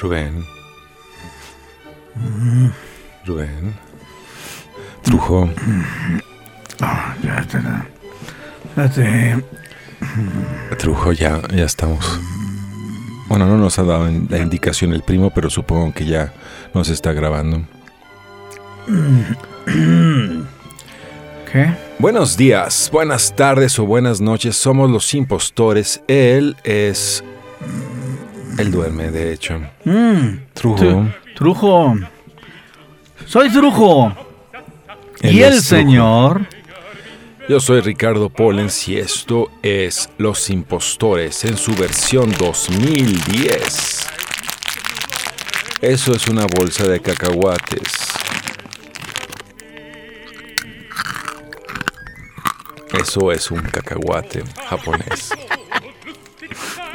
Rubén. 0.00 0.44
Rubén. 3.24 3.74
Trujo. 5.02 5.48
Ah, 6.80 7.14
ya 7.22 7.42
te 7.46 7.58
ya 8.76 8.88
te- 8.90 10.76
Trujo, 10.76 11.12
ya, 11.12 11.40
ya 11.54 11.64
estamos. 11.64 12.20
Bueno, 13.28 13.46
no 13.46 13.56
nos 13.56 13.78
ha 13.78 13.82
dado 13.84 14.08
la 14.28 14.38
indicación 14.38 14.92
el 14.92 15.02
primo, 15.02 15.30
pero 15.30 15.48
supongo 15.50 15.92
que 15.94 16.04
ya 16.06 16.32
nos 16.74 16.88
está 16.88 17.12
grabando. 17.12 17.62
¿Qué? 21.50 21.74
Buenos 21.98 22.36
días, 22.36 22.90
buenas 22.92 23.34
tardes 23.34 23.78
o 23.78 23.86
buenas 23.86 24.20
noches. 24.20 24.56
Somos 24.56 24.90
los 24.90 25.12
impostores. 25.14 26.02
Él 26.08 26.56
es. 26.64 27.24
Él 28.58 28.70
duerme, 28.70 29.10
de 29.10 29.32
hecho. 29.32 29.60
Mm, 29.84 30.38
Trujo. 30.54 31.06
Trujo. 31.34 31.94
Soy 33.26 33.50
Trujo. 33.50 34.12
Él 35.20 35.34
y 35.34 35.42
el 35.42 35.60
señor. 35.60 36.46
Yo 37.48 37.60
soy 37.60 37.80
Ricardo 37.80 38.28
Pollens 38.28 38.88
y 38.88 38.98
esto 38.98 39.50
es 39.62 40.10
Los 40.18 40.50
Impostores 40.50 41.44
en 41.44 41.56
su 41.56 41.74
versión 41.74 42.32
2010. 42.38 44.06
Eso 45.80 46.12
es 46.12 46.26
una 46.26 46.46
bolsa 46.46 46.88
de 46.88 47.00
cacahuates. 47.00 48.16
Eso 53.00 53.30
es 53.30 53.50
un 53.50 53.60
cacahuate 53.62 54.42
japonés. 54.68 55.30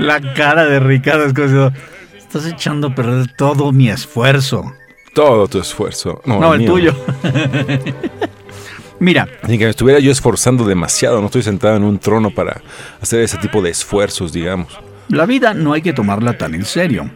La 0.01 0.19
cara 0.33 0.65
de 0.65 0.79
Ricardo 0.79 1.25
es 1.25 1.33
como 1.33 1.47
si- 1.69 1.77
Estás 2.17 2.45
echando 2.45 2.87
a 2.87 2.95
perder 2.95 3.27
todo 3.35 3.71
mi 3.71 3.89
esfuerzo. 3.89 4.73
Todo 5.13 5.47
tu 5.47 5.59
esfuerzo. 5.59 6.21
No, 6.25 6.39
No, 6.39 6.53
el 6.53 6.65
tuyo. 6.65 6.95
Mira, 8.99 9.27
Ni 9.47 9.57
que 9.57 9.65
me 9.65 9.69
estuviera 9.71 9.99
yo 9.99 10.11
esforzando 10.11 10.63
demasiado. 10.63 11.19
No 11.19 11.25
estoy 11.25 11.43
sentado 11.43 11.75
en 11.75 11.83
un 11.83 11.99
trono 11.99 12.29
para 12.31 12.61
hacer 13.01 13.19
ese 13.21 13.37
tipo 13.37 13.61
de 13.61 13.69
esfuerzos, 13.71 14.31
digamos. 14.31 14.79
la 15.09 15.25
vida 15.25 15.53
no 15.53 15.73
hay 15.73 15.81
que 15.81 15.91
tomarla 15.91 16.37
tan 16.37 16.55
en 16.55 16.63
serio. 16.63 17.09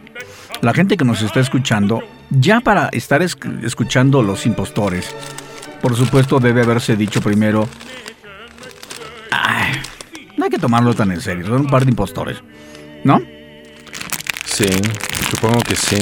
La 0.60 0.74
gente 0.74 0.96
que 0.98 1.04
nos 1.04 1.22
está 1.22 1.40
escuchando, 1.40 2.02
ya 2.30 2.60
para 2.60 2.88
estar 2.88 3.22
es- 3.22 3.36
escuchando 3.62 4.22
los 4.22 4.44
impostores, 4.46 5.14
por 5.80 5.96
supuesto 5.96 6.38
debe 6.40 6.62
haberse 6.62 6.94
dicho 6.96 7.20
primero, 7.22 7.66
"Ay, 9.30 9.72
no 10.36 10.44
hay 10.44 10.50
que 10.50 10.58
tomarlo 10.58 10.92
tan 10.94 11.10
en 11.12 11.20
serio, 11.22 11.46
son 11.46 11.62
un 11.62 11.66
par 11.68 11.84
de 11.84 11.90
impostores, 11.92 12.38
¿no? 13.06 13.22
Sí, 14.44 14.66
supongo 15.30 15.60
que 15.60 15.76
sí. 15.76 15.96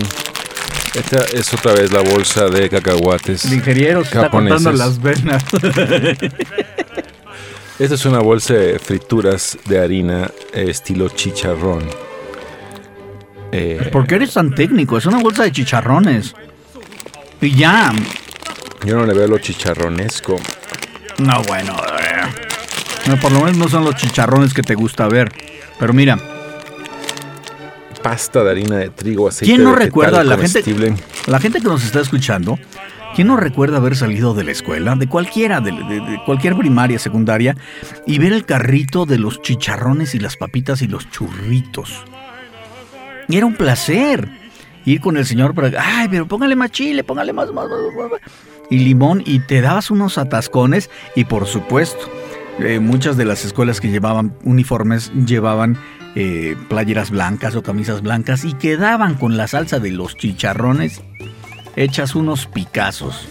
Esta 0.94 1.24
es 1.36 1.52
otra 1.52 1.72
vez 1.74 1.92
la 1.92 2.00
bolsa 2.02 2.46
de 2.46 2.68
cacahuates. 2.70 3.44
El 3.46 3.54
ingeniero 3.54 4.00
se 4.02 4.08
está 4.08 4.22
japoneses. 4.22 4.62
cortando 4.64 4.78
las 4.84 5.02
venas. 5.02 5.44
Esta 7.78 7.94
es 7.96 8.04
una 8.06 8.20
bolsa 8.20 8.54
de 8.54 8.78
frituras 8.78 9.58
de 9.64 9.80
harina 9.80 10.30
eh, 10.52 10.66
estilo 10.68 11.08
chicharrón. 11.08 11.82
Eh, 13.50 13.88
¿Por 13.90 14.06
qué 14.06 14.14
eres 14.16 14.32
tan 14.34 14.54
técnico? 14.54 14.96
Es 14.96 15.06
una 15.06 15.18
bolsa 15.18 15.42
de 15.42 15.50
chicharrones. 15.52 16.34
Y 17.40 17.54
ya. 17.56 17.92
yo 18.84 18.96
no 18.96 19.04
le 19.04 19.14
veo 19.14 19.26
lo 19.26 19.38
chicharronesco. 19.38 20.36
No, 21.18 21.42
bueno. 21.42 21.76
eh. 22.00 22.28
No, 23.08 23.16
por 23.18 23.32
lo 23.32 23.40
menos 23.40 23.56
no 23.56 23.68
son 23.68 23.84
los 23.84 23.96
chicharrones 23.96 24.54
que 24.54 24.62
te 24.62 24.74
gusta 24.76 25.08
ver. 25.08 25.32
Pero 25.78 25.92
mira, 25.92 26.16
Pasta 28.04 28.44
de 28.44 28.50
harina 28.50 28.76
de 28.76 28.90
trigo, 28.90 29.26
aceite 29.28 29.46
¿quién 29.52 29.64
no 29.64 29.70
vegetal 29.70 29.86
recuerda 29.86 30.20
a 30.20 30.24
la 30.24 30.36
gente, 30.36 30.62
comestible. 30.62 30.94
la 31.26 31.40
gente 31.40 31.60
que 31.60 31.66
nos 31.68 31.84
está 31.84 32.00
escuchando? 32.00 32.58
¿Quién 33.16 33.28
no 33.28 33.36
recuerda 33.36 33.78
haber 33.78 33.96
salido 33.96 34.34
de 34.34 34.44
la 34.44 34.50
escuela, 34.52 34.94
de 34.94 35.08
cualquiera, 35.08 35.60
de, 35.60 35.70
de- 35.72 36.00
de 36.00 36.20
cualquier 36.26 36.54
primaria, 36.56 36.98
secundaria, 36.98 37.56
y 38.06 38.18
ver 38.18 38.32
el 38.32 38.44
carrito 38.44 39.06
de 39.06 39.18
los 39.18 39.40
chicharrones 39.40 40.14
y 40.14 40.18
las 40.18 40.36
papitas 40.36 40.82
y 40.82 40.86
los 40.88 41.08
churritos? 41.10 42.04
Y 43.28 43.36
era 43.36 43.46
un 43.46 43.54
placer 43.54 44.28
ir 44.84 45.00
con 45.00 45.16
el 45.16 45.24
señor 45.24 45.54
para, 45.54 45.70
ay, 45.80 46.08
pero 46.10 46.28
póngale 46.28 46.56
más 46.56 46.70
chile, 46.72 47.04
póngale 47.04 47.32
más, 47.32 47.52
más, 47.52 47.68
más, 47.70 47.78
más, 47.96 48.10
más", 48.10 48.20
y 48.68 48.78
limón, 48.80 49.22
y 49.24 49.38
te 49.38 49.60
dabas 49.62 49.90
unos 49.90 50.18
atascones, 50.18 50.90
y 51.16 51.24
por 51.24 51.46
supuesto, 51.46 52.10
eh, 52.58 52.80
muchas 52.80 53.16
de 53.16 53.24
las 53.24 53.44
escuelas 53.46 53.80
que 53.80 53.88
llevaban 53.88 54.34
uniformes 54.44 55.10
llevaban 55.26 55.78
eh, 56.14 56.56
playeras 56.68 57.10
blancas 57.10 57.56
o 57.56 57.62
camisas 57.62 58.02
blancas 58.02 58.44
y 58.44 58.54
quedaban 58.54 59.14
con 59.14 59.36
la 59.36 59.48
salsa 59.48 59.80
de 59.80 59.90
los 59.90 60.16
chicharrones 60.16 61.02
hechas 61.76 62.14
unos 62.14 62.46
picazos. 62.46 63.26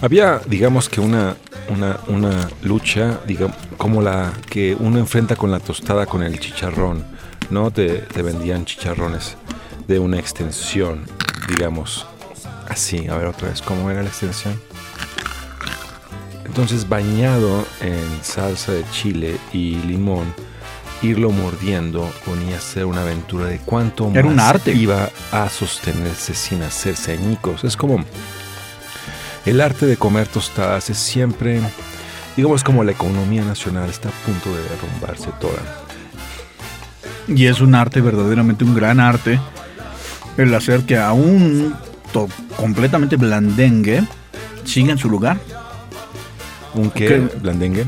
Había, 0.00 0.40
digamos 0.46 0.88
que 0.88 1.00
una, 1.00 1.36
una, 1.68 1.98
una 2.08 2.48
lucha, 2.62 3.20
digamos, 3.26 3.56
como 3.76 4.02
la 4.02 4.32
que 4.50 4.76
uno 4.78 4.98
enfrenta 4.98 5.36
con 5.36 5.50
la 5.50 5.60
tostada 5.60 6.06
con 6.06 6.22
el 6.22 6.38
chicharrón. 6.38 7.04
No 7.50 7.70
te, 7.70 7.98
te 7.98 8.22
vendían 8.22 8.64
chicharrones 8.64 9.36
de 9.86 9.98
una 9.98 10.18
extensión, 10.18 11.04
digamos, 11.48 12.06
así. 12.68 13.06
A 13.08 13.16
ver 13.16 13.26
otra 13.26 13.48
vez, 13.48 13.62
¿cómo 13.62 13.90
era 13.90 14.02
la 14.02 14.08
extensión? 14.08 14.60
Entonces, 16.44 16.88
bañado 16.88 17.66
en 17.80 18.22
salsa 18.22 18.72
de 18.72 18.84
chile 18.90 19.36
y 19.52 19.76
limón, 19.76 20.32
irlo 21.04 21.30
mordiendo 21.30 22.10
ponía 22.24 22.56
a 22.56 22.60
ser 22.60 22.84
una 22.86 23.02
aventura 23.02 23.46
de 23.46 23.58
cuánto 23.58 24.10
Era 24.14 24.26
un 24.26 24.36
más 24.36 24.50
arte. 24.50 24.72
iba 24.72 25.10
a 25.32 25.48
sostenerse 25.48 26.34
sin 26.34 26.62
hacerse 26.62 27.12
añicos. 27.12 27.64
Es 27.64 27.76
como 27.76 28.04
el 29.46 29.60
arte 29.60 29.86
de 29.86 29.96
comer 29.96 30.26
tostadas 30.28 30.88
es 30.90 30.98
siempre, 30.98 31.60
digamos, 32.36 32.64
como 32.64 32.82
la 32.84 32.92
economía 32.92 33.44
nacional 33.44 33.90
está 33.90 34.08
a 34.08 34.12
punto 34.24 34.54
de 34.54 34.62
derrumbarse 34.62 35.28
toda. 35.40 35.58
Y 37.28 37.46
es 37.46 37.60
un 37.60 37.74
arte, 37.74 38.00
verdaderamente 38.00 38.64
un 38.64 38.74
gran 38.74 39.00
arte, 39.00 39.40
el 40.36 40.54
hacer 40.54 40.82
que 40.82 40.96
a 40.98 41.12
un 41.12 41.74
to- 42.12 42.28
completamente 42.56 43.16
blandengue 43.16 44.02
siga 44.64 44.92
en 44.92 44.98
su 44.98 45.08
lugar. 45.08 45.38
¿Un 46.74 46.90
qué? 46.90 47.06
¿Qué? 47.06 47.18
¿Blandengue? 47.40 47.86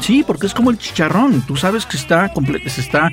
Sí, 0.00 0.24
porque 0.26 0.46
es 0.46 0.54
como 0.54 0.70
el 0.70 0.78
chicharrón. 0.78 1.42
Tú 1.42 1.56
sabes 1.56 1.84
que 1.86 1.96
está 1.96 2.32
comple- 2.32 2.66
se 2.68 2.80
está 2.80 3.10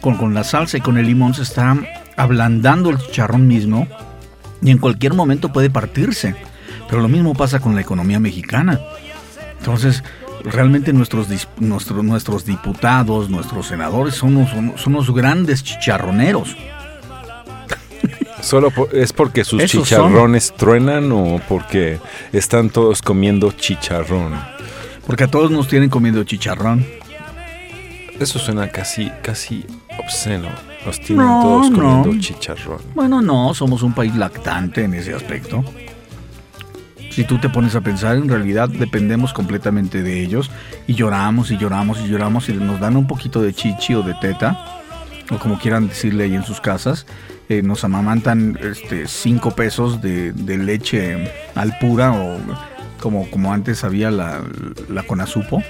con, 0.00 0.16
con 0.16 0.32
la 0.34 0.44
salsa 0.44 0.78
y 0.78 0.80
con 0.80 0.96
el 0.98 1.06
limón 1.06 1.34
se 1.34 1.42
está 1.42 1.76
ablandando 2.16 2.90
el 2.90 2.98
chicharrón 2.98 3.46
mismo 3.46 3.86
y 4.62 4.70
en 4.70 4.78
cualquier 4.78 5.14
momento 5.14 5.52
puede 5.52 5.70
partirse. 5.70 6.34
Pero 6.88 7.02
lo 7.02 7.08
mismo 7.08 7.34
pasa 7.34 7.60
con 7.60 7.74
la 7.74 7.80
economía 7.80 8.18
mexicana. 8.20 8.80
Entonces, 9.58 10.02
realmente 10.44 10.92
nuestros, 10.92 11.26
nuestro- 11.58 12.02
nuestros 12.02 12.44
diputados, 12.46 13.28
nuestros 13.28 13.66
senadores 13.66 14.14
son 14.14 14.36
unos, 14.36 14.50
son- 14.50 14.74
unos 14.94 15.14
grandes 15.14 15.62
chicharroneros. 15.62 16.56
¿Solo 18.40 18.70
po- 18.70 18.88
es 18.90 19.12
porque 19.12 19.44
sus 19.44 19.62
Esos 19.62 19.82
chicharrones 19.86 20.54
truenan 20.56 21.12
o 21.12 21.40
porque 21.46 21.98
están 22.32 22.70
todos 22.70 23.02
comiendo 23.02 23.52
chicharrón? 23.52 24.32
Porque 25.10 25.24
a 25.24 25.26
todos 25.26 25.50
nos 25.50 25.66
tienen 25.66 25.90
comiendo 25.90 26.22
chicharrón. 26.22 26.86
Eso 28.20 28.38
suena 28.38 28.68
casi, 28.68 29.10
casi 29.24 29.66
obsceno. 29.98 30.48
Nos 30.86 31.00
tienen 31.00 31.26
No, 31.26 31.42
todos 31.42 31.70
no. 31.72 31.78
comiendo 32.02 32.20
chicharrón. 32.20 32.78
Bueno, 32.94 33.20
no, 33.20 33.52
somos 33.52 33.82
un 33.82 33.92
país 33.92 34.14
lactante 34.14 34.84
en 34.84 34.94
ese 34.94 35.12
aspecto. 35.12 35.64
Si 37.10 37.24
tú 37.24 37.38
te 37.38 37.48
pones 37.48 37.74
a 37.74 37.80
pensar, 37.80 38.18
en 38.18 38.28
realidad 38.28 38.68
dependemos 38.68 39.32
completamente 39.32 40.04
de 40.04 40.22
ellos 40.22 40.48
y 40.86 40.94
lloramos 40.94 41.50
y 41.50 41.58
lloramos 41.58 41.98
y 41.98 42.06
lloramos 42.06 42.48
y 42.48 42.52
nos 42.52 42.78
dan 42.78 42.96
un 42.96 43.08
poquito 43.08 43.42
de 43.42 43.52
chichi 43.52 43.94
o 43.94 44.02
de 44.04 44.14
teta, 44.14 44.64
o 45.28 45.38
como 45.38 45.58
quieran 45.58 45.88
decirle 45.88 46.22
ahí 46.22 46.36
en 46.36 46.44
sus 46.44 46.60
casas, 46.60 47.04
eh, 47.48 47.62
nos 47.62 47.82
amamantan 47.82 48.56
este, 48.62 49.08
cinco 49.08 49.56
pesos 49.56 50.00
de, 50.00 50.32
de 50.32 50.56
leche 50.56 51.32
al 51.56 51.76
pura 51.80 52.12
o 52.12 52.38
como, 53.00 53.28
como 53.30 53.52
antes 53.52 53.84
había 53.84 54.10
la, 54.10 54.42
la 54.88 55.02
Conasupo. 55.02 55.62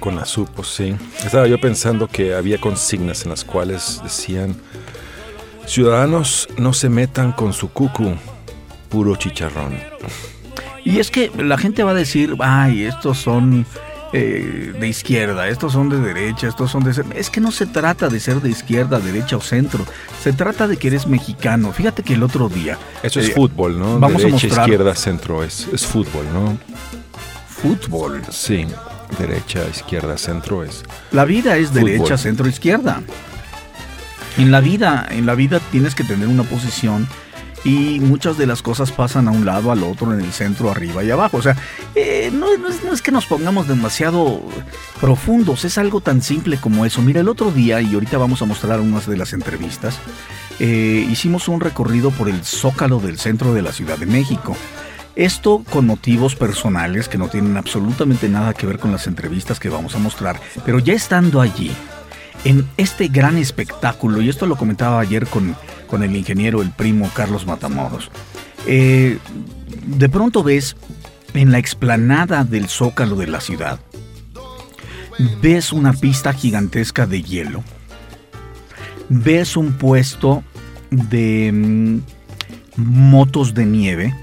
Con 0.00 0.18
azupos, 0.18 0.72
sí. 0.74 0.94
Estaba 1.24 1.46
yo 1.46 1.60
pensando 1.60 2.06
que 2.06 2.34
había 2.34 2.58
consignas 2.58 3.24
en 3.24 3.30
las 3.30 3.44
cuales 3.44 4.00
decían, 4.02 4.54
ciudadanos 5.66 6.48
no 6.56 6.72
se 6.72 6.88
metan 6.88 7.32
con 7.32 7.52
su 7.52 7.70
cucu, 7.70 8.14
puro 8.88 9.16
chicharrón. 9.16 9.76
Y 10.84 11.00
es 11.00 11.10
que 11.10 11.30
la 11.36 11.58
gente 11.58 11.82
va 11.82 11.90
a 11.90 11.94
decir, 11.94 12.36
ay, 12.38 12.84
estos 12.84 13.18
son 13.18 13.66
eh, 14.12 14.74
de 14.78 14.88
izquierda, 14.88 15.48
estos 15.48 15.72
son 15.72 15.88
de 15.88 16.00
derecha, 16.00 16.48
estos 16.48 16.70
son 16.70 16.84
de... 16.84 17.04
Es 17.14 17.30
que 17.30 17.40
no 17.40 17.50
se 17.50 17.66
trata 17.66 18.08
de 18.08 18.20
ser 18.20 18.40
de 18.40 18.50
izquierda, 18.50 19.00
derecha 19.00 19.36
o 19.36 19.40
centro, 19.40 19.84
se 20.22 20.32
trata 20.32 20.66
de 20.66 20.76
que 20.76 20.88
eres 20.88 21.06
mexicano. 21.06 21.72
Fíjate 21.72 22.02
que 22.02 22.14
el 22.14 22.22
otro 22.22 22.48
día... 22.48 22.78
Eso 23.02 23.20
es 23.20 23.28
eh, 23.28 23.32
fútbol, 23.32 23.78
¿no? 23.78 23.98
Vamos 23.98 24.24
a 24.24 24.28
mostrar... 24.28 24.68
izquierda, 24.68 24.94
centro, 24.94 25.42
es, 25.42 25.68
es 25.72 25.86
fútbol, 25.86 26.24
¿no? 26.32 26.58
Fútbol. 27.48 28.22
Sí, 28.30 28.66
derecha, 29.18 29.60
izquierda, 29.68 30.16
centro 30.16 30.64
es... 30.64 30.84
La 31.12 31.24
vida 31.24 31.56
es 31.56 31.74
derecha, 31.74 32.16
centro, 32.16 32.48
izquierda. 32.48 33.02
En 34.36 34.52
la 34.52 34.60
vida, 34.60 35.06
en 35.10 35.26
la 35.26 35.34
vida 35.34 35.60
tienes 35.72 35.94
que 35.94 36.04
tener 36.04 36.28
una 36.28 36.44
posición 36.44 37.08
y 37.64 38.00
muchas 38.00 38.38
de 38.38 38.46
las 38.46 38.62
cosas 38.62 38.92
pasan 38.92 39.28
a 39.28 39.30
un 39.30 39.44
lado, 39.44 39.72
al 39.72 39.82
otro, 39.82 40.12
en 40.12 40.20
el 40.20 40.32
centro, 40.32 40.70
arriba 40.70 41.02
y 41.04 41.10
abajo. 41.10 41.38
O 41.38 41.42
sea, 41.42 41.56
eh, 41.94 42.30
no, 42.32 42.46
es, 42.92 43.02
que 43.02 43.12
nos 43.12 43.26
pongamos 43.26 43.68
demasiado 43.68 44.42
profundos, 45.00 45.64
es 45.64 45.78
algo 45.78 46.00
tan 46.00 46.22
simple 46.22 46.58
como 46.58 46.86
eso. 46.86 47.02
Mira, 47.02 47.20
el 47.20 47.28
otro 47.28 47.50
día, 47.50 47.80
y 47.80 47.94
ahorita 47.94 48.18
vamos 48.18 48.42
a 48.42 48.44
mostrar 48.44 48.80
unas 48.80 49.06
de 49.06 49.16
las 49.16 49.32
entrevistas, 49.32 49.98
eh, 50.60 51.06
hicimos 51.10 51.48
un 51.48 51.60
recorrido 51.60 52.10
por 52.10 52.28
el 52.28 52.44
zócalo 52.44 53.00
del 53.00 53.18
centro 53.18 53.54
de 53.54 53.62
la 53.62 53.72
Ciudad 53.72 53.98
de 53.98 54.06
México. 54.06 54.56
Esto 55.16 55.64
con 55.70 55.86
motivos 55.86 56.36
personales 56.36 57.08
que 57.08 57.18
no 57.18 57.28
tienen 57.28 57.56
absolutamente 57.56 58.28
nada 58.28 58.54
que 58.54 58.66
ver 58.66 58.78
con 58.78 58.92
las 58.92 59.08
entrevistas 59.08 59.58
que 59.58 59.68
vamos 59.68 59.96
a 59.96 59.98
mostrar, 59.98 60.40
pero 60.64 60.78
ya 60.78 60.94
estando 60.94 61.40
allí, 61.40 61.72
en 62.44 62.68
este 62.76 63.08
gran 63.08 63.36
espectáculo, 63.36 64.22
y 64.22 64.28
esto 64.28 64.46
lo 64.46 64.54
comentaba 64.54 65.00
ayer 65.00 65.26
con 65.26 65.56
con 65.88 66.02
el 66.02 66.14
ingeniero, 66.14 66.62
el 66.62 66.70
primo 66.70 67.10
Carlos 67.14 67.46
Matamoros. 67.46 68.10
Eh, 68.66 69.18
de 69.86 70.08
pronto 70.08 70.42
ves 70.42 70.76
en 71.34 71.50
la 71.50 71.58
explanada 71.58 72.44
del 72.44 72.68
zócalo 72.68 73.16
de 73.16 73.26
la 73.26 73.40
ciudad, 73.40 73.80
ves 75.42 75.72
una 75.72 75.92
pista 75.92 76.32
gigantesca 76.32 77.06
de 77.06 77.22
hielo, 77.22 77.64
ves 79.08 79.56
un 79.56 79.72
puesto 79.72 80.44
de 80.90 81.50
mm, 81.52 82.00
motos 82.76 83.54
de 83.54 83.66
nieve, 83.66 84.14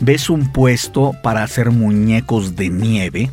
ves 0.00 0.30
un 0.30 0.52
puesto 0.52 1.12
para 1.22 1.42
hacer 1.42 1.70
muñecos 1.70 2.56
de 2.56 2.70
nieve 2.70 3.30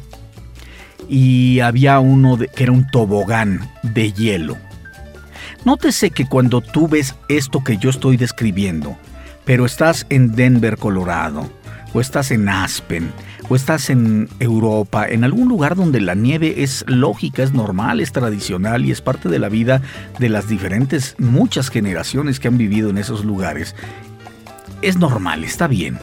y 1.07 1.59
había 1.61 1.99
uno 1.99 2.37
que 2.37 2.63
era 2.63 2.71
un 2.71 2.87
tobogán 2.91 3.69
de 3.81 4.11
hielo 4.11 4.57
Nótese 5.65 6.11
que 6.11 6.25
cuando 6.25 6.61
tú 6.61 6.87
ves 6.87 7.15
esto 7.27 7.63
que 7.63 7.77
yo 7.77 7.89
estoy 7.89 8.15
describiendo, 8.17 8.97
pero 9.45 9.65
estás 9.65 10.05
en 10.09 10.35
Denver, 10.35 10.77
Colorado, 10.77 11.49
o 11.93 11.99
estás 11.99 12.31
en 12.31 12.47
Aspen, 12.47 13.11
o 13.49 13.55
estás 13.55 13.89
en 13.89 14.29
Europa, 14.39 15.07
en 15.07 15.23
algún 15.23 15.49
lugar 15.49 15.75
donde 15.75 15.99
la 15.99 16.15
nieve 16.15 16.63
es 16.63 16.85
lógica, 16.87 17.43
es 17.43 17.51
normal, 17.51 17.99
es 17.99 18.11
tradicional 18.11 18.85
y 18.85 18.91
es 18.91 19.01
parte 19.01 19.27
de 19.27 19.39
la 19.39 19.49
vida 19.49 19.81
de 20.17 20.29
las 20.29 20.47
diferentes, 20.47 21.15
muchas 21.17 21.69
generaciones 21.69 22.39
que 22.39 22.47
han 22.47 22.57
vivido 22.57 22.89
en 22.89 22.97
esos 22.97 23.25
lugares, 23.25 23.75
es 24.81 24.97
normal, 24.97 25.43
está 25.43 25.67
bien. 25.67 25.99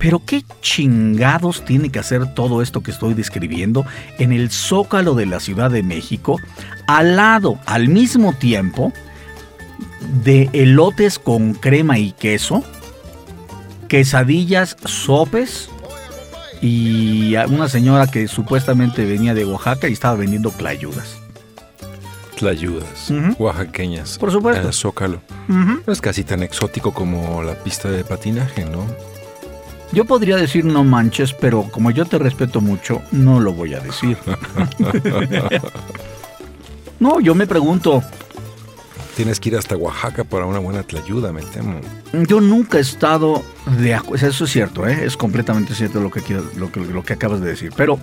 Pero 0.00 0.22
qué 0.24 0.42
chingados 0.62 1.62
tiene 1.64 1.90
que 1.90 1.98
hacer 1.98 2.34
todo 2.34 2.62
esto 2.62 2.82
que 2.82 2.90
estoy 2.90 3.12
describiendo 3.12 3.84
en 4.18 4.32
el 4.32 4.50
zócalo 4.50 5.14
de 5.14 5.26
la 5.26 5.40
Ciudad 5.40 5.70
de 5.70 5.82
México, 5.82 6.38
al 6.86 7.16
lado, 7.16 7.60
al 7.66 7.88
mismo 7.88 8.32
tiempo, 8.32 8.94
de 10.24 10.48
elotes 10.54 11.18
con 11.18 11.52
crema 11.52 11.98
y 11.98 12.12
queso, 12.12 12.64
quesadillas, 13.88 14.76
sopes 14.86 15.68
y 16.62 17.36
una 17.48 17.68
señora 17.68 18.06
que 18.06 18.26
supuestamente 18.26 19.04
venía 19.04 19.34
de 19.34 19.44
Oaxaca 19.44 19.86
y 19.86 19.92
estaba 19.92 20.16
vendiendo 20.16 20.50
clayudas. 20.50 21.18
Clayudas, 22.38 23.12
oaxaqueñas. 23.38 24.16
Por 24.16 24.32
supuesto. 24.32 24.62
En 24.62 24.66
el 24.68 24.72
Zócalo. 24.72 25.20
No 25.48 25.92
es 25.92 26.00
casi 26.00 26.24
tan 26.24 26.42
exótico 26.42 26.94
como 26.94 27.42
la 27.42 27.52
pista 27.52 27.90
de 27.90 28.02
patinaje, 28.02 28.64
¿no? 28.64 28.86
Yo 29.92 30.04
podría 30.04 30.36
decir 30.36 30.64
no 30.64 30.84
manches, 30.84 31.32
pero 31.32 31.64
como 31.64 31.90
yo 31.90 32.04
te 32.04 32.18
respeto 32.18 32.60
mucho, 32.60 33.02
no 33.10 33.40
lo 33.40 33.52
voy 33.52 33.74
a 33.74 33.80
decir. 33.80 34.16
no, 37.00 37.20
yo 37.20 37.34
me 37.34 37.46
pregunto. 37.46 38.02
Tienes 39.16 39.40
que 39.40 39.48
ir 39.48 39.56
hasta 39.56 39.76
Oaxaca 39.76 40.22
para 40.22 40.46
una 40.46 40.60
buena 40.60 40.84
tlayuda, 40.84 41.32
me 41.32 41.42
temo. 41.42 41.80
Yo 42.28 42.40
nunca 42.40 42.78
he 42.78 42.80
estado 42.80 43.42
de 43.78 43.94
acuerdo. 43.94 44.28
Eso 44.28 44.44
es 44.44 44.50
cierto, 44.50 44.86
¿eh? 44.86 45.04
es 45.04 45.16
completamente 45.16 45.74
cierto 45.74 46.00
lo 46.00 46.10
que, 46.10 46.22
lo, 46.56 46.70
que, 46.70 46.80
lo 46.80 47.02
que 47.02 47.12
acabas 47.14 47.40
de 47.40 47.48
decir. 47.48 47.72
Pero 47.76 47.98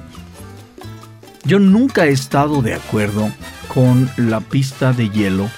yo 1.45 1.59
nunca 1.59 2.05
he 2.05 2.09
estado 2.09 2.61
de 2.61 2.73
acuerdo 2.73 3.31
con 3.73 4.11
la 4.17 4.41
pista 4.41 4.91
de 4.91 5.09
hielo 5.09 5.49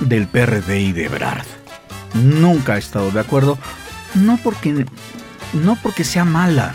del 0.00 0.26
PRD 0.26 0.80
y 0.80 0.92
de 0.92 1.08
Brad. 1.08 1.44
Nunca 2.14 2.74
he 2.74 2.78
estado 2.80 3.12
de 3.12 3.20
acuerdo 3.20 3.56
no 4.14 4.38
porque, 4.42 4.86
no 5.52 5.76
porque 5.82 6.04
sea 6.04 6.24
mala, 6.24 6.74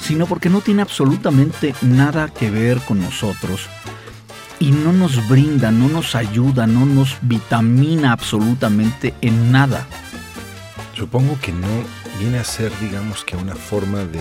sino 0.00 0.26
porque 0.26 0.48
no 0.48 0.60
tiene 0.60 0.82
absolutamente 0.82 1.74
nada 1.82 2.28
que 2.28 2.50
ver 2.50 2.78
con 2.80 3.00
nosotros 3.00 3.68
y 4.58 4.72
no 4.72 4.92
nos 4.92 5.26
brinda, 5.28 5.70
no 5.70 5.88
nos 5.88 6.14
ayuda, 6.14 6.66
no 6.66 6.84
nos 6.84 7.16
vitamina 7.22 8.12
absolutamente 8.12 9.14
en 9.22 9.50
nada. 9.50 9.86
Supongo 10.94 11.38
que 11.40 11.52
no 11.52 11.68
viene 12.18 12.38
a 12.38 12.44
ser, 12.44 12.70
digamos, 12.78 13.24
que 13.24 13.36
una 13.36 13.54
forma 13.54 14.04
de, 14.04 14.20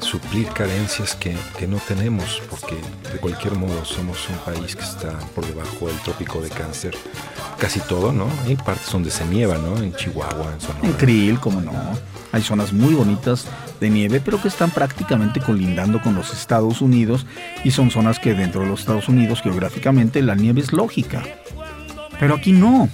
suplir 0.00 0.48
carencias 0.48 1.14
que, 1.14 1.36
que, 1.58 1.66
no 1.66 1.78
tenemos, 1.78 2.42
porque 2.48 2.76
de 3.12 3.18
cualquier 3.18 3.54
modo 3.54 3.84
somos 3.84 4.28
un 4.28 4.36
país 4.38 4.74
que 4.74 4.82
está 4.82 5.18
por 5.34 5.46
debajo 5.46 5.88
del 5.88 5.98
trópico 6.00 6.40
de 6.40 6.50
cáncer 6.50 6.96
casi 7.58 7.80
todo, 7.80 8.12
¿no? 8.12 8.28
Hay 8.46 8.56
partes 8.56 8.90
donde 8.90 9.10
se 9.10 9.24
nieva, 9.24 9.56
¿no? 9.58 9.76
En 9.78 9.94
Chihuahua, 9.94 10.52
en 10.52 10.60
Sonora. 10.60 10.86
En 10.86 10.92
Krill, 10.94 11.40
como 11.40 11.60
no. 11.60 11.72
Hay 12.32 12.42
zonas 12.42 12.72
muy 12.72 12.94
bonitas 12.94 13.46
de 13.80 13.88
nieve, 13.90 14.20
pero 14.24 14.40
que 14.40 14.48
están 14.48 14.70
prácticamente 14.70 15.40
colindando 15.40 16.00
con 16.02 16.14
los 16.14 16.32
Estados 16.32 16.80
Unidos 16.80 17.26
y 17.64 17.70
son 17.70 17.90
zonas 17.90 18.18
que 18.18 18.34
dentro 18.34 18.62
de 18.62 18.68
los 18.68 18.80
Estados 18.80 19.08
Unidos 19.08 19.40
geográficamente 19.42 20.22
la 20.22 20.34
nieve 20.34 20.60
es 20.60 20.72
lógica. 20.72 21.22
Pero 22.18 22.34
aquí 22.34 22.52
no. 22.52 22.88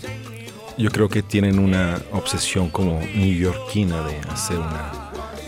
Yo 0.79 0.91
creo 0.91 1.09
que 1.09 1.23
tienen 1.23 1.59
una 1.59 1.99
obsesión 2.13 2.71
como 2.71 3.01
neoyorquina 3.01 4.01
de 4.03 4.19
hacer 4.33 4.59
una 4.59 5.02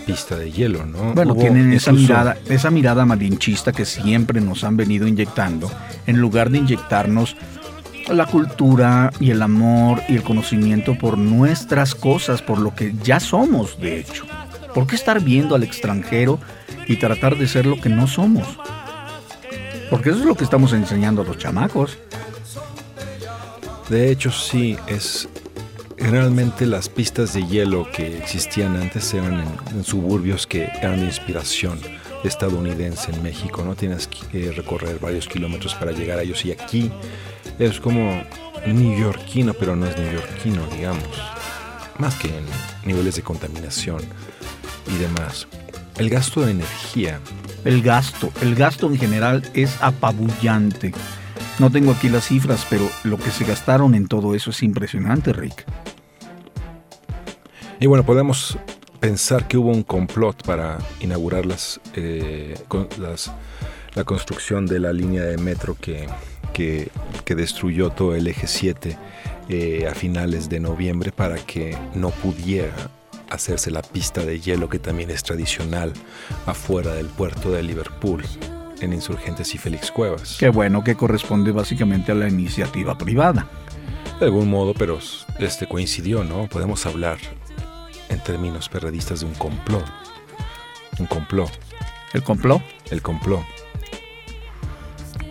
pista 0.06 0.36
de 0.36 0.50
hielo, 0.50 0.84
¿no? 0.86 1.14
Bueno, 1.14 1.34
tienen 1.34 1.72
esa 1.72 1.92
mirada, 1.92 2.36
esa 2.48 2.70
mirada 2.70 3.04
malinchista 3.04 3.72
que 3.72 3.84
siempre 3.84 4.40
nos 4.40 4.64
han 4.64 4.76
venido 4.76 5.06
inyectando, 5.06 5.70
en 6.06 6.18
lugar 6.18 6.50
de 6.50 6.58
inyectarnos 6.58 7.36
la 8.08 8.26
cultura 8.26 9.10
y 9.18 9.30
el 9.30 9.40
amor 9.40 10.02
y 10.08 10.16
el 10.16 10.22
conocimiento 10.22 10.96
por 10.96 11.16
nuestras 11.16 11.94
cosas, 11.94 12.42
por 12.42 12.58
lo 12.58 12.74
que 12.74 12.94
ya 13.02 13.20
somos, 13.20 13.78
de 13.80 14.00
hecho. 14.00 14.24
¿Por 14.74 14.86
qué 14.86 14.96
estar 14.96 15.20
viendo 15.20 15.54
al 15.54 15.62
extranjero 15.62 16.38
y 16.86 16.96
tratar 16.96 17.38
de 17.38 17.48
ser 17.48 17.64
lo 17.66 17.80
que 17.80 17.88
no 17.88 18.06
somos? 18.06 18.46
Porque 19.90 20.10
eso 20.10 20.18
es 20.18 20.24
lo 20.24 20.34
que 20.34 20.44
estamos 20.44 20.72
enseñando 20.72 21.22
a 21.22 21.24
los 21.24 21.38
chamacos. 21.38 21.98
De 23.88 24.10
hecho, 24.10 24.30
sí, 24.32 24.76
es 24.86 25.28
generalmente 25.98 26.66
las 26.66 26.88
pistas 26.88 27.34
de 27.34 27.46
hielo 27.46 27.86
que 27.90 28.18
existían 28.18 28.76
antes 28.76 29.12
eran 29.14 29.34
en, 29.34 29.76
en 29.76 29.84
suburbios 29.84 30.46
que 30.46 30.64
eran 30.80 31.00
de 31.00 31.06
inspiración 31.06 31.78
estadounidense 32.24 33.12
en 33.12 33.22
México, 33.22 33.62
¿no? 33.64 33.74
Tienes 33.74 34.08
que 34.08 34.50
recorrer 34.52 34.98
varios 34.98 35.28
kilómetros 35.28 35.74
para 35.74 35.92
llegar 35.92 36.18
a 36.18 36.22
ellos 36.22 36.44
y 36.44 36.52
aquí 36.52 36.90
es 37.58 37.80
como 37.80 38.22
neoyorquino, 38.66 39.54
pero 39.54 39.76
no 39.76 39.86
es 39.86 39.96
neoyorquino, 39.96 40.66
digamos. 40.68 41.04
Más 41.98 42.14
que 42.16 42.28
en 42.28 42.44
niveles 42.84 43.16
de 43.16 43.22
contaminación 43.22 44.02
y 44.92 44.98
demás. 44.98 45.46
El 45.98 46.10
gasto 46.10 46.44
de 46.44 46.52
energía. 46.52 47.20
El 47.64 47.82
gasto, 47.82 48.32
el 48.42 48.54
gasto 48.54 48.88
en 48.88 48.98
general 48.98 49.42
es 49.54 49.80
apabullante. 49.80 50.92
No 51.58 51.70
tengo 51.70 51.92
aquí 51.92 52.08
las 52.08 52.26
cifras, 52.26 52.66
pero 52.68 52.88
lo 53.04 53.16
que 53.16 53.30
se 53.30 53.44
gastaron 53.44 53.94
en 53.94 54.08
todo 54.08 54.34
eso 54.34 54.50
es 54.50 54.62
impresionante, 54.62 55.32
Rick. 55.32 55.64
Y 57.80 57.86
bueno, 57.86 58.04
podemos 58.04 58.58
pensar 59.00 59.48
que 59.48 59.56
hubo 59.56 59.70
un 59.70 59.82
complot 59.82 60.44
para 60.44 60.78
inaugurar 61.00 61.44
las, 61.46 61.80
eh, 61.94 62.54
las, 62.98 63.32
la 63.94 64.04
construcción 64.04 64.66
de 64.66 64.80
la 64.80 64.92
línea 64.92 65.22
de 65.22 65.36
metro 65.36 65.76
que 65.80 66.06
que, 66.54 67.34
destruyó 67.34 67.90
todo 67.90 68.14
el 68.14 68.26
eje 68.26 68.46
7 68.46 68.96
eh, 69.48 69.88
a 69.90 69.94
finales 69.94 70.48
de 70.48 70.60
noviembre 70.60 71.12
para 71.12 71.36
que 71.36 71.76
no 71.94 72.10
pudiera 72.10 72.90
hacerse 73.28 73.70
la 73.70 73.82
pista 73.82 74.24
de 74.24 74.40
hielo 74.40 74.68
que 74.68 74.78
también 74.78 75.10
es 75.10 75.22
tradicional 75.22 75.92
afuera 76.46 76.94
del 76.94 77.06
puerto 77.06 77.50
de 77.50 77.62
Liverpool 77.62 78.22
en 78.80 78.92
Insurgentes 78.92 79.54
y 79.54 79.58
Félix 79.58 79.90
Cuevas. 79.90 80.36
Qué 80.38 80.48
bueno 80.48 80.84
que 80.84 80.94
corresponde 80.94 81.50
básicamente 81.50 82.12
a 82.12 82.14
la 82.14 82.28
iniciativa 82.28 82.96
privada. 82.96 83.48
De 84.20 84.26
algún 84.26 84.48
modo, 84.48 84.74
pero 84.74 84.98
este 85.40 85.66
coincidió, 85.66 86.22
¿no? 86.22 86.46
Podemos 86.46 86.86
hablar 86.86 87.18
en 88.14 88.20
términos 88.20 88.68
periodistas 88.68 89.20
de 89.20 89.26
un 89.26 89.34
complot. 89.34 89.84
Un 90.98 91.06
complot. 91.06 91.50
¿El 92.12 92.22
complot? 92.22 92.62
El 92.90 93.02
complot. 93.02 93.42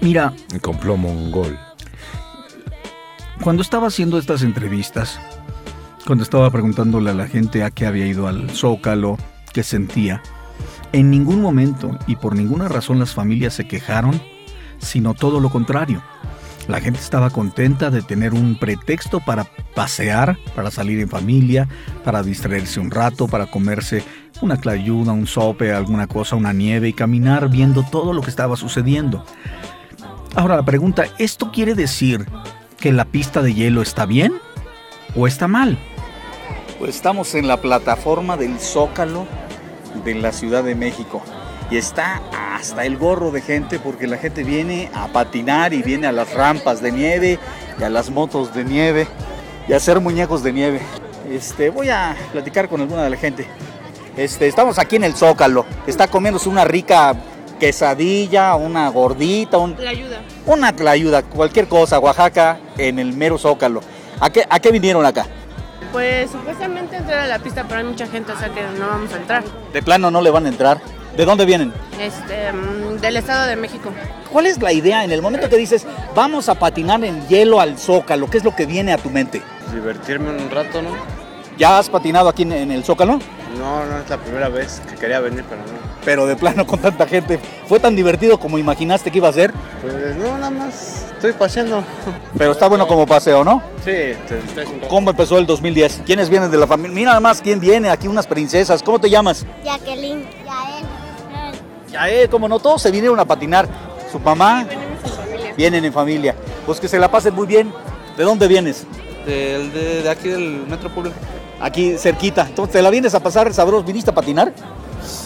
Mira. 0.02 0.34
El 0.52 0.62
complot 0.62 0.98
mongol. 0.98 1.58
Cuando 3.42 3.62
estaba 3.62 3.88
haciendo 3.88 4.18
estas 4.20 4.44
entrevistas, 4.44 5.20
cuando 6.06 6.24
estaba 6.24 6.50
preguntándole 6.52 7.10
a 7.10 7.14
la 7.14 7.28
gente 7.28 7.64
a 7.64 7.72
qué 7.72 7.86
había 7.86 8.06
ido 8.06 8.28
al 8.28 8.50
Zócalo, 8.52 9.18
qué 9.54 9.64
sentía, 9.64 10.22
en 10.92 11.10
ningún 11.10 11.42
momento 11.42 11.98
y 12.08 12.18
por 12.18 12.36
ninguna 12.36 12.68
razón 12.68 13.00
las 13.00 13.14
familias 13.14 13.54
se 13.54 13.68
quejaron, 13.68 14.22
sino 14.78 15.14
todo 15.14 15.40
lo 15.40 15.50
contrario. 15.50 16.04
La 16.68 16.80
gente 16.80 17.00
estaba 17.00 17.30
contenta 17.30 17.90
de 17.90 18.02
tener 18.02 18.34
un 18.34 18.58
pretexto 18.58 19.20
para 19.20 19.46
pasear, 19.76 20.38
para 20.56 20.72
salir 20.72 21.00
en 21.00 21.10
familia, 21.10 21.68
para 22.04 22.24
distraerse 22.24 22.80
un 22.80 22.90
rato, 22.90 23.28
para 23.28 23.48
comerse 23.48 24.04
una 24.42 24.58
clayuda, 24.58 25.12
un 25.12 25.28
sope, 25.28 25.74
alguna 25.74 26.08
cosa, 26.08 26.36
una 26.36 26.54
nieve 26.54 26.88
y 26.90 26.94
caminar 26.94 27.50
viendo 27.50 27.84
todo 27.84 28.14
lo 28.14 28.22
que 28.22 28.30
estaba 28.30 28.56
sucediendo. 28.56 29.26
Ahora 30.36 30.56
la 30.56 30.64
pregunta, 30.64 31.06
¿esto 31.20 31.52
quiere 31.52 31.76
decir 31.76 32.26
que 32.80 32.92
la 32.92 33.06
pista 33.06 33.42
de 33.42 33.54
hielo 33.54 33.82
está 33.82 34.06
bien 34.06 34.34
o 35.16 35.28
está 35.28 35.48
mal? 35.48 35.78
Pues 36.80 36.96
estamos 36.96 37.36
en 37.36 37.48
la 37.48 37.62
plataforma 37.62 38.38
del 38.38 38.60
Zócalo 38.60 39.28
de 40.04 40.16
la 40.16 40.32
Ciudad 40.32 40.64
de 40.64 40.76
México 40.76 41.22
y 41.70 41.78
está 41.78 42.22
hasta 42.64 42.86
el 42.86 42.98
gorro 42.98 43.30
de 43.30 43.42
gente 43.42 43.78
porque 43.78 44.08
la 44.08 44.18
gente 44.18 44.42
viene 44.42 44.90
a 44.94 45.08
patinar 45.10 45.74
y 45.74 45.84
viene 45.84 46.08
a 46.08 46.14
las 46.14 46.34
rampas 46.34 46.82
de 46.82 46.94
nieve 46.94 47.38
y 47.78 47.84
a 47.84 47.90
las 47.90 48.10
motos 48.10 48.54
de 48.54 48.64
nieve 48.64 49.06
y 49.68 49.74
a 49.74 49.78
hacer 49.78 50.00
muñecos 50.00 50.44
de 50.44 50.54
nieve. 50.54 50.80
Este, 51.30 51.70
voy 51.70 51.90
a 51.90 52.16
platicar 52.32 52.70
con 52.70 52.80
alguna 52.80 53.04
de 53.04 53.10
la 53.10 53.18
gente. 53.18 53.46
Este, 54.16 54.48
estamos 54.48 54.80
aquí 54.80 54.96
en 54.96 55.04
el 55.04 55.14
Zócalo. 55.14 55.66
Está 55.86 56.08
comiéndose 56.08 56.48
una 56.48 56.64
rica 56.64 57.14
quesadilla, 57.60 58.56
una 58.56 58.88
gordita, 58.88 59.58
un, 59.58 59.76
ayuda. 59.86 60.22
una 60.46 60.74
tlayuda, 60.74 61.22
cualquier 61.22 61.68
cosa, 61.68 62.00
Oaxaca, 62.00 62.60
en 62.78 62.98
el 62.98 63.12
mero 63.12 63.38
Zócalo. 63.38 63.82
¿A 64.22 64.30
qué, 64.30 64.46
¿A 64.50 64.62
qué 64.62 64.72
vinieron 64.72 65.06
acá? 65.06 65.26
Pues 65.92 66.32
supuestamente 66.32 66.96
entrar 66.96 67.20
a 67.20 67.28
la 67.28 67.40
pista, 67.40 67.66
pero 67.68 67.82
hay 67.82 67.86
mucha 67.86 68.08
gente, 68.08 68.32
o 68.32 68.40
sea 68.40 68.48
que 68.48 68.62
no 68.80 68.88
vamos 68.88 69.12
a 69.12 69.18
entrar. 69.18 69.44
De 69.74 69.84
plano 69.84 70.10
no 70.10 70.22
le 70.22 70.30
van 70.30 70.46
a 70.46 70.50
entrar. 70.50 70.80
¿De 71.16 71.26
dónde 71.26 71.46
vienen? 71.46 71.72
Este, 72.00 72.52
mm, 72.52 73.00
del 73.00 73.18
Estado 73.18 73.48
de 73.48 73.56
México. 73.56 73.92
¿Cuál 74.32 74.48
es 74.48 74.60
la 74.62 74.74
idea 74.74 75.04
en 75.04 75.12
el 75.12 75.22
momento 75.22 75.48
que 75.48 75.58
dices, 75.58 75.86
vamos 76.16 76.50
a 76.50 76.56
patinar 76.56 77.04
en 77.04 77.28
hielo 77.28 77.60
al 77.60 77.78
Zócalo? 77.78 78.30
¿Qué 78.30 78.40
es 78.40 78.44
lo 78.44 78.56
que 78.56 78.66
viene 78.66 78.94
a 78.94 78.98
tu 78.98 79.12
mente? 79.12 79.42
Divertirme 79.72 80.32
un 80.32 80.50
rato, 80.50 80.82
¿no? 80.82 80.90
¿Ya 81.58 81.78
has 81.78 81.88
patinado 81.88 82.30
aquí 82.30 82.42
en, 82.42 82.52
en 82.54 82.72
el 82.72 82.84
Zócalo? 82.84 83.20
No, 83.60 83.86
no 83.86 84.00
es 84.00 84.10
la 84.10 84.18
primera 84.18 84.50
vez 84.50 84.82
que 84.90 84.96
quería 84.96 85.20
venir, 85.20 85.46
pero 85.48 85.62
no. 85.62 85.94
Pero 86.04 86.26
de 86.26 86.36
plano 86.36 86.66
con 86.66 86.80
tanta 86.80 87.06
gente, 87.06 87.40
¿fue 87.68 87.80
tan 87.80 87.96
divertido 87.96 88.40
como 88.40 88.58
imaginaste 88.58 89.12
que 89.12 89.20
iba 89.20 89.30
a 89.30 89.34
ser? 89.34 89.54
Pues 89.82 90.16
no, 90.16 90.38
nada 90.38 90.50
más 90.50 91.06
estoy 91.14 91.32
paseando. 91.34 91.84
Pero 92.38 92.52
está 92.52 92.68
bueno 92.68 92.86
como 92.88 93.06
paseo, 93.06 93.46
¿no? 93.46 93.64
Sí. 93.86 94.14
¿Cómo 94.90 95.12
empezó 95.12 95.38
el 95.38 95.46
2010? 95.46 96.02
¿Quiénes 96.06 96.30
vienen 96.30 96.52
de 96.52 96.58
la 96.58 96.68
familia? 96.68 96.94
Mira 96.94 97.10
nada 97.12 97.22
más 97.22 97.42
quién 97.42 97.62
viene, 97.62 97.90
aquí 97.90 98.10
unas 98.10 98.28
princesas. 98.28 98.84
¿Cómo 98.84 99.00
te 99.00 99.10
llamas? 99.10 99.46
Jacqueline, 99.64 100.26
eh, 101.94 102.28
como 102.30 102.48
no, 102.48 102.60
todos 102.60 102.82
se 102.82 102.92
vinieron 102.92 103.20
a 103.20 103.26
patinar. 103.26 103.68
Su 104.12 104.20
mamá, 104.20 104.64
Venimos 104.64 105.04
en 105.04 105.12
familia. 105.12 105.54
vienen 105.58 105.86
en 105.86 105.94
familia. 105.94 106.36
Pues 106.66 106.80
que 106.80 106.88
se 106.88 107.00
la 107.00 107.10
pasen 107.10 107.34
muy 107.34 107.48
bien. 107.48 107.74
¿De 108.18 108.24
dónde 108.24 108.48
vienes? 108.48 108.86
De, 109.26 110.02
de 110.04 110.10
aquí 110.10 110.30
del 110.30 110.66
Metro 110.68 110.90
Público. 110.90 111.16
Aquí 111.60 111.98
cerquita. 111.98 112.46
Entonces, 112.48 112.74
¿te 112.74 112.82
la 112.82 112.90
vienes 112.90 113.16
a 113.16 113.20
pasar 113.22 113.52
sabroso? 113.54 113.84
¿Viniste 113.84 114.12
a 114.12 114.14
patinar? 114.14 114.54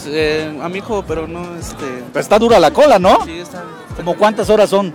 Eh, 0.06 0.58
a 0.62 0.68
mi 0.68 0.78
hijo, 0.78 1.04
pero 1.06 1.26
no, 1.26 1.56
este... 1.56 2.02
Pero 2.12 2.20
está 2.20 2.38
dura 2.38 2.58
la 2.58 2.70
cola, 2.72 2.98
¿no? 2.98 3.18
Sí, 3.24 3.38
está 3.40 3.62
¿Como 3.96 4.16
cuántas 4.16 4.48
horas 4.50 4.70
son? 4.70 4.92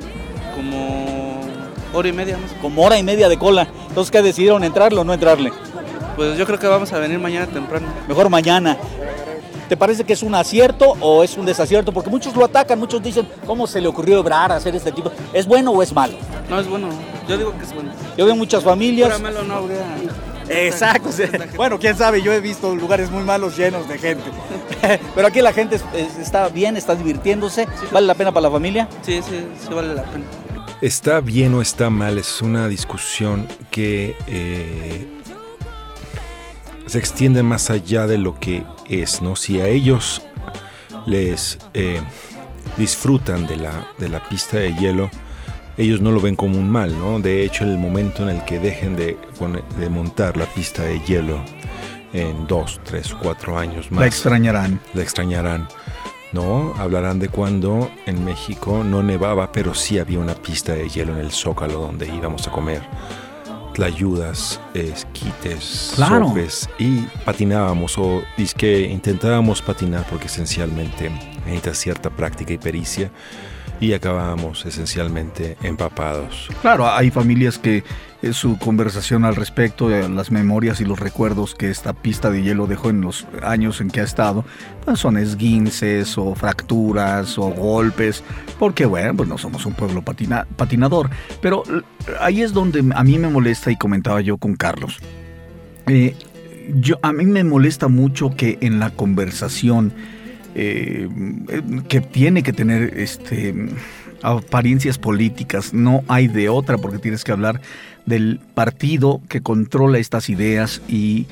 como 0.56 1.42
hora 1.94 2.08
y 2.08 2.14
media 2.14 2.38
más. 2.38 2.52
Como 2.62 2.84
hora 2.84 2.98
y 2.98 3.04
media 3.04 3.30
de 3.30 3.38
cola. 3.38 3.68
Entonces, 3.90 4.12
¿qué 4.12 4.22
decidieron 4.22 4.64
entrarle 4.64 5.00
o 5.00 5.04
no 5.04 5.14
entrarle? 5.14 5.52
Pues 6.16 6.38
yo 6.38 6.46
creo 6.46 6.60
que 6.60 6.68
vamos 6.68 6.92
a 6.94 7.00
venir 7.00 7.20
mañana 7.20 7.46
temprano. 7.48 7.88
Mejor 8.08 8.30
mañana. 8.30 8.78
¿Te 9.70 9.78
parece 9.78 10.04
que 10.04 10.14
es 10.14 10.24
un 10.24 10.36
acierto 10.36 10.96
o 11.00 11.24
es 11.24 11.38
un 11.38 11.46
desacierto? 11.46 11.92
Porque 11.92 12.10
muchos 12.10 12.36
lo 12.36 12.46
atacan, 12.46 12.78
muchos 12.80 13.02
dicen, 13.02 13.28
¿cómo 13.46 13.66
se 13.68 13.82
le 13.82 13.88
ocurrió 13.88 14.20
Ebrar 14.20 14.52
a 14.52 14.56
hacer 14.58 14.76
este 14.76 14.92
tipo? 14.92 15.12
¿Es 15.34 15.46
bueno 15.48 15.72
o 15.72 15.82
es 15.82 15.94
malo? 15.94 16.16
No, 16.50 16.60
es 16.60 16.68
bueno. 16.68 16.90
Yo 17.28 17.38
digo 17.38 17.54
que 17.58 17.64
es 17.64 17.74
bueno. 17.74 17.92
Yo 18.18 18.26
veo 18.26 18.36
muchas 18.36 18.64
familias. 18.64 19.20
Malo 19.22 19.44
no 19.44 19.54
habría... 19.56 19.78
Exacto. 20.50 21.10
Bueno, 21.56 21.80
quién 21.80 21.96
sabe, 21.96 22.22
yo 22.22 22.34
he 22.34 22.42
visto 22.42 22.76
lugares 22.76 23.10
muy 23.10 23.24
malos 23.24 23.56
llenos 23.58 23.88
de 23.88 23.98
gente. 23.98 24.26
Pero 25.16 25.28
aquí 25.28 25.42
la 25.42 25.54
gente 25.54 25.78
es- 25.78 25.86
es- 25.96 26.18
está 26.18 26.50
bien, 26.50 26.76
está 26.76 26.96
divirtiéndose. 26.96 27.66
¿Vale 27.92 28.06
la 28.08 28.14
pena 28.14 28.32
para 28.34 28.48
la 28.48 28.52
familia? 28.52 28.90
Sí, 29.04 29.22
sí, 29.28 29.46
sí 29.66 29.74
vale 29.74 29.96
la 29.96 30.04
pena. 30.04 30.26
¿Está 30.82 31.22
bien 31.22 31.54
o 31.54 31.62
está 31.62 31.90
mal? 31.90 32.18
Es 32.18 32.42
una 32.42 32.68
discusión 32.68 33.48
que 33.72 34.18
eh, 34.28 35.08
se 36.86 37.00
extiende 37.00 37.44
más 37.44 37.70
allá 37.70 38.08
de 38.08 38.18
lo 38.18 38.40
que 38.40 38.64
es, 38.90 39.22
¿no? 39.22 39.36
Si 39.36 39.60
a 39.62 39.68
ellos 39.68 40.22
les 41.06 41.60
eh, 41.74 42.02
disfrutan 42.78 43.48
de 43.48 43.58
la, 43.58 43.88
de 43.98 44.10
la 44.10 44.28
pista 44.28 44.58
de 44.58 44.74
hielo, 44.76 45.10
ellos 45.78 46.02
no 46.02 46.12
lo 46.12 46.22
ven 46.22 46.36
como 46.36 46.58
un 46.58 46.70
mal, 46.70 46.98
¿no? 46.98 47.20
De 47.20 47.44
hecho, 47.44 47.64
el 47.64 47.78
momento 47.78 48.24
en 48.30 48.36
el 48.38 48.46
que 48.46 48.60
dejen 48.60 48.96
de, 48.96 49.18
de 49.80 49.90
montar 49.90 50.38
la 50.38 50.46
pista 50.46 50.84
de 50.84 51.00
hielo 51.02 51.44
en 52.14 52.46
dos, 52.48 52.80
tres, 52.84 53.14
cuatro 53.22 53.58
años 53.58 53.90
más 53.92 54.02
La 54.02 54.08
extrañarán. 54.08 54.80
la 54.94 55.02
extrañarán. 55.02 55.68
¿No? 56.32 56.74
Hablarán 56.80 57.20
de 57.20 57.30
cuando 57.30 57.92
en 58.08 58.26
México 58.26 58.84
no 58.84 59.04
nevaba, 59.04 59.52
pero 59.52 59.76
sí 59.76 60.00
había 60.00 60.18
una 60.18 60.34
pista 60.34 60.74
de 60.74 60.90
hielo 60.90 61.14
en 61.14 61.20
el 61.20 61.32
Zócalo 61.32 61.80
donde 61.80 62.08
íbamos 62.08 62.48
a 62.48 62.52
comer 62.52 62.82
tlayudas, 63.74 64.60
esquites, 64.74 65.94
Claro. 65.96 66.28
sopes 66.30 66.70
y 66.80 67.02
patinábamos 67.26 67.98
o 67.98 68.24
es 68.38 68.54
que 68.54 68.82
intentábamos 68.82 69.62
patinar 69.62 70.06
porque 70.10 70.28
esencialmente 70.28 71.10
necesita 71.46 71.74
cierta 71.74 72.10
práctica 72.10 72.54
y 72.54 72.58
pericia 72.58 73.12
y 73.80 73.94
acabábamos 73.94 74.66
esencialmente 74.66 75.58
empapados. 75.64 76.48
Claro, 76.62 76.88
hay 76.90 77.12
familias 77.12 77.58
que 77.58 77.84
su 78.32 78.58
conversación 78.58 79.26
al 79.26 79.36
respecto 79.36 79.90
de 79.90 80.08
las 80.08 80.32
memorias 80.32 80.80
y 80.80 80.86
los 80.86 81.00
recuerdos 81.00 81.56
que 81.56 81.70
esta 81.70 81.92
pista 81.92 82.32
de 82.32 82.42
hielo 82.42 82.68
dejó 82.68 82.90
en 82.90 83.02
los 83.02 83.28
años 83.42 83.82
en 83.82 83.90
que 83.90 84.00
ha 84.00 84.04
estado, 84.04 84.46
pues 84.86 85.00
son 85.00 85.18
esguinces 85.18 86.18
o 86.18 86.34
fracturas 86.34 87.38
o 87.38 87.50
golpes, 87.50 88.24
porque 88.58 88.86
bueno, 88.86 89.14
pues 89.16 89.28
no 89.28 89.38
somos 89.38 89.66
un 89.66 89.74
pueblo 89.74 90.02
patina- 90.02 90.48
patinador. 90.56 91.10
Pero 91.42 91.64
eh, 91.68 91.82
ahí 92.22 92.42
es 92.42 92.54
donde 92.54 92.84
a 92.96 93.04
mí 93.04 93.20
me 93.20 93.28
molesta 93.28 93.72
y 93.72 93.76
comentaba 93.76 94.22
yo 94.22 94.38
con 94.38 94.56
Carlos. 94.56 95.00
Eh, 95.88 96.16
yo, 96.76 96.98
a 97.02 97.12
mí 97.12 97.26
me 97.26 97.44
molesta 97.44 97.90
mucho 97.90 98.36
que 98.38 98.58
en 98.62 98.80
la 98.80 98.92
conversación 98.92 99.92
eh, 100.56 101.10
que 101.90 102.00
tiene 102.00 102.42
que 102.42 102.54
tener 102.54 102.98
este 102.98 103.54
apariencias 104.22 104.98
políticas, 104.98 105.74
no 105.74 106.02
hay 106.08 106.30
de 106.30 106.48
otra 106.48 106.78
porque 106.78 106.98
tienes 106.98 107.26
que 107.26 107.34
hablar 107.34 107.60
del 108.06 108.40
partido 108.54 109.22
que 109.30 109.42
controla 109.42 109.98
estas 109.98 110.30
ideas 110.30 110.82
y 110.88 111.28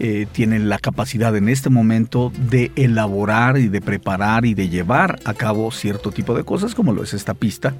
eh, 0.00 0.26
tiene 0.32 0.58
la 0.58 0.78
capacidad 0.78 1.36
en 1.36 1.48
este 1.48 1.70
momento 1.70 2.32
de 2.50 2.72
elaborar 2.74 3.58
y 3.58 3.68
de 3.68 3.80
preparar 3.80 4.44
y 4.44 4.54
de 4.54 4.68
llevar 4.68 5.20
a 5.24 5.34
cabo 5.34 5.70
cierto 5.70 6.10
tipo 6.10 6.34
de 6.34 6.42
cosas 6.42 6.74
como 6.74 6.92
lo 6.92 7.04
es 7.04 7.14
esta 7.14 7.34
pista. 7.34 7.74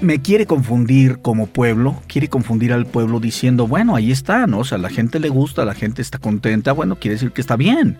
Me 0.00 0.20
quiere 0.20 0.44
confundir 0.44 1.18
como 1.22 1.46
pueblo, 1.46 2.02
quiere 2.06 2.28
confundir 2.28 2.72
al 2.72 2.84
pueblo 2.84 3.20
diciendo, 3.20 3.66
bueno, 3.66 3.94
ahí 3.96 4.10
está, 4.10 4.46
¿no? 4.46 4.58
O 4.58 4.64
sea, 4.64 4.76
la 4.76 4.90
gente 4.90 5.18
le 5.18 5.28
gusta, 5.28 5.64
la 5.64 5.74
gente 5.74 6.02
está 6.02 6.18
contenta, 6.18 6.72
bueno, 6.72 6.96
quiere 6.96 7.14
decir 7.14 7.30
que 7.30 7.40
está 7.40 7.56
bien. 7.56 7.96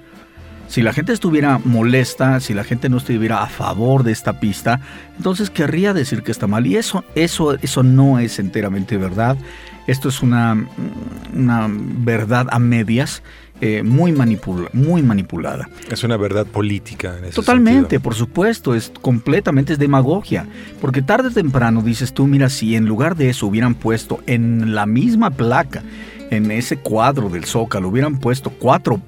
Si 0.72 0.80
la 0.80 0.94
gente 0.94 1.12
estuviera 1.12 1.60
molesta, 1.62 2.40
si 2.40 2.54
la 2.54 2.64
gente 2.64 2.88
no 2.88 2.96
estuviera 2.96 3.42
a 3.42 3.46
favor 3.46 4.04
de 4.04 4.12
esta 4.12 4.40
pista, 4.40 4.80
entonces 5.18 5.50
querría 5.50 5.92
decir 5.92 6.22
que 6.22 6.32
está 6.32 6.46
mal. 6.46 6.66
Y 6.66 6.76
eso, 6.76 7.04
eso, 7.14 7.58
eso 7.60 7.82
no 7.82 8.18
es 8.18 8.38
enteramente 8.38 8.96
verdad. 8.96 9.36
Esto 9.86 10.08
es 10.08 10.22
una, 10.22 10.66
una 11.34 11.68
verdad 11.68 12.46
a 12.50 12.58
medias, 12.58 13.22
eh, 13.60 13.82
muy, 13.82 14.12
manipula, 14.12 14.70
muy 14.72 15.02
manipulada. 15.02 15.68
Es 15.90 16.04
una 16.04 16.16
verdad 16.16 16.46
política. 16.46 17.18
En 17.18 17.26
ese 17.26 17.34
Totalmente, 17.34 17.80
sentido. 17.80 18.00
por 18.00 18.14
supuesto, 18.14 18.74
es 18.74 18.90
completamente 19.02 19.74
es 19.74 19.78
demagogia. 19.78 20.46
Porque 20.80 21.02
tarde 21.02 21.28
o 21.28 21.32
temprano 21.32 21.82
dices 21.82 22.14
tú, 22.14 22.26
mira, 22.26 22.48
si 22.48 22.76
en 22.76 22.86
lugar 22.86 23.14
de 23.14 23.28
eso 23.28 23.46
hubieran 23.46 23.74
puesto 23.74 24.20
en 24.26 24.74
la 24.74 24.86
misma 24.86 25.28
placa, 25.32 25.82
en 26.30 26.50
ese 26.50 26.78
cuadro 26.78 27.28
del 27.28 27.44
Zócalo, 27.44 27.88
hubieran 27.88 28.18
puesto 28.18 28.48
cuatro, 28.48 29.02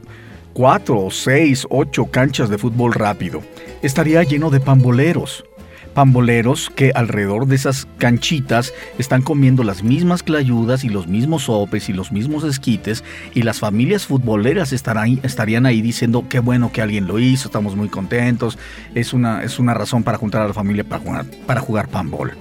cuatro 0.55 1.11
seis, 1.11 1.67
ocho 1.69 2.07
canchas 2.07 2.49
de 2.49 2.59
fútbol 2.59 2.95
rápido, 2.95 3.43
estaría 3.83 4.23
lleno 4.23 4.49
de 4.51 4.61
pamboleros. 4.61 5.45
Pamboleros 5.93 6.71
que 6.75 6.91
alrededor 6.95 7.47
de 7.47 7.55
esas 7.55 7.87
canchitas 7.99 8.73
están 8.99 9.23
comiendo 9.23 9.63
las 9.63 9.85
mismas 9.85 10.23
clayudas 10.25 10.83
y 10.83 10.89
los 10.89 11.07
mismos 11.07 11.45
sopes 11.45 11.89
y 11.89 11.93
los 11.93 12.11
mismos 12.11 12.43
esquites 12.43 13.05
y 13.33 13.43
las 13.43 13.61
familias 13.61 14.07
futboleras 14.07 14.73
estarán 14.73 15.21
estarían 15.23 15.67
ahí 15.67 15.83
diciendo 15.83 16.25
qué 16.29 16.41
bueno 16.41 16.73
que 16.73 16.83
alguien 16.83 17.07
lo 17.07 17.21
hizo, 17.21 17.47
estamos 17.47 17.77
muy 17.77 17.89
contentos, 17.89 18.59
es 18.95 19.13
una, 19.13 19.45
es 19.45 19.61
una 19.61 19.75
razón 19.75 20.03
para 20.03 20.19
juntar 20.19 20.43
a 20.43 20.49
la 20.49 20.55
familia 20.55 20.83
para 20.83 21.03
jugar, 21.03 21.27
para 21.47 21.61
jugar 21.61 21.89
pambol. 21.89 22.33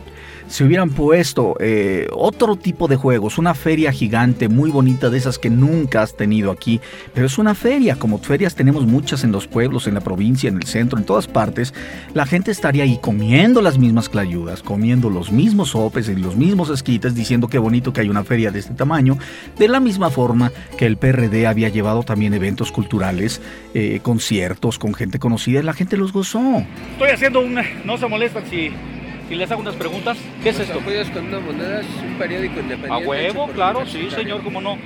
Si 0.47 0.63
hubieran 0.63 0.89
puesto 0.89 1.55
eh, 1.59 2.07
otro 2.11 2.55
tipo 2.55 2.87
de 2.87 2.95
juegos, 2.95 3.37
una 3.37 3.53
feria 3.53 3.91
gigante 3.91 4.49
muy 4.49 4.69
bonita 4.69 5.09
de 5.09 5.17
esas 5.17 5.39
que 5.39 5.49
nunca 5.49 6.01
has 6.01 6.15
tenido 6.15 6.51
aquí, 6.51 6.79
pero 7.13 7.25
es 7.25 7.37
una 7.37 7.55
feria, 7.55 7.95
como 7.95 8.19
ferias 8.19 8.55
tenemos 8.55 8.85
muchas 8.85 9.23
en 9.23 9.31
los 9.31 9.47
pueblos, 9.47 9.87
en 9.87 9.95
la 9.95 10.01
provincia, 10.01 10.49
en 10.49 10.57
el 10.57 10.63
centro, 10.63 10.99
en 10.99 11.05
todas 11.05 11.27
partes, 11.27 11.73
la 12.13 12.25
gente 12.25 12.51
estaría 12.51 12.83
ahí 12.83 12.99
comiendo 13.01 13.61
las 13.61 13.77
mismas 13.77 14.09
clayudas, 14.09 14.61
comiendo 14.61 15.09
los 15.09 15.31
mismos 15.31 15.69
sopes 15.69 16.09
y 16.09 16.15
los 16.15 16.35
mismos 16.35 16.69
esquites, 16.69 17.15
diciendo 17.15 17.47
qué 17.47 17.57
bonito 17.57 17.93
que 17.93 18.01
hay 18.01 18.09
una 18.09 18.23
feria 18.23 18.51
de 18.51 18.59
este 18.59 18.73
tamaño, 18.73 19.17
de 19.57 19.67
la 19.67 19.79
misma 19.79 20.09
forma 20.09 20.51
que 20.77 20.85
el 20.85 20.97
PRD 20.97 21.47
había 21.47 21.69
llevado 21.69 22.03
también 22.03 22.33
eventos 22.33 22.71
culturales, 22.71 23.41
eh, 23.73 23.99
conciertos 24.03 24.77
con 24.77 24.93
gente 24.93 25.19
conocida, 25.19 25.59
y 25.59 25.63
la 25.63 25.73
gente 25.73 25.97
los 25.97 26.13
gozó. 26.13 26.63
Estoy 26.93 27.09
haciendo 27.09 27.41
una. 27.41 27.63
No 27.85 27.97
se 27.97 28.07
molestan 28.07 28.43
si, 28.49 28.71
si 29.29 29.35
les 29.35 29.49
hago 29.51 29.61
unas 29.61 29.75
preguntas. 29.75 30.17
¿Qué 30.41 30.49
es 30.49 30.59
esto? 30.59 30.79
apoyas 30.79 31.09
con 31.09 31.25
una 31.27 31.39
moneda 31.39 31.81
es 31.81 31.87
un 32.03 32.13
periódico 32.17 32.59
independiente. 32.59 33.05
A 33.05 33.07
huevo, 33.07 33.47
claro, 33.47 33.85
sí, 33.85 34.07
señor, 34.09 34.43
cómo 34.43 34.61
no. 34.61 34.77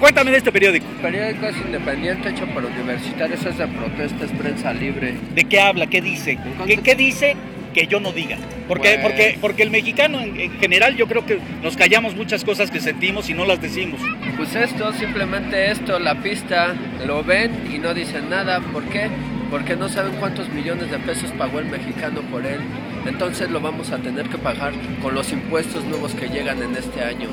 Cuéntame 0.00 0.30
de 0.30 0.38
este 0.38 0.52
periódico. 0.52 0.86
El 0.96 1.02
periódico 1.12 1.46
es 1.46 1.56
independiente 1.56 2.28
hecho 2.30 2.46
por 2.46 2.64
universitarios, 2.64 3.44
es 3.44 3.58
de 3.58 3.66
protesta, 3.66 4.24
es 4.24 4.30
prensa 4.32 4.72
libre. 4.72 5.14
¿De 5.34 5.44
qué 5.44 5.60
habla? 5.60 5.86
¿Qué 5.88 6.00
dice? 6.00 6.38
¿Qué, 6.66 6.76
qué 6.78 6.94
dice 6.94 7.36
que 7.74 7.86
yo 7.86 8.00
no 8.00 8.12
diga? 8.12 8.38
Porque, 8.68 8.98
Pues- 9.00 9.02
porque, 9.02 9.38
porque 9.40 9.62
el 9.64 9.70
mexicano 9.70 10.20
en, 10.20 10.38
en 10.38 10.58
general 10.60 10.96
yo 10.96 11.06
creo 11.08 11.26
que 11.26 11.38
nos 11.62 11.76
callamos 11.76 12.14
muchas 12.14 12.44
cosas 12.44 12.70
que 12.70 12.80
sentimos 12.80 13.28
y 13.30 13.34
no 13.34 13.44
las 13.44 13.60
decimos. 13.60 14.00
Pues 14.36 14.54
esto, 14.54 14.92
simplemente 14.92 15.70
esto, 15.72 15.98
la 15.98 16.14
pista, 16.22 16.74
lo 17.06 17.24
ven 17.24 17.50
y 17.74 17.78
no 17.78 17.94
dicen 17.94 18.30
nada. 18.30 18.60
¿Por 18.60 18.84
qué? 18.84 19.08
Porque 19.50 19.74
no 19.76 19.88
saben 19.88 20.12
cuántos 20.20 20.48
millones 20.50 20.90
de 20.90 20.98
pesos 20.98 21.30
pagó 21.32 21.58
el 21.58 21.66
mexicano 21.66 22.20
por 22.30 22.46
él. 22.46 22.60
Entonces 23.08 23.50
lo 23.50 23.60
vamos 23.60 23.90
a 23.90 23.98
tener 23.98 24.28
que 24.28 24.38
pagar 24.38 24.72
con 25.02 25.14
los 25.14 25.32
impuestos 25.32 25.84
nuevos 25.84 26.14
que 26.14 26.28
llegan 26.28 26.62
en 26.62 26.76
este 26.76 27.02
año. 27.02 27.28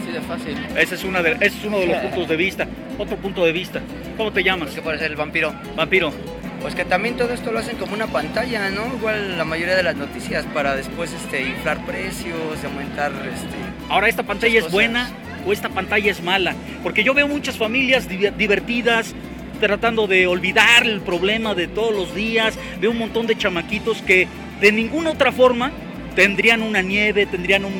Así 0.00 0.10
de 0.10 0.20
fácil. 0.20 0.56
Ese 0.76 0.94
es, 0.94 1.04
una 1.04 1.22
de, 1.22 1.32
ese 1.32 1.58
es 1.58 1.64
uno 1.64 1.78
de 1.78 1.86
los 1.86 1.96
puntos 1.98 2.28
de 2.28 2.36
vista. 2.36 2.66
Otro 2.98 3.16
punto 3.16 3.44
de 3.44 3.52
vista. 3.52 3.80
¿Cómo 4.16 4.32
te 4.32 4.42
llamas? 4.42 4.70
¿Qué 4.70 4.80
puede 4.82 4.98
ser 4.98 5.10
el 5.10 5.16
vampiro? 5.16 5.52
Vampiro. 5.76 6.12
Pues 6.60 6.74
que 6.74 6.84
también 6.84 7.16
todo 7.16 7.32
esto 7.32 7.50
lo 7.50 7.58
hacen 7.58 7.76
como 7.76 7.94
una 7.94 8.06
pantalla, 8.06 8.70
¿no? 8.70 8.86
Igual 8.96 9.36
la 9.36 9.44
mayoría 9.44 9.74
de 9.74 9.82
las 9.82 9.96
noticias 9.96 10.44
para 10.54 10.76
después 10.76 11.12
este, 11.12 11.42
inflar 11.42 11.84
precios, 11.84 12.64
aumentar 12.64 13.10
este, 13.10 13.56
Ahora, 13.88 14.08
¿esta 14.08 14.22
pantalla 14.22 14.60
es 14.60 14.70
buena 14.70 15.10
o 15.44 15.52
esta 15.52 15.68
pantalla 15.68 16.10
es 16.10 16.22
mala? 16.22 16.54
Porque 16.84 17.02
yo 17.02 17.14
veo 17.14 17.26
muchas 17.26 17.56
familias 17.58 18.08
div- 18.08 18.34
divertidas 18.36 19.12
tratando 19.60 20.06
de 20.06 20.26
olvidar 20.28 20.86
el 20.86 21.00
problema 21.00 21.54
de 21.54 21.66
todos 21.66 21.92
los 21.92 22.14
días. 22.14 22.54
Veo 22.80 22.92
un 22.92 22.98
montón 22.98 23.26
de 23.26 23.36
chamaquitos 23.36 24.00
que 24.02 24.28
de 24.62 24.72
ninguna 24.72 25.10
otra 25.10 25.32
forma 25.32 25.72
tendrían 26.14 26.62
una 26.62 26.80
nieve, 26.82 27.26
tendrían 27.26 27.64
un 27.64 27.72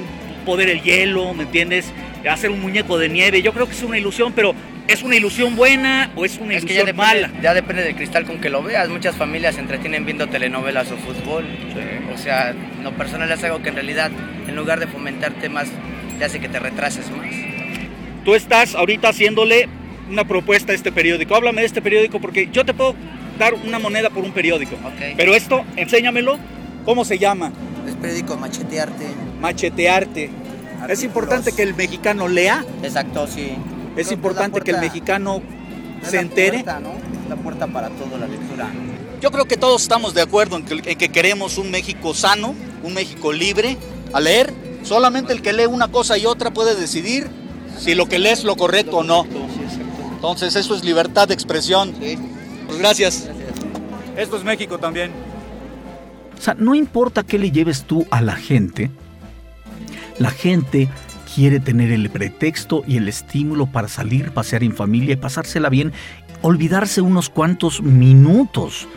poder 0.45 0.69
el 0.69 0.83
hielo, 0.83 1.33
¿me 1.33 1.45
entiendes? 1.45 1.93
Hacer 2.29 2.51
un 2.51 2.61
muñeco 2.61 2.99
de 2.99 3.09
nieve. 3.09 3.41
Yo 3.41 3.53
creo 3.53 3.67
que 3.67 3.73
es 3.73 3.83
una 3.85 3.97
ilusión, 3.99 4.33
pero 4.33 4.53
¿es 4.89 5.03
una 5.05 5.15
ilusión 5.15 5.55
buena 5.55 6.11
o 6.17 6.25
es 6.25 6.39
una 6.39 6.55
Es 6.55 6.65
que 6.65 6.75
ya 6.75 6.81
ilusión 6.83 6.97
depende, 6.97 7.29
mala? 7.29 7.41
ya 7.41 7.55
depende 7.55 7.85
del 7.85 7.95
cristal 7.95 8.25
con 8.25 8.41
que 8.41 8.51
lo 8.51 8.65
veas. 8.65 8.89
Muchas 8.89 9.15
familias 9.15 9.55
se 9.55 9.61
entretienen 9.61 10.05
viendo 10.05 10.27
telenovelas 10.27 10.91
o 10.91 10.97
fútbol. 10.97 11.45
O 12.13 12.19
sea, 12.19 12.53
lo 12.83 12.91
personal 12.93 13.31
es 13.31 13.43
algo 13.45 13.63
que 13.63 13.69
en 13.69 13.77
realidad, 13.77 14.11
en 14.49 14.57
lugar 14.57 14.81
de 14.81 14.89
fomentarte 14.89 15.49
más, 15.49 15.69
te 16.19 16.25
hace 16.25 16.41
que 16.41 16.49
te 16.49 16.59
retrases 16.59 17.09
más. 17.13 17.33
Tú 18.25 18.35
estás 18.35 18.75
ahorita 18.75 19.09
haciéndole 19.09 19.69
una 20.11 20.25
propuesta 20.25 20.73
a 20.73 20.75
este 20.75 20.91
periódico. 20.91 21.37
Háblame 21.37 21.61
de 21.61 21.67
este 21.69 21.81
periódico 21.81 22.21
porque 22.21 22.49
yo 22.53 22.65
te 22.65 22.75
puedo 22.75 22.97
dar 23.39 23.55
una 23.55 23.79
moneda 23.79 24.11
por 24.11 24.25
un 24.25 24.33
periódico. 24.33 24.77
Pero 25.17 25.35
esto, 25.37 25.65
enséñamelo. 25.77 26.39
¿Cómo 26.85 27.05
se 27.05 27.19
llama? 27.19 27.53
Es 27.87 27.95
periódico 27.95 28.37
Machetearte. 28.37 29.07
Machetearte. 29.41 30.31
Es 30.89 31.03
importante 31.03 31.53
que 31.53 31.63
el 31.63 31.75
mexicano 31.75 32.29
lea. 32.29 32.65
Exacto, 32.83 33.27
sí. 33.27 33.53
Es 33.97 34.11
importante 34.11 34.61
que 34.61 34.73
el 34.73 34.79
mexicano 34.79 35.43
se 36.03 36.19
entere. 36.19 36.65
La 37.29 37.37
puerta 37.37 37.67
para 37.67 37.89
todo, 37.91 38.19
la 38.19 38.27
lectura. 38.27 38.69
Yo 39.21 39.31
creo 39.31 39.45
que 39.45 39.57
todos 39.57 39.83
estamos 39.83 40.15
de 40.15 40.23
acuerdo 40.23 40.57
en 40.57 40.65
que, 40.65 40.91
en 40.91 40.99
que 40.99 41.09
queremos 41.09 41.57
un 41.57 41.71
México 41.71 42.13
sano, 42.13 42.55
un 42.83 42.95
México 42.95 43.33
libre 43.33 43.77
a 44.13 44.21
leer. 44.21 44.53
Solamente 44.83 45.33
el 45.33 45.43
que 45.43 45.53
lee 45.53 45.67
una 45.67 45.89
cosa 45.89 46.19
y 46.19 46.27
otra 46.27 46.53
puede 46.53 46.75
decidir 46.75 47.31
si 47.79 47.95
lo 47.95 48.07
que 48.07 48.19
lee 48.19 48.31
es 48.31 48.45
lo 48.45 48.57
correcto 48.57 48.99
o 48.99 49.03
no. 49.05 49.25
Entonces 50.15 50.57
eso 50.57 50.75
es 50.75 50.85
libertad 50.85 51.29
de 51.29 51.35
expresión. 51.35 51.95
Pues 52.67 52.79
gracias. 52.79 53.29
Esto 54.17 54.37
es 54.37 54.45
México 54.45 54.79
también. 54.79 55.13
O 56.43 56.45
sea, 56.45 56.57
no 56.59 56.75
importa 56.75 57.23
qué 57.23 57.39
le 57.39 57.53
lleves 57.53 57.85
tú 57.85 58.05
a 58.11 58.21
la 58.21 58.35
gente, 58.35 58.91
la 60.19 60.33
gente 60.33 60.89
quiere 61.33 61.61
tener 61.61 61.93
el 61.93 62.11
pretexto 62.11 62.83
y 62.85 62.97
el 62.97 63.07
estímulo 63.07 63.67
para 63.67 63.87
salir, 63.87 64.33
pasear 64.33 64.65
en 64.65 64.75
familia 64.75 65.13
y 65.13 65.17
pasársela 65.17 65.69
bien, 65.69 65.93
olvidarse 66.41 67.01
unos 67.01 67.29
cuantos 67.29 67.81
minutos 67.81 68.89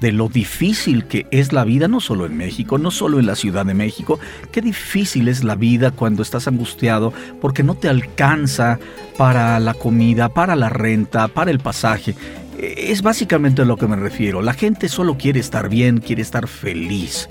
de 0.00 0.12
lo 0.12 0.30
difícil 0.30 1.04
que 1.04 1.26
es 1.30 1.52
la 1.52 1.64
vida, 1.64 1.88
no 1.88 2.00
solo 2.00 2.24
en 2.24 2.38
México, 2.38 2.78
no 2.78 2.90
solo 2.90 3.18
en 3.18 3.26
la 3.26 3.36
Ciudad 3.36 3.66
de 3.66 3.74
México, 3.74 4.18
qué 4.50 4.62
difícil 4.62 5.28
es 5.28 5.44
la 5.44 5.56
vida 5.56 5.90
cuando 5.90 6.22
estás 6.22 6.48
angustiado 6.48 7.12
porque 7.38 7.62
no 7.62 7.74
te 7.74 7.90
alcanza 7.90 8.78
para 9.18 9.60
la 9.60 9.74
comida, 9.74 10.30
para 10.30 10.56
la 10.56 10.70
renta, 10.70 11.28
para 11.28 11.50
el 11.50 11.58
pasaje. 11.58 12.14
Es 12.58 13.02
básicamente 13.02 13.62
a 13.62 13.64
lo 13.64 13.76
que 13.76 13.86
me 13.86 13.96
refiero. 13.96 14.42
La 14.42 14.54
gente 14.54 14.88
solo 14.88 15.16
quiere 15.16 15.40
estar 15.40 15.68
bien, 15.68 15.98
quiere 15.98 16.22
estar 16.22 16.46
feliz. 16.46 17.28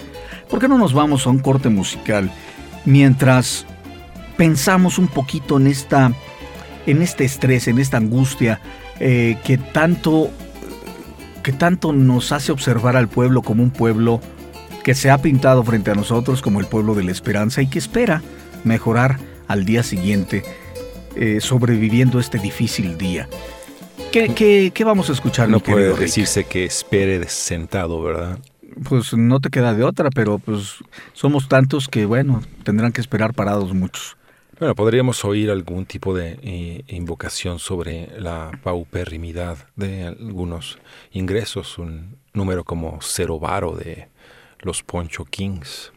¿Por 0.50 0.60
qué 0.60 0.68
no 0.68 0.78
nos 0.78 0.94
vamos 0.94 1.26
a 1.26 1.30
un 1.30 1.40
corte 1.40 1.70
musical 1.70 2.32
mientras 2.86 3.66
pensamos 4.38 4.98
un 4.98 5.08
poquito 5.08 5.58
en 5.58 5.68
esta, 5.68 6.12
en 6.86 7.02
este 7.02 7.26
estrés, 7.26 7.68
en 7.68 7.80
esta 7.80 7.98
angustia 7.98 8.60
eh, 9.00 9.38
que 9.44 9.58
tanto, 9.58 10.30
que 11.44 11.52
tanto 11.52 11.94
nos 11.94 12.32
hace 12.32 12.52
observar 12.52 12.96
al 12.98 13.08
pueblo 13.08 13.42
como 13.42 13.64
un 13.64 13.72
pueblo 13.72 14.22
que 14.84 14.94
se 14.94 15.10
ha 15.10 15.18
pintado 15.20 15.64
frente 15.64 15.92
a 15.92 15.96
nosotros 15.96 16.42
como 16.42 16.60
el 16.60 16.68
pueblo 16.68 16.94
de 16.94 17.04
la 17.04 17.12
esperanza 17.12 17.62
y 17.62 17.68
que 17.68 17.80
espera 17.80 18.22
mejorar 18.64 19.18
al 19.48 19.66
día 19.66 19.84
siguiente, 19.84 20.44
eh, 21.16 21.40
sobreviviendo 21.42 22.20
este 22.20 22.38
difícil 22.38 22.98
día. 22.98 23.28
¿Qué, 24.14 24.34
qué- 24.36 24.72
qué 24.74 24.84
vamos 24.84 25.10
a 25.10 25.14
escuchar? 25.14 25.50
No 25.50 25.60
puede 25.60 25.90
Rick? 25.90 26.00
decirse 26.02 26.44
que 26.46 26.66
espere 26.66 27.28
sentado, 27.28 28.00
¿verdad? 28.04 28.38
Pues 28.88 29.14
no 29.16 29.40
te 29.40 29.50
queda 29.50 29.74
de 29.74 29.84
otra, 29.84 30.12
pero 30.12 30.38
pues 30.38 30.76
somos 31.14 31.48
tantos 31.50 31.88
que 31.88 32.06
bueno, 32.06 32.44
tendrán 32.64 32.92
que 32.92 33.02
esperar 33.02 33.34
parados 33.34 33.74
muchos. 33.74 34.16
Bueno, 34.60 34.76
podríamos 34.76 35.26
oír 35.26 35.50
algún 35.50 35.86
tipo 35.88 36.14
de 36.14 36.38
eh, 36.44 36.84
invocación 36.90 37.58
sobre 37.58 38.08
la 38.20 38.52
paupérrimidad 38.64 39.58
de 39.76 40.04
algunos 40.04 40.78
ingresos, 41.12 41.80
un 41.80 42.18
número 42.34 42.64
como 42.64 43.00
cero 43.02 43.40
varo 43.40 43.76
de 43.76 44.10
los 44.60 44.84
Poncho 44.84 45.26
Kings. 45.26 45.92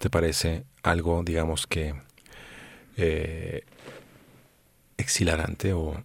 ¿Te 0.00 0.10
parece 0.10 0.64
algo, 0.82 1.22
digamos 1.24 1.66
que, 1.68 1.94
eh, 2.96 3.62
exhilarante 4.98 5.72
o 5.72 6.02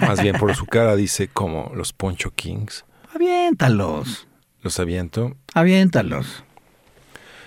más 0.00 0.22
bien 0.22 0.36
por 0.36 0.54
su 0.56 0.64
cara 0.66 0.96
dice 0.96 1.28
como 1.28 1.70
los 1.74 1.92
Poncho 1.92 2.30
Kings? 2.34 2.84
Aviéntalos, 3.14 4.26
Los 4.62 4.80
aviento. 4.80 5.36
aviéntalos. 5.54 6.44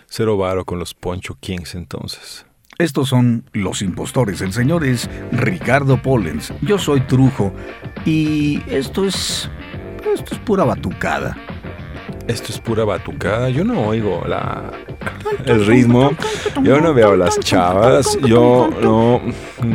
Cero 0.08 0.38
varo 0.38 0.66
con 0.66 0.80
los 0.80 0.94
Poncho 0.94 1.36
Kings 1.40 1.76
entonces. 1.76 2.46
Estos 2.80 3.10
son 3.10 3.44
Los 3.52 3.82
Impostores. 3.82 4.40
El 4.42 4.54
señor 4.54 4.86
es 4.86 5.10
Ricardo 5.34 6.02
Pollens. 6.02 6.54
Yo 6.62 6.78
soy 6.78 7.02
Trujo. 7.02 7.54
Y 8.06 8.62
esto 8.68 9.04
es. 9.06 9.50
Esto 10.14 10.34
es 10.34 10.40
pura 10.40 10.64
batucada. 10.64 11.36
Esto 12.30 12.52
es 12.52 12.60
pura 12.60 12.86
batucada. 12.86 13.50
Yo 13.50 13.64
no 13.64 13.88
oigo 13.88 14.22
la, 14.28 14.70
el 15.46 15.66
ritmo. 15.66 16.12
Yo 16.62 16.80
no 16.80 16.94
veo 16.94 17.16
las 17.16 17.40
chavas. 17.40 18.20
Yo 18.22 18.70
no. 18.84 19.20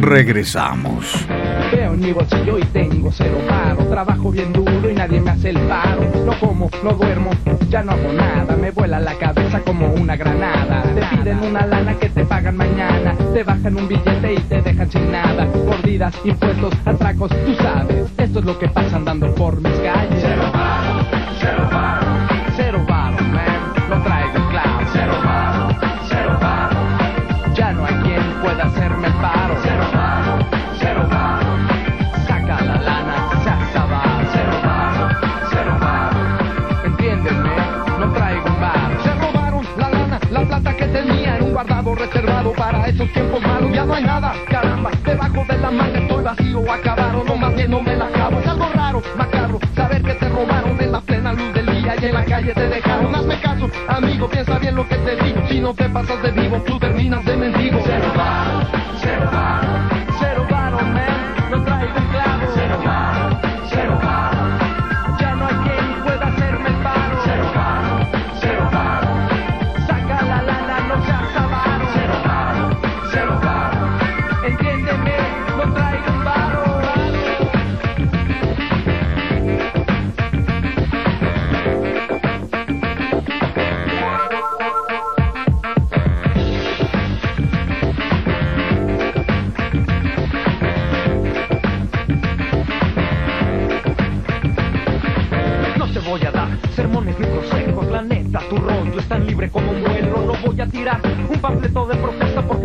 Regresamos. 0.01 1.27
Veo 1.73 1.95
en 1.95 2.01
mi 2.01 2.13
bolsillo 2.13 2.57
y 2.57 2.65
tengo 2.67 3.11
cero 3.11 3.39
paro. 3.49 3.85
Trabajo 3.87 4.31
bien 4.31 4.53
duro 4.53 4.89
y 4.89 4.95
nadie 4.95 5.21
me 5.21 5.33
hace 5.33 5.51
el 5.51 5.59
paro. 5.67 6.03
No 6.25 6.39
como, 6.39 6.71
no 6.85 6.93
duermo, 6.93 7.31
ya 7.69 7.83
no 7.83 7.91
hago 7.91 8.13
nada. 8.13 8.57
Me 8.57 8.71
vuela 8.71 9.01
la 9.01 9.19
cabeza 9.19 9.61
como 9.63 9.93
una 9.93 10.15
granada. 10.15 10.83
Te 10.95 11.17
piden 11.17 11.41
una 11.41 11.67
lana 11.67 11.99
que 11.99 12.09
te 12.09 12.25
pagan 12.25 12.57
mañana. 12.57 13.17
Te 13.35 13.43
bajan 13.43 13.77
un 13.77 13.89
billete 13.89 14.33
y 14.33 14.39
te 14.39 14.63
dejan 14.63 14.89
sin 14.93 15.11
nada. 15.11 15.45
Mordidas, 15.67 16.15
impuestos, 16.23 16.73
atracos, 16.85 17.33
tú 17.45 17.53
sabes. 17.57 18.13
Esto 18.17 18.39
es 18.39 18.45
lo 18.45 18.57
que 18.61 18.69
pasa 18.69 18.95
andando 18.95 19.35
por 19.35 19.61
mis 19.61 19.77
calles. 19.81 20.21
Cero 20.23 20.51
paro, 20.53 21.05
cero 21.41 21.69
paro. 21.69 22.04
Reservado 41.95 42.53
para 42.53 42.87
esos 42.87 43.11
tiempos 43.13 43.41
malos. 43.43 43.73
Ya 43.73 43.85
no 43.85 43.95
hay 43.95 44.05
nada, 44.05 44.33
caramba. 44.49 44.91
Debajo 45.05 45.45
de 45.49 45.59
la 45.59 45.71
manga 45.71 45.99
estoy 45.99 46.25
vacío, 46.25 46.73
acabaron. 46.73 47.27
No 47.27 47.37
más 47.37 47.55
bien 47.55 47.71
no 47.71 47.83
me 47.83 47.97
la 47.97 48.07
acabo. 48.07 48.41
Es 48.41 48.47
algo 48.47 48.69
raro, 48.75 49.03
macabro, 49.17 49.59
saber 49.75 50.03
que 50.03 50.15
te 50.15 50.29
robaron 50.29 50.81
en 50.81 50.93
la 50.93 51.01
plena 51.01 51.33
luz 51.33 51.55
del 51.55 51.67
día 51.67 51.95
y 52.01 52.05
en 52.05 52.15
la 52.15 52.25
calle 52.25 52.55
te 52.55 52.69
dejaron. 52.69 53.15
Hazme 53.15 53.41
caso, 53.41 53.71
amigo, 53.89 54.29
piensa 54.29 54.59
bien 54.59 54.77
lo 54.77 54.89
que 54.89 54.97
te 54.97 55.17
digo. 55.25 55.41
Si 55.49 55.61
no 55.61 55.75
te 55.75 55.89
pasas 55.89 56.23
de 56.23 56.31
vivo, 56.31 56.63
tú 56.67 56.79
terminas 56.79 57.25
de 57.25 57.37
mendigo. 57.37 57.79
Cero 57.85 58.13
paro, 58.15 58.67
cero 59.01 59.29
paro, 59.31 59.64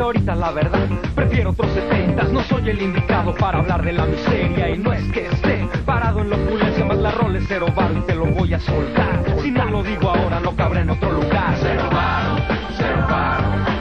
ahorita 0.10 0.34
la 0.34 0.52
verdad 0.52 0.88
prefiero 1.14 1.52
otros 1.52 1.72
setentas. 1.72 2.32
No 2.32 2.42
soy 2.44 2.68
el 2.70 2.82
indicado 2.82 3.36
para 3.36 3.60
hablar 3.60 3.84
de 3.84 3.94
la 3.94 4.06
miseria 4.06 4.70
y 4.70 4.78
no 4.80 4.92
es 4.92 5.04
que 5.12 5.28
esté 5.28 5.68
parado 5.86 6.22
en 6.22 6.32
la 6.32 6.36
opulencia, 6.36 6.84
más 6.84 6.98
la 6.98 7.12
rol 7.12 7.36
es 7.36 7.46
cero 7.48 7.68
bar 7.76 7.92
y 7.96 8.02
te 8.02 8.16
lo 8.16 8.26
voy 8.26 8.52
a 8.56 8.60
soltar. 8.60 9.24
Si 9.42 9.52
no 9.52 9.66
lo 9.66 9.84
digo 9.84 10.10
ahora, 10.10 10.40
no 10.40 10.56
cabrá 10.56 10.82
en 10.82 10.90
otro 10.90 11.12
lugar. 11.12 11.56
Cero 11.62 11.90
varo, 11.92 12.38
cero 12.76 13.06
varo, 13.08 13.79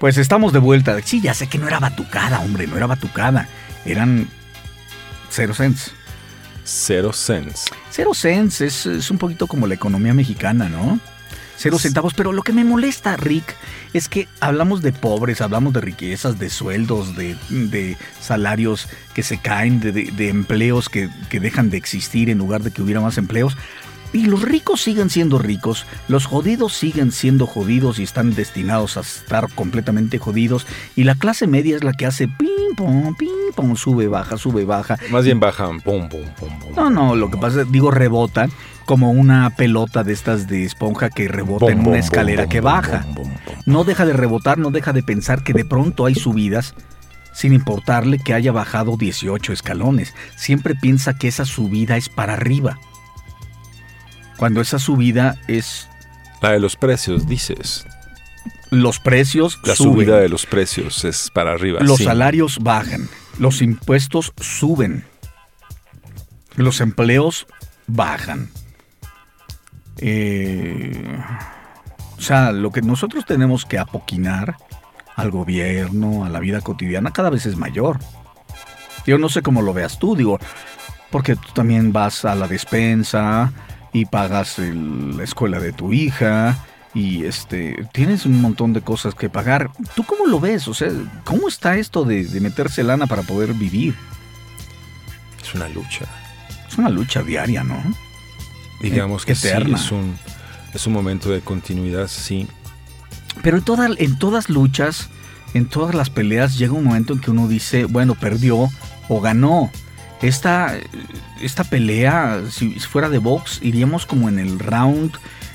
Pues 0.00 0.16
estamos 0.16 0.54
de 0.54 0.58
vuelta. 0.60 0.98
Sí, 1.04 1.20
ya 1.20 1.34
sé 1.34 1.46
que 1.46 1.58
no 1.58 1.68
era 1.68 1.78
batucada, 1.78 2.40
hombre, 2.40 2.66
no 2.66 2.76
era 2.78 2.86
batucada. 2.86 3.46
Eran 3.84 4.28
cero 5.28 5.52
cents. 5.54 5.92
Cero 6.64 7.12
cents. 7.12 7.66
Cero 7.90 8.14
cents 8.14 8.62
es, 8.62 8.86
es 8.86 9.10
un 9.10 9.18
poquito 9.18 9.46
como 9.46 9.66
la 9.66 9.74
economía 9.74 10.14
mexicana, 10.14 10.70
¿no? 10.70 10.98
Cero 11.58 11.78
centavos, 11.78 12.14
pero 12.14 12.32
lo 12.32 12.42
que 12.42 12.54
me 12.54 12.64
molesta, 12.64 13.18
Rick, 13.18 13.54
es 13.92 14.08
que 14.08 14.26
hablamos 14.40 14.80
de 14.80 14.92
pobres, 14.92 15.42
hablamos 15.42 15.74
de 15.74 15.82
riquezas, 15.82 16.38
de 16.38 16.48
sueldos, 16.48 17.14
de, 17.14 17.36
de 17.50 17.98
salarios 18.22 18.88
que 19.12 19.22
se 19.22 19.36
caen, 19.36 19.80
de, 19.80 19.92
de- 19.92 20.10
de 20.10 20.28
empleos 20.30 20.88
que, 20.88 21.10
que 21.28 21.38
dejan 21.40 21.68
de 21.68 21.76
existir 21.76 22.30
en 22.30 22.38
lugar 22.38 22.62
de 22.62 22.70
que 22.70 22.80
hubiera 22.80 23.02
más 23.02 23.18
empleos. 23.18 23.58
Y 24.12 24.26
los 24.26 24.42
ricos 24.42 24.80
siguen 24.80 25.08
siendo 25.08 25.38
ricos, 25.38 25.86
los 26.08 26.26
jodidos 26.26 26.72
siguen 26.74 27.12
siendo 27.12 27.46
jodidos 27.46 27.98
y 27.98 28.02
están 28.02 28.34
destinados 28.34 28.96
a 28.96 29.00
estar 29.00 29.48
completamente 29.54 30.18
jodidos. 30.18 30.66
Y 30.96 31.04
la 31.04 31.14
clase 31.14 31.46
media 31.46 31.76
es 31.76 31.84
la 31.84 31.92
que 31.92 32.06
hace 32.06 32.26
ping 32.26 32.74
pong, 32.76 33.16
ping 33.16 33.52
pong, 33.54 33.76
sube, 33.76 34.08
baja, 34.08 34.36
sube, 34.36 34.64
baja. 34.64 34.98
Más 35.10 35.24
bien 35.24 35.38
bajan. 35.38 35.80
Pum, 35.80 36.08
pum, 36.08 36.24
pum, 36.38 36.58
pum. 36.58 36.74
No, 36.74 36.90
no, 36.90 37.14
lo 37.14 37.30
que 37.30 37.38
pasa 37.38 37.62
es, 37.62 37.70
digo, 37.70 37.90
rebota 37.90 38.48
como 38.84 39.12
una 39.12 39.50
pelota 39.50 40.02
de 40.02 40.12
estas 40.12 40.48
de 40.48 40.64
esponja 40.64 41.10
que 41.10 41.28
rebota 41.28 41.66
Bom, 41.66 41.72
en 41.72 41.86
una 41.86 41.98
escalera 41.98 42.42
bom, 42.42 42.50
que 42.50 42.60
baja. 42.60 43.06
No 43.64 43.84
deja 43.84 44.04
de 44.04 44.12
rebotar, 44.12 44.58
no 44.58 44.72
deja 44.72 44.92
de 44.92 45.04
pensar 45.04 45.44
que 45.44 45.52
de 45.52 45.64
pronto 45.64 46.06
hay 46.06 46.16
subidas 46.16 46.74
sin 47.32 47.52
importarle 47.52 48.18
que 48.18 48.34
haya 48.34 48.50
bajado 48.50 48.96
18 48.96 49.52
escalones. 49.52 50.14
Siempre 50.34 50.74
piensa 50.74 51.14
que 51.14 51.28
esa 51.28 51.44
subida 51.44 51.96
es 51.96 52.08
para 52.08 52.34
arriba. 52.34 52.80
Cuando 54.40 54.62
esa 54.62 54.78
subida 54.78 55.36
es 55.48 55.86
La 56.40 56.52
de 56.52 56.60
los 56.60 56.74
precios, 56.74 57.26
dices. 57.26 57.84
los 58.70 58.98
precios 58.98 59.58
La 59.64 59.76
suben, 59.76 59.92
subida 59.92 60.16
de 60.18 60.30
los 60.30 60.46
precios 60.46 61.04
es 61.04 61.30
para 61.30 61.52
arriba. 61.52 61.80
los 61.82 61.98
sí. 61.98 62.04
salarios 62.04 62.58
bajan, 62.62 63.06
los 63.38 63.60
impuestos 63.60 64.32
suben, 64.40 65.04
los 66.56 66.80
empleos 66.80 67.46
bajan. 67.86 68.48
Eh, 69.98 71.18
o 72.16 72.20
sea, 72.22 72.52
lo 72.52 72.72
que 72.72 72.80
nosotros 72.80 73.26
tenemos 73.26 73.66
que 73.66 73.78
apoquinar 73.78 74.56
al 75.16 75.30
gobierno, 75.30 76.24
a 76.24 76.30
la 76.30 76.40
vida 76.40 76.62
cotidiana, 76.62 77.12
cada 77.12 77.28
vez 77.28 77.44
es 77.44 77.56
mayor. 77.58 77.98
Yo 79.06 79.18
no 79.18 79.28
sé 79.28 79.42
cómo 79.42 79.60
lo 79.60 79.74
veas 79.74 79.98
tú, 79.98 80.16
digo, 80.16 80.38
porque 81.10 81.36
tú 81.36 81.48
también 81.52 81.92
vas 81.92 82.24
a 82.24 82.34
la 82.34 82.48
despensa 82.48 83.52
y 83.92 84.04
pagas 84.06 84.58
el- 84.58 85.16
la 85.16 85.24
escuela 85.24 85.58
de 85.60 85.72
tu 85.72 85.92
hija 85.92 86.58
y 86.94 87.24
este 87.24 87.86
tienes 87.92 88.26
un 88.26 88.40
montón 88.40 88.72
de 88.72 88.80
cosas 88.82 89.14
que 89.14 89.28
pagar. 89.28 89.70
¿Tú 89.94 90.04
cómo 90.04 90.26
lo 90.26 90.40
ves? 90.40 90.66
O 90.68 90.74
sea, 90.74 90.90
¿cómo 91.24 91.48
está 91.48 91.76
esto 91.76 92.04
de, 92.04 92.24
de 92.24 92.40
meterse 92.40 92.82
lana 92.82 93.06
para 93.06 93.22
poder 93.22 93.54
vivir? 93.54 93.94
Es 95.42 95.54
una 95.54 95.68
lucha. 95.68 96.04
Es 96.68 96.78
una 96.78 96.88
lucha 96.88 97.22
diaria, 97.22 97.64
¿no? 97.64 97.82
Digamos 98.80 99.24
que 99.24 99.34
sí, 99.34 99.48
Eterna. 99.48 99.76
es 99.76 99.90
un, 99.92 100.16
es 100.72 100.86
un 100.86 100.92
momento 100.92 101.30
de 101.30 101.40
continuidad, 101.40 102.08
sí. 102.08 102.46
Pero 103.42 103.58
en, 103.58 103.64
toda- 103.64 103.88
en 103.96 104.18
todas 104.18 104.48
luchas, 104.48 105.08
en 105.54 105.66
todas 105.68 105.94
las 105.94 106.10
peleas, 106.10 106.56
llega 106.58 106.72
un 106.74 106.84
momento 106.84 107.12
en 107.12 107.20
que 107.20 107.30
uno 107.30 107.48
dice, 107.48 107.84
bueno, 107.86 108.14
perdió 108.14 108.68
o 109.08 109.20
ganó. 109.20 109.70
Esta, 110.22 110.74
esta 111.40 111.64
pelea, 111.64 112.42
si 112.50 112.78
fuera 112.80 113.08
de 113.08 113.18
box, 113.18 113.60
iríamos 113.62 114.04
como 114.06 114.28
en 114.28 114.38
el 114.38 114.58
round 114.58 115.12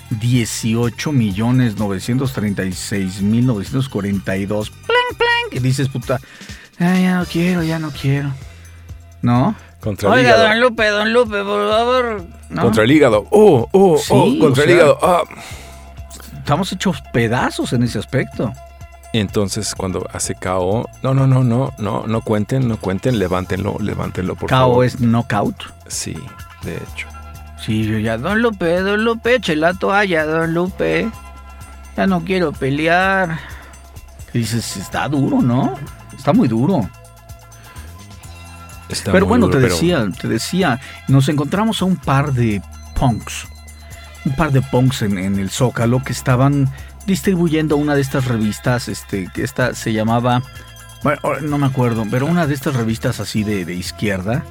18 0.09 1.11
millones 1.11 1.77
936 1.77 3.21
mil 3.21 3.45
942. 3.45 4.69
Plan, 4.71 4.87
plan. 5.17 5.27
Y 5.51 5.59
dices, 5.59 5.87
puta, 5.89 6.19
"Ay, 6.79 7.03
ya 7.03 7.19
no 7.19 7.25
quiero, 7.25 7.63
ya 7.63 7.77
no 7.79 7.91
quiero. 7.91 8.31
¿No? 9.21 9.55
Contra 9.81 10.09
el 10.09 10.15
Oiga, 10.19 10.29
hígado. 10.29 10.47
don 10.49 10.59
Lupe, 10.61 10.87
don 10.87 11.13
Lupe, 11.13 11.43
por 11.43 11.69
favor. 11.69 12.25
¿no? 12.49 12.61
Contra 12.63 12.83
el 12.83 12.91
hígado. 12.91 13.27
Oh, 13.31 13.67
oh, 13.71 13.97
Sí, 13.99 14.13
oh, 14.13 14.39
contra 14.39 14.63
el 14.63 14.69
sea, 14.69 14.75
hígado. 14.77 14.99
Ah. 15.01 15.21
Estamos 16.39 16.71
hechos 16.71 17.01
pedazos 17.13 17.73
en 17.73 17.83
ese 17.83 17.99
aspecto. 17.99 18.51
Entonces 19.19 19.73
cuando 19.75 20.05
hace 20.11 20.35
KO, 20.35 20.89
no, 21.01 21.13
no, 21.13 21.25
no, 21.27 21.43
no, 21.43 21.73
no, 21.77 22.05
no 22.07 22.21
cuenten, 22.21 22.67
no 22.67 22.77
cuenten, 22.77 23.17
levántenlo, 23.17 23.77
levántenlo, 23.79 24.35
por 24.35 24.49
KO 24.49 24.55
favor. 24.55 24.85
es 24.85 24.99
knockout. 24.99 25.55
Sí, 25.87 26.15
de 26.63 26.75
hecho. 26.75 27.07
Sí, 27.63 27.85
yo 27.85 27.97
ya, 27.97 28.17
don 28.17 28.41
Lupe, 28.41 28.81
don 28.81 29.03
Lupe, 29.05 29.35
eche 29.35 29.55
la 29.55 29.73
toalla, 29.73 30.25
don 30.25 30.53
Lupe. 30.53 31.09
Ya 31.95 32.07
no 32.07 32.23
quiero 32.25 32.51
pelear. 32.51 33.39
Y 34.33 34.39
dices, 34.39 34.75
está 34.75 35.07
duro, 35.07 35.41
¿no? 35.41 35.75
Está 36.17 36.33
muy 36.33 36.47
duro. 36.49 36.89
Está 38.89 39.11
pero 39.11 39.25
muy 39.25 39.29
bueno, 39.29 39.45
duro, 39.47 39.57
te 39.57 39.63
pero- 39.63 39.75
decía, 39.75 40.07
te 40.21 40.27
decía, 40.27 40.79
nos 41.07 41.27
encontramos 41.29 41.81
a 41.81 41.85
un 41.85 41.95
par 41.95 42.33
de 42.33 42.61
punks. 42.99 43.47
Un 44.25 44.35
par 44.35 44.51
de 44.51 44.61
punks 44.61 45.03
en, 45.03 45.17
en 45.17 45.39
el 45.39 45.49
Zócalo 45.49 46.03
que 46.03 46.11
estaban 46.11 46.69
distribuyendo 47.05 47.77
una 47.77 47.95
de 47.95 48.01
estas 48.01 48.25
revistas, 48.25 48.87
este, 48.87 49.29
que 49.33 49.43
esta 49.43 49.73
se 49.73 49.93
llamaba, 49.93 50.43
bueno, 51.03 51.21
no 51.41 51.57
me 51.57 51.67
acuerdo, 51.67 52.05
pero 52.09 52.25
una 52.25 52.47
de 52.47 52.53
estas 52.53 52.75
revistas 52.75 53.19
así 53.19 53.43
de, 53.43 53.65
de 53.65 53.75
izquierda, 53.75 54.43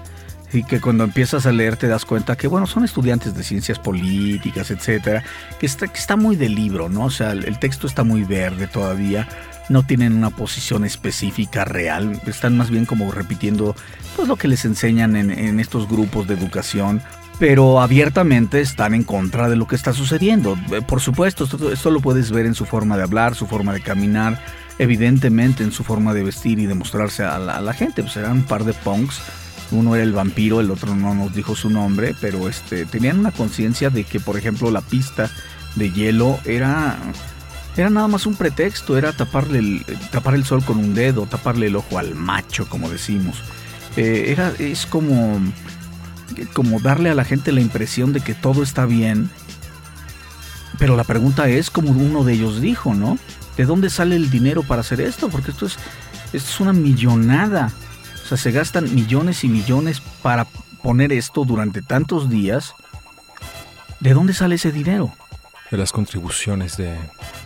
y 0.53 0.63
que 0.63 0.81
cuando 0.81 1.03
empiezas 1.03 1.47
a 1.47 1.53
leer 1.53 1.77
te 1.77 1.89
das 1.89 2.05
cuenta 2.05 2.37
que, 2.37 2.47
bueno, 2.47 2.67
son 2.67 2.85
estudiantes 2.85 3.35
de 3.35 3.43
ciencias 3.43 3.79
políticas, 3.79 4.71
etcétera, 4.71 5.25
que 5.59 5.67
está, 5.67 5.89
que 5.89 5.99
está 5.99 6.17
muy 6.17 6.37
de 6.37 6.49
libro, 6.49 6.89
¿no? 6.89 7.07
O 7.07 7.11
sea, 7.11 7.33
el, 7.33 7.45
el 7.45 7.59
texto 7.59 7.89
está 7.89 8.05
muy 8.05 8.23
verde 8.23 8.69
todavía, 8.69 9.29
no 9.69 9.85
tienen 9.85 10.13
una 10.13 10.31
posición 10.31 10.85
específica 10.85 11.65
real, 11.65 12.21
están 12.27 12.57
más 12.57 12.71
bien 12.71 12.87
como 12.87 13.11
repitiendo 13.11 13.75
pues 14.15 14.29
lo 14.29 14.37
que 14.37 14.47
les 14.47 14.65
enseñan 14.65 15.17
en, 15.17 15.31
en 15.31 15.59
estos 15.59 15.89
grupos 15.89 16.29
de 16.29 16.35
educación, 16.35 17.03
pero 17.39 17.81
abiertamente 17.81 18.61
están 18.61 18.95
en 18.95 19.03
contra 19.03 19.49
de 19.49 19.57
lo 19.57 19.67
que 19.67 19.77
está 19.77 19.93
sucediendo. 19.93 20.57
Eh, 20.73 20.83
Por 20.83 21.01
supuesto, 21.01 21.49
esto, 21.73 21.91
lo 21.91 22.01
puedes 22.01 22.31
ver 22.31 22.47
en 22.47 22.55
su 22.55 22.65
forma 22.65 22.97
de 22.97 23.03
hablar, 23.03 23.35
su 23.35 23.47
forma 23.47 23.73
de 23.73 23.81
caminar, 23.81 24.43
evidentemente 24.79 25.63
en 25.63 25.73
su 25.73 25.85
forma 25.85 26.15
de 26.15 26.23
vestir 26.23 26.59
y 26.59 26.67
de 26.67 26.75
mostrarse 26.75 27.25
a 27.25 27.39
la, 27.39 27.57
a 27.57 27.61
la 27.61 27.75
gente. 27.75 28.03
Pues 28.03 28.17
eran 28.17 28.33
un 28.33 28.43
par 28.45 28.65
de 28.65 28.73
punks. 28.73 29.21
Uno 29.71 29.95
era 29.95 30.05
el 30.05 30.13
vampiro, 30.13 30.61
el 30.61 30.71
otro 30.71 30.95
no 30.95 31.15
nos 31.15 31.35
dijo 31.35 31.57
su 31.57 31.71
nombre, 31.71 32.15
pero 32.21 32.49
este, 32.49 32.85
tenían 32.85 33.19
una 33.19 33.33
conciencia 33.33 33.91
de 33.91 34.05
que, 34.05 34.21
por 34.21 34.37
ejemplo, 34.37 34.71
la 34.71 34.83
pista 34.83 35.31
de 35.75 35.91
hielo 35.91 36.39
era, 36.45 36.97
era 37.77 37.91
nada 37.91 38.07
más 38.07 38.27
un 38.27 38.37
pretexto, 38.37 38.97
era 38.97 39.13
taparle 39.13 39.59
el, 39.59 39.85
tapar 40.13 40.35
el 40.35 40.45
sol 40.45 40.65
con 40.65 40.79
un 40.79 40.95
dedo, 40.95 41.27
taparle 41.27 41.67
el 41.67 41.77
ojo 41.77 41.99
al 41.99 42.15
macho, 42.15 42.69
como 42.69 42.89
decimos. 42.89 43.43
Eh, 43.97 44.27
era, 44.29 44.53
es 44.59 44.87
como, 44.87 45.41
como 46.53 46.81
darle 46.81 47.11
a 47.11 47.15
la 47.15 47.25
gente 47.25 47.53
la 47.53 47.61
impresión 47.61 48.13
de 48.13 48.21
que 48.21 48.35
todo 48.35 48.63
está 48.63 48.87
bien. 48.87 49.31
Pero 50.79 50.97
la 50.97 51.05
pregunta 51.05 51.49
es, 51.49 51.71
como 51.71 51.91
uno 51.91 52.25
de 52.25 52.35
ellos 52.35 52.61
dijo, 52.61 52.95
¿no? 52.95 53.19
¿De 53.57 53.65
dónde 53.65 53.91
sale 53.91 54.17
el 54.17 54.31
dinero 54.31 54.63
para 54.63 54.81
hacer 54.81 55.01
esto? 55.01 55.29
Porque 55.29 55.53
esto 55.53 55.67
es, 55.67 55.77
esto 56.33 56.51
es 56.51 56.61
una 56.61 56.73
millonada. 56.73 57.73
O 58.25 58.27
sea, 58.27 58.37
se 58.37 58.51
gastan 58.51 58.93
millones 58.95 59.45
y 59.45 59.49
millones 59.49 60.01
para 60.23 60.47
poner 60.83 61.13
esto 61.13 61.45
durante 61.45 61.83
tantos 61.83 62.29
días. 62.29 62.75
¿De 64.01 64.13
dónde 64.15 64.35
sale 64.35 64.57
ese 64.57 64.73
dinero? 64.73 65.13
De 65.71 65.79
las 65.79 65.93
contribuciones 65.93 66.77
de 66.77 66.97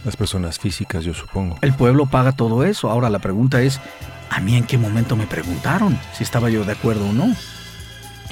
las 0.04 0.16
personas 0.16 0.58
físicas, 0.58 1.04
yo 1.04 1.14
supongo. 1.14 1.58
El 1.60 1.74
pueblo 1.74 2.06
paga 2.06 2.32
todo 2.32 2.64
eso. 2.64 2.90
Ahora 2.90 3.10
la 3.10 3.18
pregunta 3.18 3.60
es, 3.62 3.80
¿a 4.30 4.40
mí 4.40 4.56
en 4.56 4.64
qué 4.64 4.78
momento 4.78 5.16
me 5.16 5.26
preguntaron 5.26 5.98
si 6.16 6.24
estaba 6.24 6.48
yo 6.48 6.64
de 6.64 6.72
acuerdo 6.72 7.08
o 7.08 7.12
no? 7.12 7.34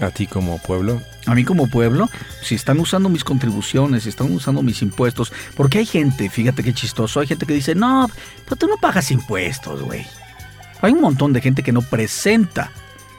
A 0.01 0.11
ti 0.11 0.27
como 0.27 0.59
pueblo, 0.59 1.01
A 1.27 1.35
mí 1.35 1.45
como 1.45 1.69
pueblo, 1.69 2.09
si 2.43 2.55
están 2.55 2.79
usando 2.79 3.09
mis 3.09 3.25
contribuciones, 3.25 4.03
si 4.03 4.11
están 4.11 4.31
usando 4.31 4.63
mis 4.63 4.83
impuestos, 4.83 5.33
porque 5.57 5.79
hay 5.79 5.87
gente, 5.87 6.29
fíjate 6.29 6.63
qué 6.63 6.73
chistoso, 6.73 7.21
hay 7.21 7.27
gente 7.27 7.47
que 7.47 7.55
dice, 7.55 7.75
no, 7.75 8.09
pero 8.45 8.57
tú 8.57 8.67
no 8.69 8.77
pagas 8.77 9.11
impuestos, 9.11 9.83
güey. 9.83 10.07
Hay 10.83 10.93
un 10.93 11.01
montón 11.01 11.33
de 11.33 11.41
gente 11.41 11.63
que 11.63 11.73
no 11.73 11.83
presenta 11.83 12.71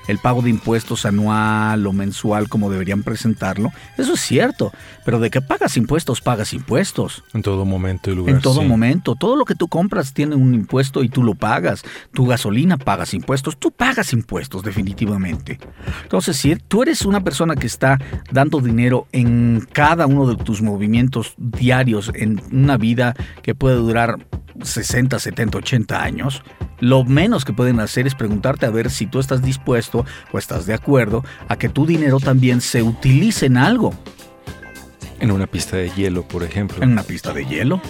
el 0.08 0.18
pago 0.20 0.42
de 0.42 0.50
impuestos 0.50 1.06
anual 1.06 1.86
o 1.86 1.94
mensual 1.94 2.50
como 2.50 2.70
deberían 2.70 3.04
presentarlo. 3.04 3.72
Eso 3.98 4.14
es 4.14 4.22
cierto, 4.22 4.72
pero 5.06 5.20
de 5.20 5.30
que 5.30 5.42
pagas 5.42 5.78
impuestos, 5.78 6.22
pagas 6.22 6.54
impuestos. 6.54 7.24
en 7.34 7.42
todo 7.42 7.66
momento 7.66 8.12
y 8.12 8.16
lugar. 8.16 8.36
En 8.36 8.42
todo 8.42 8.62
sí. 8.62 8.68
momento, 8.68 9.16
todo 9.16 9.36
lo 9.36 9.46
que 9.46 9.56
tú 9.56 9.68
compras 9.68 10.14
tiene 10.14 10.36
un 10.36 10.54
impuesto 10.54 11.04
y 11.04 11.10
tú 11.10 11.24
lo 11.24 11.36
pagas. 11.36 11.84
Tu 12.14 12.26
gasolina 12.26 12.78
pagas 12.78 13.14
impuestos, 13.14 13.58
tú 13.58 13.72
pagas 13.72 14.14
impuestos 14.14 14.64
definitivamente. 14.64 15.60
Entonces, 16.04 16.38
si 16.38 16.56
tú 16.56 16.84
eres 16.84 17.04
una 17.04 17.22
persona 17.22 17.56
que 17.56 17.68
está 17.68 18.00
dando 18.32 18.60
dinero 18.60 19.08
en 19.12 19.68
cada 19.72 20.08
uno 20.08 20.28
de 20.28 20.36
tus 20.36 20.62
movimientos 20.62 21.34
diarios 21.38 22.12
en 22.14 22.42
una 22.52 22.78
vida 22.78 23.16
que 23.42 23.56
puede 23.56 23.76
durar 23.76 24.18
60, 24.62 25.20
70, 25.20 25.58
80 25.58 26.04
años, 26.04 26.44
lo 26.80 27.04
menos 27.04 27.46
que 27.46 27.54
pueden 27.54 27.80
hacer 27.80 28.08
es 28.08 28.16
preguntarte 28.16 28.66
a 28.66 28.70
ver 28.70 28.90
si 28.90 29.08
tú 29.08 29.20
estás 29.20 29.42
dispuesto 29.42 30.06
o 30.32 30.38
estás 30.38 30.66
de 30.66 30.74
acuerdo 30.74 31.24
a 31.48 31.58
que 31.58 31.70
tu 31.70 31.86
dinero 31.86 32.20
también 32.20 32.62
se 32.62 32.84
utilice 32.84 33.48
en 33.48 33.58
algo. 33.58 33.94
En 35.20 35.32
una 35.32 35.48
pista 35.48 35.78
de 35.78 35.90
hielo, 35.92 36.28
por 36.28 36.44
ejemplo. 36.44 36.84
En 36.84 36.92
una 36.92 37.04
pista 37.04 37.34
de 37.34 37.46
hielo. 37.46 37.82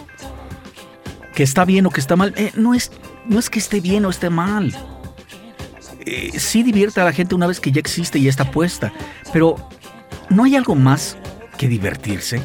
Que 1.35 1.43
está 1.43 1.65
bien 1.65 1.85
o 1.85 1.89
que 1.89 1.99
está 1.99 2.15
mal. 2.15 2.33
Eh, 2.37 2.51
no, 2.55 2.73
es, 2.73 2.91
no 3.27 3.37
es 3.37 3.49
que 3.49 3.59
esté 3.59 3.81
bien 3.81 4.05
o 4.05 4.09
esté 4.09 4.29
mal. 4.29 4.73
Eh, 6.05 6.31
sí 6.39 6.63
divierte 6.63 7.01
a 7.01 7.03
la 7.03 7.11
gente 7.11 7.35
una 7.35 7.47
vez 7.47 7.59
que 7.59 7.71
ya 7.71 7.81
existe 7.81 8.19
y 8.19 8.23
ya 8.23 8.29
está 8.29 8.49
puesta. 8.49 8.93
Pero 9.33 9.55
¿no 10.29 10.45
hay 10.45 10.55
algo 10.55 10.73
más 10.75 11.17
que 11.57 11.67
divertirse? 11.67 12.41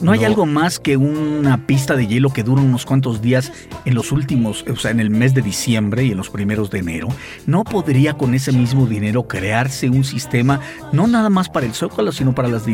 ¿No 0.00 0.12
hay 0.12 0.20
No. 0.20 0.26
algo 0.26 0.46
más 0.46 0.78
que 0.78 0.96
una 0.96 1.66
pista 1.66 1.94
de 1.94 2.06
hielo 2.06 2.32
que 2.32 2.42
dura 2.42 2.62
unos 2.62 2.86
cuantos 2.86 3.20
días 3.20 3.52
en 3.84 3.94
los 3.94 4.12
últimos, 4.12 4.64
o 4.70 4.76
sea, 4.76 4.90
en 4.90 5.00
el 5.00 5.10
mes 5.10 5.34
de 5.34 5.42
diciembre 5.42 6.04
y 6.04 6.12
en 6.12 6.16
los 6.16 6.30
primeros 6.30 6.70
de 6.70 6.78
enero? 6.78 7.08
¿No 7.46 7.64
podría 7.64 8.14
con 8.14 8.34
ese 8.34 8.52
mismo 8.52 8.86
dinero 8.86 9.28
crearse 9.28 9.90
un 9.90 10.04
sistema, 10.04 10.60
no 10.92 11.06
nada 11.06 11.28
más 11.28 11.48
para 11.48 11.66
el 11.66 11.74
Zócalo, 11.74 12.12
sino 12.12 12.34
para 12.34 12.48
las 12.48 12.64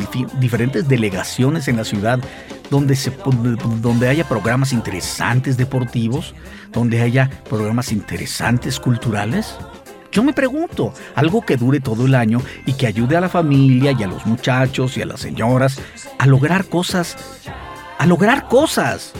diferentes 0.41 0.87
delegaciones 0.89 1.69
en 1.69 1.77
la 1.77 1.85
ciudad, 1.85 2.21
donde, 2.71 2.95
se, 2.97 3.12
donde 3.81 4.09
haya 4.09 4.29
programas 4.29 4.73
interesantes 4.73 5.57
deportivos, 5.57 6.35
donde 6.73 7.01
haya 7.01 7.31
programas 7.49 7.91
interesantes 7.93 8.79
culturales? 8.79 9.57
Yo 10.16 10.22
me 10.22 10.33
pregunto, 10.33 10.94
algo 11.14 11.42
que 11.44 11.59
dure 11.59 11.79
todo 11.79 12.07
el 12.07 12.14
año 12.14 12.40
y 12.64 12.72
que 12.72 12.87
ayude 12.87 13.18
a 13.18 13.20
la 13.20 13.29
familia 13.29 13.92
y 13.92 14.02
a 14.02 14.07
los 14.07 14.24
muchachos 14.24 14.96
y 14.96 15.02
a 15.02 15.05
las 15.05 15.20
señoras 15.20 15.79
a 16.18 16.24
lograr 16.26 16.64
cosas, 16.64 17.18
a 17.98 18.07
lograr 18.07 18.48
cosas. 18.48 19.12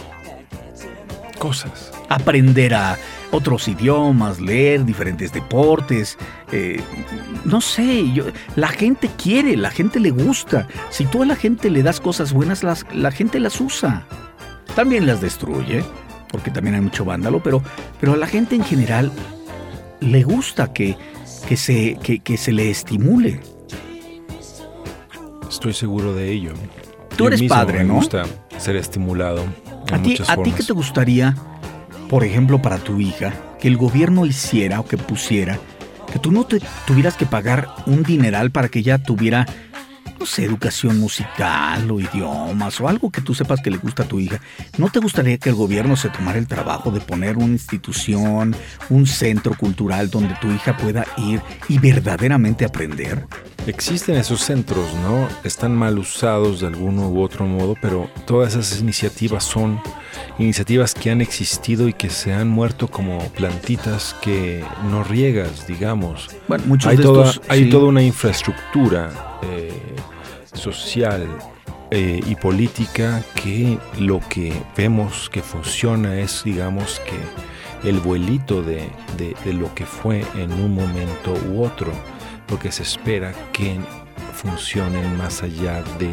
Cosas. 1.37 1.91
Aprender 2.09 2.73
a 2.73 2.97
otros 3.29 3.67
idiomas, 3.67 4.39
leer 4.41 4.85
diferentes 4.85 5.31
deportes, 5.31 6.17
eh, 6.51 6.81
no 7.45 7.61
sé, 7.61 8.11
yo, 8.11 8.23
la 8.55 8.69
gente 8.69 9.07
quiere, 9.21 9.55
la 9.55 9.69
gente 9.69 9.99
le 9.99 10.09
gusta. 10.09 10.67
Si 10.89 11.05
tú 11.05 11.21
a 11.21 11.27
la 11.27 11.35
gente 11.35 11.69
le 11.69 11.83
das 11.83 11.99
cosas 11.99 12.33
buenas, 12.33 12.63
las- 12.63 12.87
la 12.91 13.11
gente 13.11 13.39
las 13.39 13.61
usa. 13.61 14.01
También 14.75 15.05
las 15.05 15.21
destruye, 15.21 15.83
porque 16.31 16.49
también 16.49 16.73
hay 16.73 16.81
mucho 16.81 17.05
vándalo, 17.05 17.39
pero, 17.43 17.61
pero 17.99 18.13
a 18.13 18.17
la 18.17 18.25
gente 18.25 18.55
en 18.55 18.63
general 18.63 19.11
le 19.99 20.23
gusta 20.23 20.73
que, 20.73 20.97
que, 21.47 21.57
se, 21.57 21.97
que, 22.01 22.19
que 22.19 22.37
se 22.37 22.51
le 22.51 22.69
estimule. 22.69 23.39
Estoy 25.49 25.73
seguro 25.73 26.13
de 26.13 26.31
ello. 26.31 26.53
Tú 27.09 27.23
Yo 27.23 27.27
eres 27.27 27.41
mismo 27.41 27.55
padre, 27.55 27.79
me 27.79 27.85
¿no? 27.85 27.95
gusta 27.95 28.25
ser 28.57 28.75
estimulado 28.75 29.43
en 29.87 29.95
¿A 29.95 30.01
ti, 30.01 30.17
¿A 30.27 30.37
ti 30.37 30.51
qué 30.51 30.63
te 30.63 30.73
gustaría, 30.73 31.35
por 32.09 32.23
ejemplo, 32.23 32.61
para 32.61 32.77
tu 32.77 32.99
hija, 32.99 33.33
que 33.59 33.67
el 33.67 33.77
gobierno 33.77 34.25
hiciera 34.25 34.79
o 34.79 34.85
que 34.85 34.97
pusiera, 34.97 35.57
que 36.11 36.19
tú 36.19 36.31
no 36.31 36.45
te 36.45 36.61
tuvieras 36.85 37.15
que 37.15 37.25
pagar 37.25 37.69
un 37.85 38.03
dineral 38.03 38.51
para 38.51 38.69
que 38.69 38.79
ella 38.79 38.97
tuviera 38.97 39.47
no 40.19 40.25
sé, 40.25 40.43
educación 40.43 40.99
musical 40.99 41.89
o 41.91 41.99
idiomas 41.99 42.79
o 42.81 42.87
algo 42.87 43.11
que 43.11 43.21
tú 43.21 43.33
sepas 43.33 43.61
que 43.61 43.71
le 43.71 43.77
gusta 43.77 44.03
a 44.03 44.07
tu 44.07 44.19
hija, 44.19 44.39
¿no 44.77 44.89
te 44.89 44.99
gustaría 44.99 45.37
que 45.37 45.49
el 45.49 45.55
gobierno 45.55 45.95
se 45.95 46.09
tomara 46.09 46.39
el 46.39 46.47
trabajo 46.47 46.91
de 46.91 47.01
poner 47.01 47.37
una 47.37 47.47
institución, 47.47 48.55
un 48.89 49.05
centro 49.05 49.55
cultural 49.55 50.09
donde 50.09 50.35
tu 50.35 50.51
hija 50.51 50.75
pueda 50.77 51.05
ir 51.17 51.41
y 51.67 51.79
verdaderamente 51.79 52.65
aprender? 52.65 53.25
Existen 53.67 54.15
esos 54.15 54.41
centros, 54.41 54.93
¿no? 55.03 55.27
Están 55.43 55.75
mal 55.75 55.99
usados 55.99 56.61
de 56.61 56.67
alguno 56.67 57.09
u 57.09 57.21
otro 57.21 57.45
modo, 57.45 57.75
pero 57.81 58.09
todas 58.25 58.55
esas 58.55 58.79
iniciativas 58.79 59.43
son 59.43 59.81
iniciativas 60.39 60.93
que 60.93 61.11
han 61.11 61.21
existido 61.21 61.87
y 61.87 61.93
que 61.93 62.09
se 62.09 62.33
han 62.33 62.47
muerto 62.47 62.87
como 62.87 63.19
plantitas 63.31 64.15
que 64.21 64.63
no 64.89 65.03
riegas, 65.03 65.67
digamos. 65.67 66.29
Bueno, 66.47 66.63
muchos 66.67 66.91
hay 66.91 66.97
de 66.97 67.03
toda, 67.03 67.29
estos, 67.29 67.49
hay 67.49 67.65
sí. 67.65 67.69
toda 67.69 67.87
una 67.87 68.03
infraestructura 68.03 69.26
eh, 69.43 69.71
social 70.53 71.27
eh, 71.91 72.19
y 72.25 72.35
política 72.35 73.21
que 73.35 73.77
lo 73.99 74.19
que 74.29 74.53
vemos 74.75 75.29
que 75.29 75.41
funciona 75.41 76.15
es, 76.19 76.43
digamos, 76.43 76.99
que 77.01 77.87
el 77.89 77.99
vuelito 77.99 78.61
de, 78.63 78.89
de- 79.17 79.35
de 79.45 79.53
lo 79.53 79.73
que 79.75 79.85
fue 79.85 80.25
en 80.35 80.51
un 80.51 80.73
momento 80.73 81.33
u 81.49 81.63
otro, 81.63 81.91
porque 82.47 82.71
se 82.71 82.83
espera 82.83 83.33
que 83.53 83.79
funcionen 84.33 85.17
más 85.17 85.43
allá 85.43 85.83
de 85.99 86.11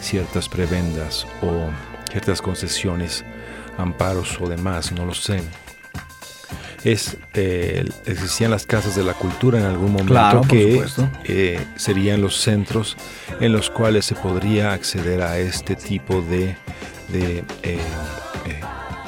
ciertas 0.00 0.48
prebendas 0.48 1.26
o 1.42 1.68
ciertas 2.10 2.40
concesiones, 2.42 3.24
amparos 3.78 4.38
o 4.40 4.48
demás, 4.48 4.92
no 4.92 5.04
lo 5.06 5.14
sé. 5.14 5.42
Es, 6.84 7.16
eh, 7.32 7.84
existían 8.04 8.50
las 8.50 8.66
casas 8.66 8.94
de 8.94 9.02
la 9.02 9.14
cultura 9.14 9.58
en 9.58 9.64
algún 9.64 9.92
momento 9.92 10.12
Claro, 10.12 10.42
que 10.42 10.84
eh, 11.24 11.66
serían 11.76 12.20
los 12.20 12.36
centros 12.36 12.96
en 13.40 13.52
los 13.52 13.70
cuales 13.70 14.04
se 14.04 14.14
podría 14.14 14.72
acceder 14.74 15.22
a 15.22 15.38
este 15.38 15.76
tipo 15.76 16.20
de, 16.20 16.56
de, 17.08 17.42
eh, 17.62 17.78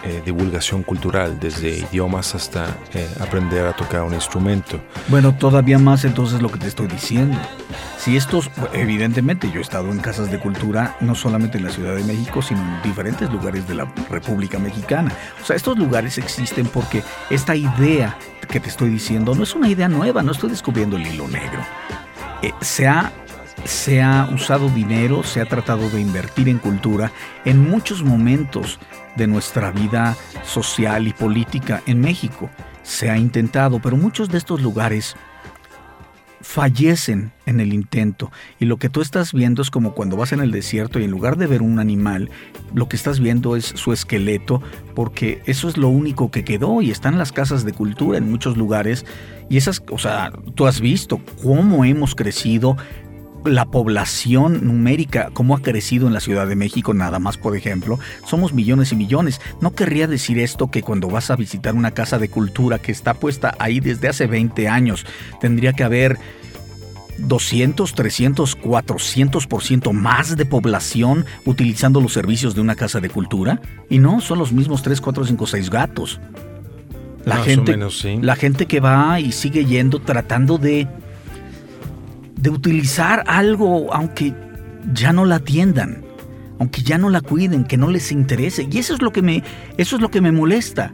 eh, 0.05 0.23
divulgación 0.25 0.83
cultural, 0.83 1.39
desde 1.41 1.79
idiomas 1.79 2.35
hasta 2.35 2.77
eh, 2.95 3.09
aprender 3.21 3.67
a 3.67 3.73
tocar 3.75 4.03
un 4.03 4.15
instrumento. 4.15 4.81
Bueno, 5.09 5.35
todavía 5.35 5.79
más 5.79 6.05
entonces 6.05 6.41
lo 6.43 6.51
que 6.51 6.59
te 6.59 6.69
estoy 6.69 6.87
diciendo. 6.87 7.37
Si 7.99 8.17
estos, 8.17 8.51
evidentemente 8.73 9.51
yo 9.51 9.59
he 9.59 9.63
estado 9.63 9.91
en 9.91 9.99
casas 9.99 10.31
de 10.31 10.39
cultura, 10.39 10.97
no 11.01 11.15
solamente 11.15 11.59
en 11.59 11.65
la 11.65 11.71
Ciudad 11.71 11.97
de 11.97 12.05
México, 12.05 12.41
sino 12.43 12.61
en 12.61 12.83
diferentes 12.83 13.31
lugares 13.31 13.67
de 13.67 13.75
la 13.75 13.93
República 14.11 14.59
Mexicana. 14.59 15.13
O 15.43 15.45
sea, 15.45 15.57
estos 15.57 15.77
lugares 15.77 16.19
existen 16.19 16.67
porque 16.67 17.03
esta 17.31 17.57
idea 17.57 18.17
que 18.49 18.61
te 18.61 18.69
estoy 18.69 18.91
diciendo 18.91 19.35
no 19.35 19.43
es 19.43 19.55
una 19.55 19.69
idea 19.69 19.89
nueva, 19.89 20.23
no 20.23 20.33
estoy 20.33 20.51
descubriendo 20.51 20.97
el 20.97 21.07
hilo 21.07 21.27
negro. 21.29 21.61
Eh, 22.43 22.53
se, 22.61 22.87
ha, 22.87 23.13
se 23.65 24.03
ha 24.03 24.29
usado 24.33 24.69
dinero, 24.69 25.23
se 25.23 25.41
ha 25.41 25.47
tratado 25.47 25.89
de 25.91 26.01
invertir 26.01 26.49
en 26.49 26.59
cultura 26.59 27.13
en 27.45 27.69
muchos 27.69 28.03
momentos 28.03 28.79
de 29.17 29.27
nuestra 29.27 29.71
vida 29.71 30.17
social 30.45 31.09
y 31.09 31.13
política 31.13 31.83
en 31.87 32.01
México. 32.01 32.51
Se 32.83 33.11
ha 33.11 33.19
intentado, 33.19 33.81
pero 33.81 33.97
muchos 33.97 34.29
de 34.29 34.39
estos 34.39 34.61
lugares 34.61 35.17
fallecen 36.47 37.33
en 37.45 37.59
el 37.59 37.73
intento. 37.73 38.31
Y 38.61 38.67
lo 38.67 38.77
que 38.77 38.89
tú 38.89 39.01
estás 39.01 39.33
viendo 39.33 39.63
es 39.63 39.71
como 39.71 39.95
cuando 39.95 40.17
vas 40.17 40.33
en 40.33 40.41
el 40.41 40.53
desierto 40.53 41.01
y 41.01 41.05
en 41.05 41.11
lugar 41.11 41.37
de 41.37 41.49
ver 41.49 41.61
un 41.61 41.81
animal, 41.81 42.31
lo 42.73 42.89
que 42.89 42.95
estás 42.95 43.19
viendo 43.19 43.57
es 43.57 43.65
su 43.65 43.93
esqueleto, 43.93 44.63
porque 44.95 45.43
eso 45.47 45.69
es 45.69 45.77
lo 45.77 45.89
único 45.89 46.31
que 46.31 46.45
quedó 46.45 46.83
y 46.83 46.93
están 46.93 47.19
las 47.19 47.33
casas 47.33 47.65
de 47.65 47.73
cultura 47.73 48.19
en 48.19 48.31
muchos 48.31 48.57
lugares. 48.57 49.05
Y 49.51 49.57
esas, 49.57 49.83
o 49.91 49.99
sea, 49.99 50.33
tú 50.55 50.67
has 50.69 50.81
visto 50.81 51.21
cómo 51.43 51.85
hemos 51.85 52.15
crecido 52.15 52.77
la 53.47 53.67
población 53.67 54.67
numérica, 54.67 55.31
cómo 55.33 55.57
ha 55.57 55.63
crecido 55.63 56.07
en 56.07 56.13
la 56.13 56.21
Ciudad 56.21 56.47
de 56.47 56.57
México, 56.57 56.95
nada 56.95 57.19
más, 57.19 57.37
por 57.37 57.57
ejemplo, 57.57 57.99
somos 58.27 58.53
millones 58.53 58.93
y 58.93 58.97
millones. 58.97 59.41
No 59.61 59.73
querría 59.73 60.07
decir 60.07 60.39
esto 60.39 60.71
que 60.71 60.83
cuando 60.83 61.09
vas 61.09 61.31
a 61.31 61.37
visitar 61.37 61.75
una 61.75 61.93
casa 61.93 62.19
de 62.19 62.29
cultura 62.29 62.79
que 62.79 62.93
está 62.93 63.15
puesta 63.15 63.55
ahí 63.59 63.81
desde 63.81 64.09
hace 64.09 64.27
20 64.27 64.69
años, 64.69 65.07
tendría 65.41 65.73
que 65.73 65.85
haber 65.85 66.19
200, 67.19 67.95
300, 67.95 68.59
400% 68.59 69.93
más 69.93 70.37
de 70.37 70.45
población 70.45 71.25
utilizando 71.45 72.01
los 72.01 72.13
servicios 72.13 72.55
de 72.55 72.61
una 72.61 72.75
casa 72.75 73.01
de 73.01 73.09
cultura. 73.09 73.61
Y 73.89 73.99
no, 73.99 74.21
son 74.21 74.39
los 74.39 74.53
mismos 74.53 74.83
3, 74.83 75.01
4, 75.01 75.25
5, 75.27 75.47
6 75.47 75.71
gatos. 75.71 76.21
La 77.25 77.37
Más 77.37 77.43
o 77.43 77.45
gente, 77.47 77.73
menos, 77.73 77.99
sí. 77.99 78.19
la 78.23 78.37
gente 78.37 78.67
que 78.67 78.79
va 78.79 79.19
y 79.19 79.33
sigue 79.33 79.65
yendo 79.65 79.99
tratando 79.99 80.59
de 80.59 80.87
de 82.37 82.51
utilizar 82.51 83.25
algo 83.27 83.93
aunque 83.93 84.35
ya 84.93 85.13
no 85.13 85.25
la 85.25 85.37
atiendan, 85.37 86.05
aunque 86.59 86.83
ya 86.83 86.99
no 86.99 87.11
la 87.11 87.21
cuiden, 87.21 87.65
que 87.65 87.77
no 87.77 87.91
les 87.91 88.13
interese. 88.13 88.69
Y 88.71 88.79
eso 88.79 88.95
es 88.95 89.03
lo 89.03 89.13
que 89.13 89.23
me 89.23 89.43
eso 89.77 89.97
es 89.97 90.03
lo 90.03 90.11
que 90.11 90.21
me 90.21 90.33
molesta, 90.33 90.93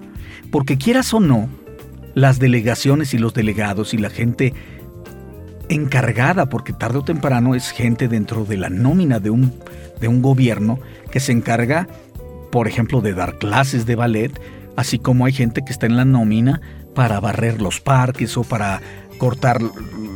porque 0.50 0.78
quieras 0.78 1.12
o 1.12 1.20
no, 1.20 1.48
las 2.14 2.38
delegaciones 2.38 3.14
y 3.14 3.18
los 3.18 3.34
delegados 3.34 3.94
y 3.94 3.98
la 3.98 4.10
gente 4.10 4.54
encargada, 5.68 6.48
porque 6.48 6.72
tarde 6.72 6.98
o 6.98 7.04
temprano 7.04 7.54
es 7.54 7.70
gente 7.70 8.08
dentro 8.08 8.44
de 8.44 8.56
la 8.56 8.68
nómina 8.68 9.20
de 9.20 9.30
un 9.30 9.52
de 10.00 10.08
un 10.08 10.20
gobierno 10.20 10.80
que 11.10 11.20
se 11.20 11.32
encarga, 11.32 11.86
por 12.50 12.66
ejemplo, 12.66 13.00
de 13.00 13.14
dar 13.14 13.38
clases 13.38 13.86
de 13.86 13.94
ballet, 13.94 14.32
así 14.76 14.98
como 14.98 15.26
hay 15.26 15.32
gente 15.32 15.62
que 15.64 15.72
está 15.72 15.86
en 15.86 15.96
la 15.96 16.04
nómina 16.04 16.60
para 16.94 17.20
barrer 17.20 17.62
los 17.62 17.80
parques 17.80 18.36
o 18.36 18.42
para 18.42 18.82
cortar 19.22 19.62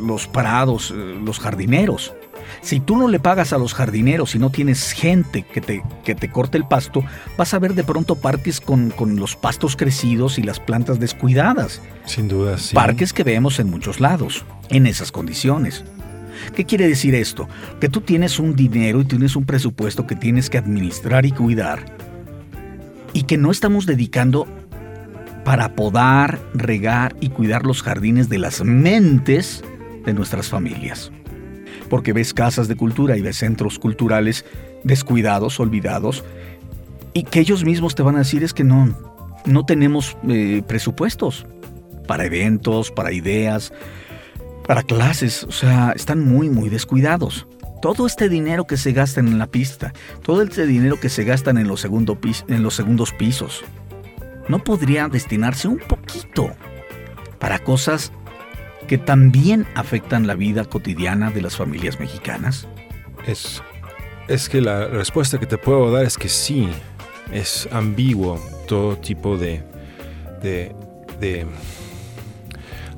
los 0.05 0.27
prados, 0.27 0.91
eh, 0.91 1.21
los 1.25 1.39
jardineros. 1.39 2.13
Si 2.61 2.81
tú 2.81 2.97
no 2.97 3.07
le 3.07 3.21
pagas 3.21 3.53
a 3.53 3.59
los 3.59 3.73
jardineros 3.73 4.35
y 4.35 4.41
no 4.41 4.51
tienes 4.51 4.91
gente 4.91 5.45
que 5.45 5.61
te, 5.61 5.85
que 6.05 6.17
te 6.17 6.29
corte 6.29 6.59
el 6.59 6.67
pasto, 6.67 7.05
vas 7.39 7.55
a 7.55 7.61
ver 7.61 7.75
de 7.75 7.85
pronto 7.85 8.17
parques 8.17 8.61
con, 8.61 8.91
con 8.91 9.15
los 9.15 9.37
pastos 9.37 9.77
crecidos 9.77 10.41
y 10.41 10.43
las 10.43 10.59
plantas 10.59 10.99
descuidadas. 10.99 11.81
Sin 12.05 12.27
duda, 12.27 12.59
sí. 12.59 12.75
Parques 12.75 13.13
que 13.13 13.23
vemos 13.23 13.61
en 13.61 13.71
muchos 13.71 14.01
lados, 14.01 14.45
en 14.71 14.89
esas 14.89 15.13
condiciones. 15.13 15.85
¿Qué 16.57 16.65
quiere 16.65 16.89
decir 16.89 17.15
esto? 17.15 17.49
Que 17.81 17.89
tú 17.89 18.01
tienes 18.01 18.41
un 18.41 18.57
dinero 18.57 19.01
y 19.03 19.05
tienes 19.05 19.37
un 19.37 19.45
presupuesto 19.45 20.05
que 20.09 20.17
tienes 20.17 20.51
que 20.51 20.59
administrar 20.59 21.27
y 21.27 21.31
cuidar 21.31 21.85
y 23.13 23.23
que 23.23 23.39
no 23.39 23.53
estamos 23.53 23.87
dedicando 23.87 24.49
para 25.47 25.77
podar, 25.77 26.41
regar 26.55 27.15
y 27.21 27.29
cuidar 27.29 27.65
los 27.65 27.81
jardines 27.81 28.29
de 28.29 28.39
las 28.39 28.65
mentes 28.65 29.63
de 30.05 30.13
nuestras 30.13 30.49
familias. 30.49 31.13
Porque 31.89 32.13
ves 32.13 32.35
casas 32.35 32.67
de 32.67 32.75
cultura 32.75 33.17
y 33.17 33.21
ves 33.21 33.37
centros 33.37 33.79
culturales 33.79 34.45
descuidados, 34.83 35.61
olvidados, 35.61 36.25
y 37.15 37.23
que 37.23 37.39
ellos 37.39 37.65
mismos 37.65 37.95
te 37.95 38.03
van 38.03 38.17
a 38.17 38.19
decir 38.19 38.43
es 38.43 38.53
que 38.53 38.65
no, 38.65 38.93
no 39.45 39.65
tenemos 39.65 40.17
eh, 40.29 40.65
presupuestos 40.67 41.47
para 42.09 42.25
eventos, 42.25 42.91
para 42.91 43.13
ideas, 43.13 43.73
para 44.67 44.83
clases, 44.83 45.45
o 45.45 45.53
sea, 45.53 45.93
están 45.95 46.25
muy, 46.25 46.51
muy 46.51 46.71
descuidados. 46.71 47.47
Todo 47.81 48.09
este 48.09 48.29
dinero 48.29 48.67
que 48.67 48.77
se 48.77 48.91
gasta 48.91 49.21
en 49.21 49.39
la 49.39 49.47
pista, 49.47 49.93
todo 50.25 50.43
este 50.43 50.67
dinero 50.67 50.99
que 50.99 51.09
se 51.09 51.23
gastan 51.23 51.57
en 51.57 51.67
en 51.69 52.63
los 52.65 52.75
segundos 52.75 53.13
pisos, 53.13 53.63
¿no 54.49 54.59
podría 54.59 55.09
destinarse 55.09 55.69
un 55.69 55.79
poquito 55.79 56.51
para 57.39 57.59
cosas 57.59 58.13
que 58.87 58.99
también 58.99 59.67
afectan 59.75 60.27
la 60.27 60.35
vida 60.35 60.65
cotidiana 60.65 61.31
de 61.31 61.43
las 61.43 61.57
familias 61.57 61.99
mexicanas? 61.99 62.69
Es, 63.27 63.63
es 64.29 64.49
que 64.49 64.61
la 64.61 64.87
respuesta 64.87 65.39
que 65.39 65.47
te 65.47 65.59
puedo 65.59 65.91
dar 65.91 66.05
es 66.05 66.17
que 66.17 66.29
sí, 66.29 66.69
es 67.33 67.69
ambiguo 67.73 68.41
todo 68.69 68.97
tipo 68.97 69.37
de, 69.37 69.63
de, 70.43 70.75
de 71.21 71.47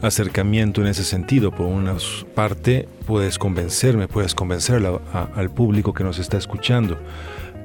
acercamiento 0.03 0.81
en 0.81 0.89
ese 0.89 1.05
sentido. 1.05 1.51
Por 1.51 1.67
una 1.67 1.97
parte, 2.35 2.89
puedes 3.07 3.39
convencerme, 3.39 4.09
puedes 4.09 4.35
convencer 4.35 4.83
al 5.13 5.51
público 5.51 5.93
que 5.93 6.05
nos 6.05 6.19
está 6.19 6.37
escuchando, 6.37 6.99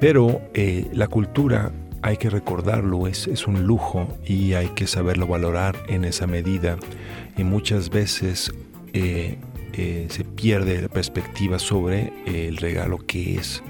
pero 0.00 0.40
eh, 0.54 0.88
la 0.92 1.08
cultura, 1.08 1.72
hay 2.04 2.18
que 2.18 2.28
recordarlo, 2.28 3.06
es, 3.06 3.26
es 3.28 3.46
un 3.46 3.62
lujo 3.62 4.06
y 4.26 4.52
hay 4.52 4.68
que 4.68 4.86
saberlo 4.86 5.26
valorar 5.26 5.74
en 5.88 6.04
esa 6.04 6.26
medida. 6.26 6.76
Y 7.38 7.44
muchas 7.44 7.88
veces 7.88 8.52
eh, 8.92 9.38
eh, 9.72 10.06
se 10.10 10.22
pierde 10.22 10.82
la 10.82 10.88
perspectiva 10.88 11.58
sobre 11.58 12.12
el 12.26 12.58
regalo 12.58 12.98
que 12.98 13.36
es 13.36 13.62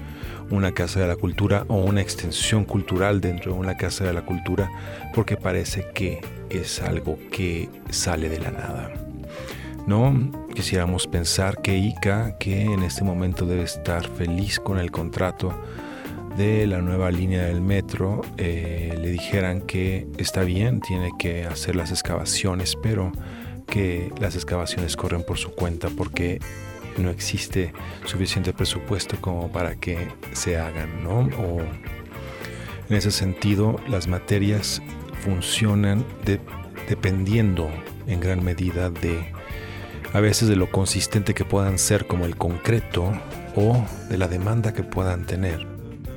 una 0.51 0.73
casa 0.73 0.99
de 0.99 1.07
la 1.07 1.15
cultura 1.15 1.63
o 1.69 1.77
una 1.77 2.01
extensión 2.01 2.65
cultural 2.65 3.21
dentro 3.21 3.53
de 3.53 3.59
una 3.59 3.77
casa 3.77 4.03
de 4.03 4.11
la 4.11 4.25
cultura 4.25 4.69
porque 5.13 5.37
parece 5.37 5.87
que 5.93 6.19
es 6.49 6.81
algo 6.81 7.17
que 7.31 7.69
sale 7.89 8.27
de 8.27 8.39
la 8.39 8.51
nada. 8.51 8.91
No 9.87 10.13
quisiéramos 10.53 11.07
pensar 11.07 11.61
que 11.61 11.77
ICA, 11.77 12.37
que 12.37 12.63
en 12.63 12.83
este 12.83 13.05
momento 13.05 13.45
debe 13.45 13.63
estar 13.63 14.05
feliz 14.09 14.59
con 14.59 14.77
el 14.77 14.91
contrato 14.91 15.53
de 16.37 16.67
la 16.67 16.81
nueva 16.81 17.11
línea 17.11 17.43
del 17.45 17.61
metro, 17.61 18.21
eh, 18.37 18.97
le 18.99 19.09
dijeran 19.09 19.61
que 19.61 20.07
está 20.17 20.43
bien, 20.43 20.81
tiene 20.81 21.11
que 21.17 21.45
hacer 21.45 21.75
las 21.75 21.91
excavaciones, 21.91 22.75
pero 22.81 23.11
que 23.67 24.11
las 24.19 24.35
excavaciones 24.35 24.95
corren 24.95 25.23
por 25.23 25.37
su 25.37 25.51
cuenta 25.51 25.89
porque 25.89 26.39
no 26.97 27.09
existe 27.09 27.73
suficiente 28.05 28.53
presupuesto 28.53 29.17
como 29.19 29.51
para 29.51 29.75
que 29.75 29.97
se 30.33 30.57
hagan, 30.57 31.03
¿no? 31.03 31.19
O 31.39 31.59
en 32.89 32.95
ese 32.95 33.11
sentido, 33.11 33.79
las 33.89 34.07
materias 34.07 34.81
funcionan 35.23 36.05
de- 36.25 36.39
dependiendo 36.87 37.69
en 38.07 38.19
gran 38.19 38.43
medida 38.43 38.89
de 38.89 39.31
a 40.13 40.19
veces 40.19 40.47
de 40.47 40.55
lo 40.55 40.71
consistente 40.71 41.33
que 41.33 41.43
puedan 41.43 41.77
ser 41.79 42.05
como 42.07 42.25
el 42.25 42.37
concreto 42.37 43.11
o 43.55 43.83
de 44.09 44.17
la 44.17 44.27
demanda 44.27 44.73
que 44.73 44.83
puedan 44.83 45.25
tener. 45.25 45.74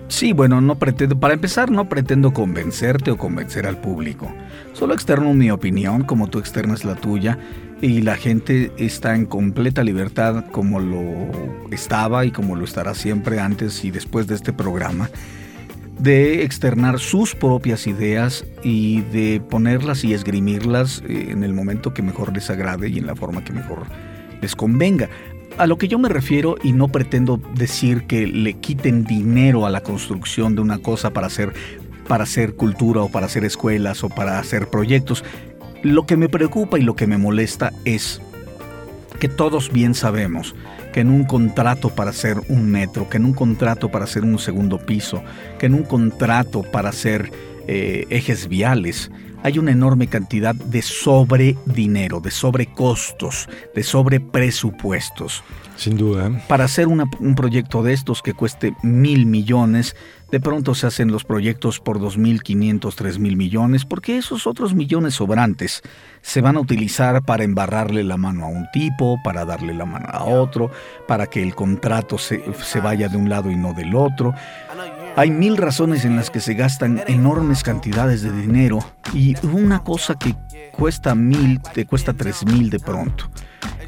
Sí, 0.08 0.32
bueno, 0.32 0.60
no 0.60 0.78
pretendo, 0.78 1.20
para 1.20 1.34
empezar, 1.34 1.70
no 1.70 1.88
pretendo 1.88 2.32
convencerte 2.32 3.10
o 3.10 3.18
convencer 3.18 3.66
al 3.66 3.78
público. 3.78 4.32
Solo 4.72 4.94
externo 4.94 5.34
mi 5.34 5.50
opinión, 5.50 6.02
como 6.02 6.28
tú 6.28 6.38
externas 6.38 6.84
la 6.84 6.94
tuya, 6.94 7.38
y 7.80 8.00
la 8.02 8.16
gente 8.16 8.72
está 8.78 9.14
en 9.14 9.26
completa 9.26 9.84
libertad 9.84 10.46
como 10.50 10.80
lo 10.80 11.30
estaba 11.70 12.24
y 12.24 12.30
como 12.30 12.56
lo 12.56 12.64
estará 12.64 12.94
siempre 12.94 13.38
antes 13.38 13.84
y 13.84 13.90
después 13.90 14.26
de 14.26 14.34
este 14.34 14.52
programa, 14.52 15.10
de 15.98 16.42
externar 16.42 16.98
sus 16.98 17.34
propias 17.34 17.86
ideas 17.86 18.44
y 18.62 19.02
de 19.02 19.40
ponerlas 19.40 20.04
y 20.04 20.14
esgrimirlas 20.14 21.02
eh, 21.08 21.28
en 21.30 21.44
el 21.44 21.52
momento 21.52 21.92
que 21.92 22.02
mejor 22.02 22.32
les 22.32 22.50
agrade 22.50 22.88
y 22.88 22.98
en 22.98 23.06
la 23.06 23.14
forma 23.14 23.44
que 23.44 23.52
mejor 23.52 23.82
les 24.40 24.56
convenga. 24.56 25.08
A 25.58 25.66
lo 25.66 25.76
que 25.76 25.88
yo 25.88 25.98
me 25.98 26.08
refiero, 26.08 26.54
y 26.62 26.72
no 26.72 26.86
pretendo 26.86 27.40
decir 27.56 28.04
que 28.04 28.28
le 28.28 28.54
quiten 28.54 29.02
dinero 29.02 29.66
a 29.66 29.70
la 29.70 29.80
construcción 29.80 30.54
de 30.54 30.60
una 30.60 30.78
cosa 30.78 31.10
para 31.10 31.26
hacer, 31.26 31.52
para 32.06 32.22
hacer 32.22 32.54
cultura 32.54 33.02
o 33.02 33.08
para 33.08 33.26
hacer 33.26 33.44
escuelas 33.44 34.04
o 34.04 34.08
para 34.08 34.38
hacer 34.38 34.68
proyectos, 34.68 35.24
lo 35.82 36.06
que 36.06 36.16
me 36.16 36.28
preocupa 36.28 36.78
y 36.78 36.82
lo 36.82 36.94
que 36.94 37.08
me 37.08 37.18
molesta 37.18 37.72
es 37.84 38.20
que 39.18 39.28
todos 39.28 39.72
bien 39.72 39.94
sabemos 39.94 40.54
que 40.92 41.00
en 41.00 41.10
un 41.10 41.24
contrato 41.24 41.90
para 41.90 42.10
hacer 42.10 42.36
un 42.48 42.70
metro, 42.70 43.08
que 43.10 43.16
en 43.16 43.24
un 43.24 43.34
contrato 43.34 43.90
para 43.90 44.04
hacer 44.04 44.22
un 44.22 44.38
segundo 44.38 44.78
piso, 44.78 45.24
que 45.58 45.66
en 45.66 45.74
un 45.74 45.82
contrato 45.82 46.62
para 46.62 46.90
hacer 46.90 47.32
eh, 47.66 48.06
ejes 48.10 48.46
viales, 48.46 49.10
hay 49.42 49.58
una 49.58 49.70
enorme 49.72 50.06
cantidad 50.08 50.54
de 50.54 50.82
sobre 50.82 51.56
dinero, 51.66 52.20
de 52.20 52.30
sobrecostos, 52.30 53.48
de 53.74 53.82
sobrepresupuestos. 53.82 55.42
Sin 55.76 55.96
duda. 55.96 56.30
Para 56.48 56.64
hacer 56.64 56.88
una- 56.88 57.04
un 57.20 57.34
proyecto 57.36 57.82
de 57.84 57.92
estos 57.92 58.20
que 58.20 58.34
cueste 58.34 58.74
mil 58.82 59.26
millones, 59.26 59.94
de 60.32 60.40
pronto 60.40 60.74
se 60.74 60.88
hacen 60.88 61.12
los 61.12 61.22
proyectos 61.24 61.78
por 61.78 62.00
dos 62.00 62.18
mil 62.18 62.42
quinientos, 62.42 62.96
tres 62.96 63.18
mil 63.20 63.36
millones, 63.36 63.84
porque 63.84 64.18
esos 64.18 64.46
otros 64.48 64.74
millones 64.74 65.14
sobrantes 65.14 65.82
se 66.20 66.40
van 66.40 66.56
a 66.56 66.60
utilizar 66.60 67.22
para 67.22 67.44
embarrarle 67.44 68.02
la 68.02 68.16
mano 68.16 68.44
a 68.44 68.48
un 68.48 68.66
tipo, 68.72 69.18
para 69.22 69.44
darle 69.44 69.72
la 69.72 69.84
mano 69.86 70.06
a 70.10 70.24
otro, 70.24 70.70
para 71.06 71.28
que 71.28 71.42
el 71.42 71.54
contrato 71.54 72.18
se, 72.18 72.42
se 72.64 72.80
vaya 72.80 73.08
de 73.08 73.16
un 73.16 73.28
lado 73.28 73.48
y 73.50 73.56
no 73.56 73.72
del 73.72 73.94
otro. 73.94 74.34
Hay 75.18 75.32
mil 75.32 75.56
razones 75.56 76.04
en 76.04 76.14
las 76.14 76.30
que 76.30 76.38
se 76.38 76.54
gastan 76.54 77.02
enormes 77.08 77.64
cantidades 77.64 78.22
de 78.22 78.30
dinero 78.30 78.78
y 79.12 79.34
una 79.44 79.82
cosa 79.82 80.14
que 80.14 80.36
cuesta 80.70 81.16
mil 81.16 81.60
te 81.74 81.86
cuesta 81.86 82.12
tres 82.12 82.46
mil 82.46 82.70
de 82.70 82.78
pronto. 82.78 83.28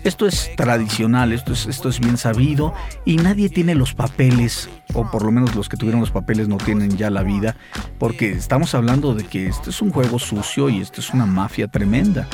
Esto 0.02 0.26
es 0.26 0.50
tradicional, 0.56 1.32
esto 1.32 1.52
es, 1.52 1.66
esto 1.66 1.88
es 1.88 2.00
bien 2.00 2.16
sabido 2.16 2.74
y 3.04 3.16
nadie 3.18 3.48
tiene 3.48 3.76
los 3.76 3.94
papeles, 3.94 4.68
o 4.92 5.08
por 5.08 5.24
lo 5.24 5.30
menos 5.30 5.54
los 5.54 5.68
que 5.68 5.76
tuvieron 5.76 6.00
los 6.00 6.10
papeles 6.10 6.48
no 6.48 6.56
tienen 6.56 6.96
ya 6.96 7.10
la 7.10 7.22
vida, 7.22 7.54
porque 8.00 8.32
estamos 8.32 8.74
hablando 8.74 9.14
de 9.14 9.22
que 9.22 9.46
esto 9.46 9.70
es 9.70 9.80
un 9.82 9.90
juego 9.90 10.18
sucio 10.18 10.68
y 10.68 10.80
esto 10.80 11.00
es 11.00 11.10
una 11.14 11.26
mafia 11.26 11.68
tremenda. 11.68 12.26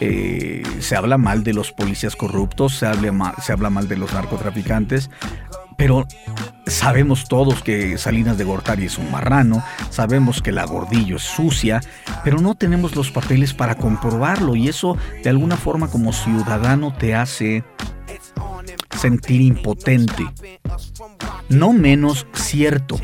Eh, 0.00 0.64
se 0.80 0.96
habla 0.96 1.18
mal 1.18 1.44
de 1.44 1.52
los 1.52 1.70
policías 1.70 2.16
corruptos, 2.16 2.78
se 2.78 2.86
habla, 2.86 3.12
ma- 3.12 3.34
se 3.40 3.52
habla 3.52 3.70
mal 3.70 3.86
de 3.86 3.96
los 3.98 4.12
narcotraficantes, 4.12 5.08
pero 5.80 6.06
sabemos 6.66 7.26
todos 7.26 7.62
que 7.62 7.96
Salinas 7.96 8.36
de 8.36 8.44
Gortari 8.44 8.84
es 8.84 8.98
un 8.98 9.10
marrano, 9.10 9.64
sabemos 9.88 10.42
que 10.42 10.52
la 10.52 10.66
Gordillo 10.66 11.16
es 11.16 11.22
sucia, 11.22 11.80
pero 12.22 12.38
no 12.38 12.54
tenemos 12.54 12.94
los 12.94 13.10
papeles 13.10 13.54
para 13.54 13.76
comprobarlo 13.76 14.56
y 14.56 14.68
eso 14.68 14.98
de 15.24 15.30
alguna 15.30 15.56
forma 15.56 15.88
como 15.88 16.12
ciudadano 16.12 16.92
te 16.92 17.14
hace 17.14 17.64
sentir 18.94 19.40
impotente. 19.40 20.22
No 21.48 21.72
menos 21.72 22.26
cierto, 22.34 23.00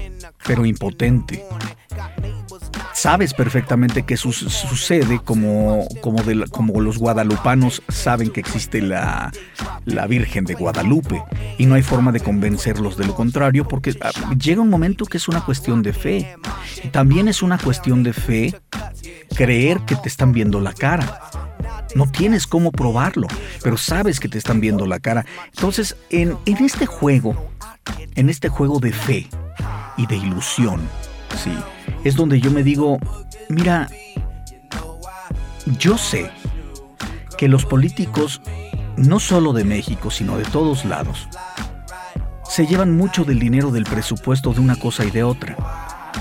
pero 0.46 0.66
impotente. 0.66 1.46
Sabes 3.06 3.34
perfectamente 3.34 4.02
que 4.02 4.16
su- 4.16 4.32
sucede 4.32 5.20
como, 5.20 5.86
como, 6.00 6.80
los 6.80 6.98
guadalupanos 6.98 7.80
saben 7.86 8.30
que 8.30 8.40
existe 8.40 8.82
la, 8.82 9.30
la 9.84 10.08
Virgen 10.08 10.44
de 10.44 10.54
Guadalupe 10.54 11.22
y 11.56 11.66
no 11.66 11.76
hay 11.76 11.82
forma 11.82 12.10
de 12.10 12.18
convencerlos 12.18 12.96
de 12.96 13.06
lo 13.06 13.14
contrario 13.14 13.68
porque 13.68 13.96
ah, 14.00 14.10
llega 14.36 14.60
un 14.60 14.70
momento 14.70 15.06
que 15.06 15.18
es 15.18 15.28
una 15.28 15.44
cuestión 15.44 15.84
de 15.84 15.92
fe. 15.92 16.34
Y 16.82 16.88
también 16.88 17.28
es 17.28 17.44
una 17.44 17.58
cuestión 17.58 18.02
de 18.02 18.12
fe 18.12 18.60
creer 19.36 19.78
que 19.86 19.94
te 19.94 20.08
están 20.08 20.32
viendo 20.32 20.60
la 20.60 20.72
cara. 20.72 21.20
No 21.94 22.10
tienes 22.10 22.48
cómo 22.48 22.72
probarlo, 22.72 23.28
pero 23.62 23.76
sabes 23.76 24.18
que 24.18 24.28
te 24.28 24.38
están 24.38 24.60
viendo 24.60 24.84
la 24.84 24.98
cara. 24.98 25.24
Entonces, 25.54 25.96
en, 26.10 26.36
en 26.44 26.56
este 26.56 26.86
juego, 26.86 27.50
en 28.16 28.30
este 28.30 28.48
juego 28.48 28.80
de 28.80 28.92
fe 28.92 29.28
y 29.96 30.08
de 30.08 30.16
ilusión, 30.16 30.80
sí, 31.36 31.52
es 32.04 32.16
donde 32.16 32.40
yo 32.40 32.50
me 32.50 32.62
digo, 32.62 32.98
mira, 33.48 33.88
yo 35.78 35.98
sé 35.98 36.30
que 37.36 37.48
los 37.48 37.64
políticos, 37.64 38.40
no 38.96 39.20
solo 39.20 39.52
de 39.52 39.64
México, 39.64 40.10
sino 40.10 40.38
de 40.38 40.44
todos 40.44 40.84
lados, 40.84 41.28
se 42.48 42.66
llevan 42.66 42.96
mucho 42.96 43.24
del 43.24 43.38
dinero 43.38 43.70
del 43.70 43.84
presupuesto 43.84 44.52
de 44.52 44.60
una 44.60 44.76
cosa 44.76 45.04
y 45.04 45.10
de 45.10 45.24
otra. 45.24 45.56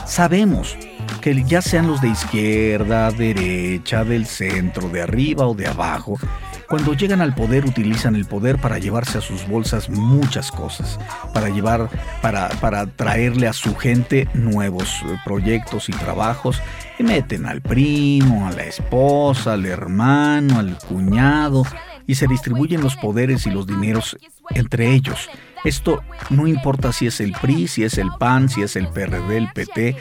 Sabemos 0.06 0.76
que 1.26 1.44
ya 1.44 1.60
sean 1.60 1.88
los 1.88 2.02
de 2.02 2.10
izquierda, 2.10 3.10
derecha, 3.10 4.04
del 4.04 4.28
centro, 4.28 4.90
de 4.90 5.02
arriba 5.02 5.48
o 5.48 5.56
de 5.56 5.66
abajo, 5.66 6.20
cuando 6.70 6.94
llegan 6.94 7.20
al 7.20 7.34
poder 7.34 7.66
utilizan 7.66 8.16
el 8.16 8.26
poder 8.26 8.60
para 8.60 8.78
llevarse 8.78 9.18
a 9.18 9.22
sus 9.22 9.48
bolsas 9.48 9.90
muchas 9.90 10.52
cosas, 10.52 11.00
para 11.34 11.50
llevar, 11.50 11.90
para, 12.22 12.50
para 12.62 12.86
traerle 12.86 13.48
a 13.48 13.54
su 13.54 13.76
gente 13.76 14.28
nuevos 14.36 15.02
eh, 15.04 15.16
proyectos 15.26 15.90
y 15.90 15.94
trabajos, 15.94 16.62
y 17.00 17.04
meten 17.04 17.48
al 17.48 17.60
primo, 17.60 18.46
a 18.46 18.52
la 18.52 18.66
esposa, 18.66 19.54
al 19.54 19.66
hermano, 19.66 20.60
al 20.60 20.78
cuñado, 20.78 21.64
y 22.06 22.14
se 22.14 22.28
distribuyen 22.28 22.82
los 22.82 22.96
poderes 22.98 23.48
y 23.48 23.50
los 23.50 23.66
dineros 23.66 24.16
entre 24.52 24.94
ellos. 24.94 25.28
Esto 25.66 26.02
no 26.30 26.48
importa 26.48 26.94
si 26.94 27.08
es 27.08 27.20
el 27.20 27.32
PRI, 27.34 27.68
si 27.68 27.84
es 27.84 27.98
el 27.98 28.10
PAN, 28.20 28.48
si 28.50 28.62
es 28.62 28.76
el 28.76 28.88
PRD, 28.88 29.36
el 29.38 29.50
PT, 29.52 29.96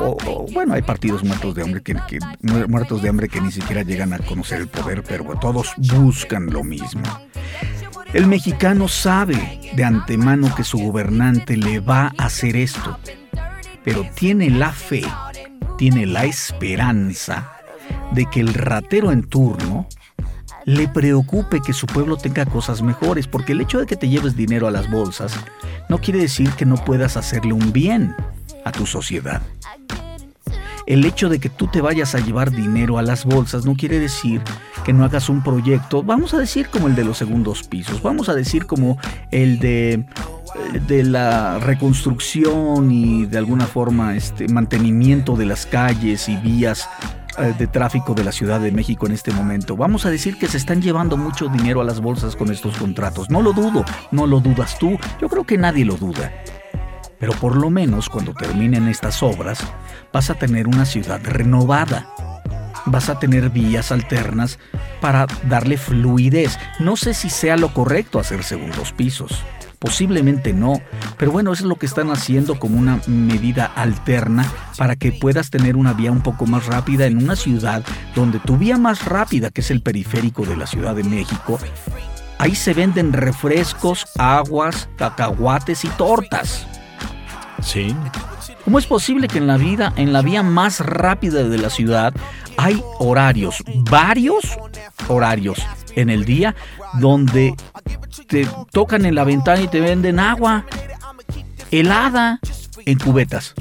o, 0.00 0.46
bueno, 0.52 0.74
hay 0.74 0.82
partidos 0.82 1.22
muertos 1.24 1.54
de 1.54 1.62
hambre 1.62 1.80
que, 1.82 1.94
que- 2.08 2.18
mu- 2.42 2.66
muertos 2.68 3.00
de 3.02 3.08
hambre 3.08 3.28
que 3.28 3.40
ni 3.40 3.52
siquiera 3.52 3.82
llegan 3.82 4.12
a 4.12 4.18
conocer 4.18 4.60
el 4.60 4.68
poder, 4.68 5.02
pero 5.02 5.24
todos 5.40 5.72
buscan 5.78 6.46
lo 6.46 6.62
mismo. 6.64 7.02
El 8.12 8.26
mexicano 8.26 8.88
sabe 8.88 9.60
de 9.74 9.84
antemano 9.84 10.54
que 10.54 10.64
su 10.64 10.78
gobernante 10.78 11.56
le 11.56 11.80
va 11.80 12.12
a 12.18 12.26
hacer 12.26 12.56
esto, 12.56 12.98
pero 13.84 14.04
tiene 14.14 14.50
la 14.50 14.72
fe, 14.72 15.02
tiene 15.78 16.06
la 16.06 16.24
esperanza 16.24 17.52
de 18.12 18.26
que 18.26 18.40
el 18.40 18.54
ratero 18.54 19.12
en 19.12 19.22
turno 19.28 19.86
le 20.66 20.88
preocupe 20.88 21.60
que 21.64 21.72
su 21.72 21.86
pueblo 21.86 22.16
tenga 22.16 22.44
cosas 22.44 22.82
mejores, 22.82 23.28
porque 23.28 23.52
el 23.52 23.60
hecho 23.60 23.78
de 23.78 23.86
que 23.86 23.96
te 23.96 24.08
lleves 24.08 24.36
dinero 24.36 24.66
a 24.66 24.72
las 24.72 24.90
bolsas 24.90 25.32
no 25.88 25.98
quiere 25.98 26.18
decir 26.18 26.50
que 26.50 26.66
no 26.66 26.74
puedas 26.74 27.16
hacerle 27.16 27.52
un 27.52 27.72
bien 27.72 28.14
a 28.64 28.72
tu 28.72 28.84
sociedad. 28.84 29.40
El 30.86 31.04
hecho 31.04 31.28
de 31.28 31.38
que 31.38 31.48
tú 31.50 31.68
te 31.68 31.80
vayas 31.80 32.16
a 32.16 32.18
llevar 32.18 32.50
dinero 32.50 32.98
a 32.98 33.02
las 33.02 33.24
bolsas 33.24 33.64
no 33.64 33.76
quiere 33.76 34.00
decir 34.00 34.42
que 34.84 34.92
no 34.92 35.04
hagas 35.04 35.28
un 35.28 35.42
proyecto, 35.42 36.02
vamos 36.02 36.34
a 36.34 36.38
decir 36.38 36.68
como 36.68 36.88
el 36.88 36.96
de 36.96 37.04
los 37.04 37.16
segundos 37.16 37.62
pisos, 37.62 38.02
vamos 38.02 38.28
a 38.28 38.34
decir 38.34 38.66
como 38.66 38.98
el 39.30 39.60
de 39.60 40.04
de 40.88 41.04
la 41.04 41.58
reconstrucción 41.58 42.90
y 42.90 43.26
de 43.26 43.38
alguna 43.38 43.66
forma 43.66 44.16
este 44.16 44.48
mantenimiento 44.48 45.36
de 45.36 45.44
las 45.44 45.66
calles 45.66 46.28
y 46.28 46.36
vías 46.36 46.88
eh, 47.25 47.25
de 47.36 47.66
tráfico 47.66 48.14
de 48.14 48.24
la 48.24 48.32
Ciudad 48.32 48.60
de 48.60 48.72
México 48.72 49.06
en 49.06 49.12
este 49.12 49.30
momento. 49.32 49.76
Vamos 49.76 50.06
a 50.06 50.10
decir 50.10 50.38
que 50.38 50.48
se 50.48 50.56
están 50.56 50.80
llevando 50.80 51.16
mucho 51.16 51.48
dinero 51.48 51.80
a 51.80 51.84
las 51.84 52.00
bolsas 52.00 52.36
con 52.36 52.50
estos 52.50 52.76
contratos. 52.76 53.30
No 53.30 53.42
lo 53.42 53.52
dudo, 53.52 53.84
no 54.10 54.26
lo 54.26 54.40
dudas 54.40 54.78
tú, 54.78 54.98
yo 55.20 55.28
creo 55.28 55.44
que 55.44 55.58
nadie 55.58 55.84
lo 55.84 55.96
duda. 55.96 56.32
Pero 57.18 57.32
por 57.32 57.56
lo 57.56 57.70
menos 57.70 58.08
cuando 58.08 58.34
terminen 58.34 58.88
estas 58.88 59.22
obras, 59.22 59.60
vas 60.12 60.30
a 60.30 60.34
tener 60.34 60.66
una 60.66 60.84
ciudad 60.84 61.20
renovada. 61.22 62.12
Vas 62.86 63.08
a 63.08 63.18
tener 63.18 63.50
vías 63.50 63.90
alternas 63.90 64.58
para 65.00 65.26
darle 65.48 65.76
fluidez. 65.76 66.58
No 66.78 66.96
sé 66.96 67.14
si 67.14 67.30
sea 67.30 67.56
lo 67.56 67.72
correcto 67.74 68.20
hacer 68.20 68.44
segundos 68.44 68.92
pisos. 68.92 69.42
Posiblemente 69.78 70.52
no, 70.52 70.80
pero 71.18 71.32
bueno, 71.32 71.52
eso 71.52 71.64
es 71.64 71.68
lo 71.68 71.76
que 71.76 71.86
están 71.86 72.10
haciendo 72.10 72.58
como 72.58 72.78
una 72.78 73.00
medida 73.06 73.66
alterna 73.66 74.46
para 74.78 74.96
que 74.96 75.12
puedas 75.12 75.50
tener 75.50 75.76
una 75.76 75.92
vía 75.92 76.10
un 76.10 76.22
poco 76.22 76.46
más 76.46 76.66
rápida 76.66 77.06
en 77.06 77.22
una 77.22 77.36
ciudad 77.36 77.84
donde 78.14 78.38
tu 78.38 78.56
vía 78.56 78.78
más 78.78 79.04
rápida, 79.04 79.50
que 79.50 79.60
es 79.60 79.70
el 79.70 79.82
periférico 79.82 80.46
de 80.46 80.56
la 80.56 80.66
Ciudad 80.66 80.94
de 80.94 81.04
México, 81.04 81.58
Ahí 82.38 82.54
se 82.54 82.74
venden 82.74 83.12
refrescos, 83.12 84.06
aguas, 84.18 84.88
cacahuates 84.96 85.84
y 85.84 85.88
tortas. 85.90 86.66
Sí. 87.62 87.94
¿Cómo 88.64 88.78
es 88.78 88.86
posible 88.86 89.28
que 89.28 89.38
en 89.38 89.46
la 89.46 89.56
vida, 89.56 89.92
en 89.96 90.12
la 90.12 90.22
vía 90.22 90.42
más 90.42 90.80
rápida 90.80 91.44
de 91.44 91.58
la 91.58 91.70
ciudad, 91.70 92.12
hay 92.58 92.82
horarios, 92.98 93.62
varios 93.90 94.58
horarios 95.08 95.58
en 95.96 96.08
el 96.10 96.24
día 96.24 96.54
donde 97.00 97.54
te 98.28 98.46
tocan 98.72 99.04
en 99.04 99.14
la 99.16 99.24
ventana 99.24 99.60
y 99.62 99.68
te 99.68 99.80
venden 99.80 100.20
agua 100.20 100.64
helada 101.70 102.38
en 102.84 102.98
cubetas? 102.98 103.54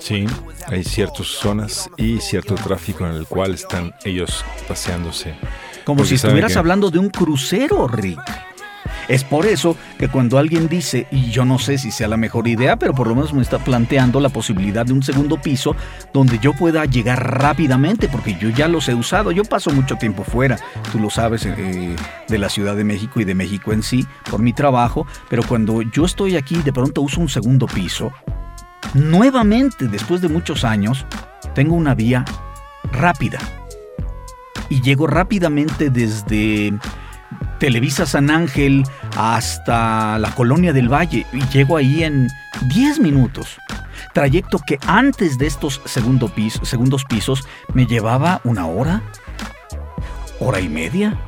Sí, 0.00 0.26
hay 0.66 0.84
ciertas 0.84 1.26
zonas 1.26 1.88
y 1.96 2.20
cierto 2.20 2.54
tráfico 2.54 3.06
en 3.06 3.12
el 3.12 3.26
cual 3.26 3.54
están 3.54 3.94
ellos 4.04 4.44
paseándose. 4.68 5.34
Como 5.84 5.98
Porque 5.98 6.08
si 6.10 6.14
estuvieras 6.16 6.52
que- 6.52 6.58
hablando 6.58 6.90
de 6.90 6.98
un 6.98 7.10
crucero, 7.10 7.86
Rick. 7.88 8.20
Es 9.08 9.22
por 9.22 9.46
eso 9.46 9.76
que 9.98 10.08
cuando 10.08 10.38
alguien 10.38 10.68
dice, 10.68 11.06
y 11.10 11.30
yo 11.30 11.44
no 11.44 11.58
sé 11.58 11.78
si 11.78 11.90
sea 11.90 12.08
la 12.08 12.16
mejor 12.16 12.48
idea, 12.48 12.76
pero 12.76 12.92
por 12.92 13.06
lo 13.06 13.14
menos 13.14 13.32
me 13.32 13.42
está 13.42 13.58
planteando 13.58 14.20
la 14.20 14.30
posibilidad 14.30 14.84
de 14.84 14.92
un 14.92 15.02
segundo 15.02 15.40
piso 15.40 15.76
donde 16.12 16.38
yo 16.38 16.52
pueda 16.52 16.84
llegar 16.84 17.38
rápidamente, 17.38 18.08
porque 18.08 18.36
yo 18.40 18.48
ya 18.48 18.66
los 18.68 18.88
he 18.88 18.94
usado. 18.94 19.30
Yo 19.30 19.44
paso 19.44 19.70
mucho 19.70 19.96
tiempo 19.96 20.24
fuera, 20.24 20.58
tú 20.90 20.98
lo 20.98 21.10
sabes, 21.10 21.46
eh, 21.46 21.94
de 22.28 22.38
la 22.38 22.48
Ciudad 22.48 22.74
de 22.74 22.84
México 22.84 23.20
y 23.20 23.24
de 23.24 23.34
México 23.34 23.72
en 23.72 23.82
sí, 23.82 24.04
por 24.30 24.40
mi 24.42 24.52
trabajo, 24.52 25.06
pero 25.28 25.42
cuando 25.42 25.82
yo 25.82 26.04
estoy 26.04 26.36
aquí, 26.36 26.56
de 26.62 26.72
pronto 26.72 27.02
uso 27.02 27.20
un 27.20 27.28
segundo 27.28 27.66
piso. 27.66 28.12
Nuevamente, 28.94 29.88
después 29.88 30.20
de 30.20 30.28
muchos 30.28 30.64
años, 30.64 31.06
tengo 31.54 31.74
una 31.74 31.94
vía 31.94 32.24
rápida 32.92 33.38
y 34.68 34.80
llego 34.80 35.06
rápidamente 35.06 35.90
desde 35.90 36.72
Televisa 37.58 38.06
San 38.06 38.30
Ángel 38.30 38.84
hasta 39.16 40.18
la 40.18 40.30
Colonia 40.32 40.72
del 40.72 40.92
Valle 40.92 41.26
y 41.32 41.40
llego 41.48 41.76
ahí 41.76 42.04
en 42.04 42.28
10 42.68 43.00
minutos. 43.00 43.56
Trayecto 44.12 44.58
que 44.58 44.78
antes 44.86 45.38
de 45.38 45.46
estos 45.46 45.80
segundo 45.84 46.30
segundos 46.62 47.04
pisos 47.04 47.44
me 47.74 47.86
llevaba 47.86 48.40
una 48.44 48.66
hora, 48.66 49.02
hora 50.40 50.60
y 50.60 50.68
media. 50.68 51.18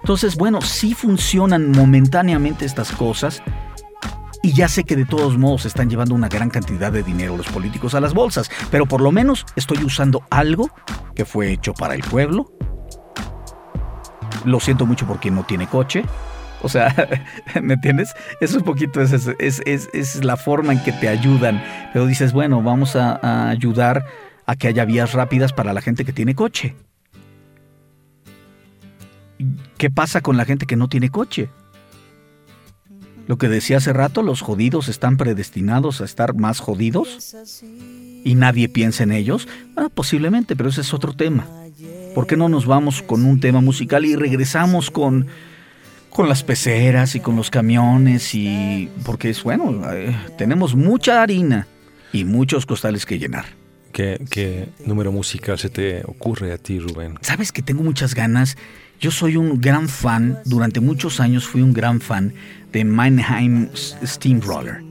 Entonces, 0.00 0.36
bueno, 0.36 0.60
sí 0.60 0.94
funcionan 0.94 1.70
momentáneamente 1.72 2.64
estas 2.64 2.92
cosas 2.92 3.42
y 4.44 4.52
ya 4.52 4.68
sé 4.68 4.84
que 4.84 4.94
de 4.94 5.06
todos 5.06 5.38
modos 5.38 5.64
están 5.64 5.88
llevando 5.88 6.14
una 6.14 6.28
gran 6.28 6.50
cantidad 6.50 6.92
de 6.92 7.02
dinero 7.02 7.34
los 7.34 7.46
políticos 7.46 7.94
a 7.94 8.00
las 8.00 8.12
bolsas, 8.12 8.50
pero 8.70 8.84
por 8.84 9.00
lo 9.00 9.10
menos 9.10 9.46
estoy 9.56 9.82
usando 9.82 10.22
algo 10.28 10.68
que 11.14 11.24
fue 11.24 11.50
hecho 11.50 11.72
para 11.72 11.94
el 11.94 12.02
pueblo. 12.02 12.53
Lo 14.44 14.60
siento 14.60 14.86
mucho 14.86 15.06
por 15.06 15.20
quien 15.20 15.34
no 15.34 15.44
tiene 15.44 15.66
coche. 15.66 16.04
O 16.62 16.68
sea, 16.68 16.94
¿me 17.62 17.74
entiendes? 17.74 18.12
Es 18.40 18.54
un 18.54 18.62
poquito, 18.62 19.00
es, 19.00 19.12
es, 19.12 19.62
es- 19.66 20.24
la 20.24 20.36
forma 20.36 20.72
en 20.72 20.82
que 20.82 20.92
te 20.92 21.08
ayudan. 21.08 21.62
Pero 21.92 22.06
dices, 22.06 22.32
bueno, 22.32 22.62
vamos 22.62 22.96
a 22.96 23.48
ayudar 23.50 24.04
a 24.46 24.56
que 24.56 24.68
haya 24.68 24.84
vías 24.84 25.12
rápidas 25.12 25.52
para 25.52 25.72
la 25.72 25.80
gente 25.82 26.04
que 26.04 26.12
tiene 26.12 26.34
coche. 26.34 26.74
¿Qué 29.78 29.90
pasa 29.90 30.20
con 30.20 30.36
la 30.36 30.44
gente 30.44 30.66
que 30.66 30.76
no 30.76 30.88
tiene 30.88 31.10
coche? 31.10 31.48
Lo 33.26 33.38
que 33.38 33.48
decía 33.48 33.78
hace 33.78 33.92
rato, 33.92 34.22
los 34.22 34.42
jodidos 34.42 34.88
están 34.88 35.16
predestinados 35.16 36.00
a 36.00 36.04
estar 36.04 36.34
más 36.34 36.60
jodidos 36.60 37.34
y 38.24 38.34
nadie 38.34 38.68
piensa 38.68 39.02
en 39.02 39.12
ellos. 39.12 39.48
Ah, 39.76 39.88
posiblemente, 39.92 40.56
pero 40.56 40.68
ese 40.68 40.82
es 40.82 40.92
otro 40.92 41.14
tema. 41.14 41.46
¿Por 42.14 42.28
qué 42.28 42.36
no 42.36 42.48
nos 42.48 42.66
vamos 42.66 43.02
con 43.02 43.24
un 43.24 43.40
tema 43.40 43.60
musical 43.60 44.04
y 44.06 44.14
regresamos 44.14 44.90
con, 44.90 45.26
con 46.10 46.28
las 46.28 46.44
peceras 46.44 47.16
y 47.16 47.20
con 47.20 47.34
los 47.34 47.50
camiones? 47.50 48.34
Y 48.34 48.88
porque 49.04 49.30
es 49.30 49.42
bueno, 49.42 49.82
eh, 49.92 50.16
tenemos 50.38 50.76
mucha 50.76 51.22
harina 51.22 51.66
y 52.12 52.24
muchos 52.24 52.66
costales 52.66 53.04
que 53.04 53.18
llenar. 53.18 53.46
¿Qué, 53.92 54.20
qué 54.30 54.68
número 54.86 55.10
musical 55.10 55.58
se 55.58 55.70
te 55.70 56.02
ocurre 56.04 56.52
a 56.52 56.58
ti, 56.58 56.78
Rubén? 56.78 57.18
Sabes 57.20 57.50
que 57.50 57.62
tengo 57.62 57.82
muchas 57.82 58.14
ganas. 58.14 58.56
Yo 59.00 59.10
soy 59.10 59.36
un 59.36 59.60
gran 59.60 59.88
fan, 59.88 60.38
durante 60.44 60.78
muchos 60.78 61.18
años 61.18 61.46
fui 61.46 61.62
un 61.62 61.72
gran 61.72 62.00
fan 62.00 62.32
de 62.72 62.84
Mannheim 62.84 63.70
Steamroller. 63.74 64.82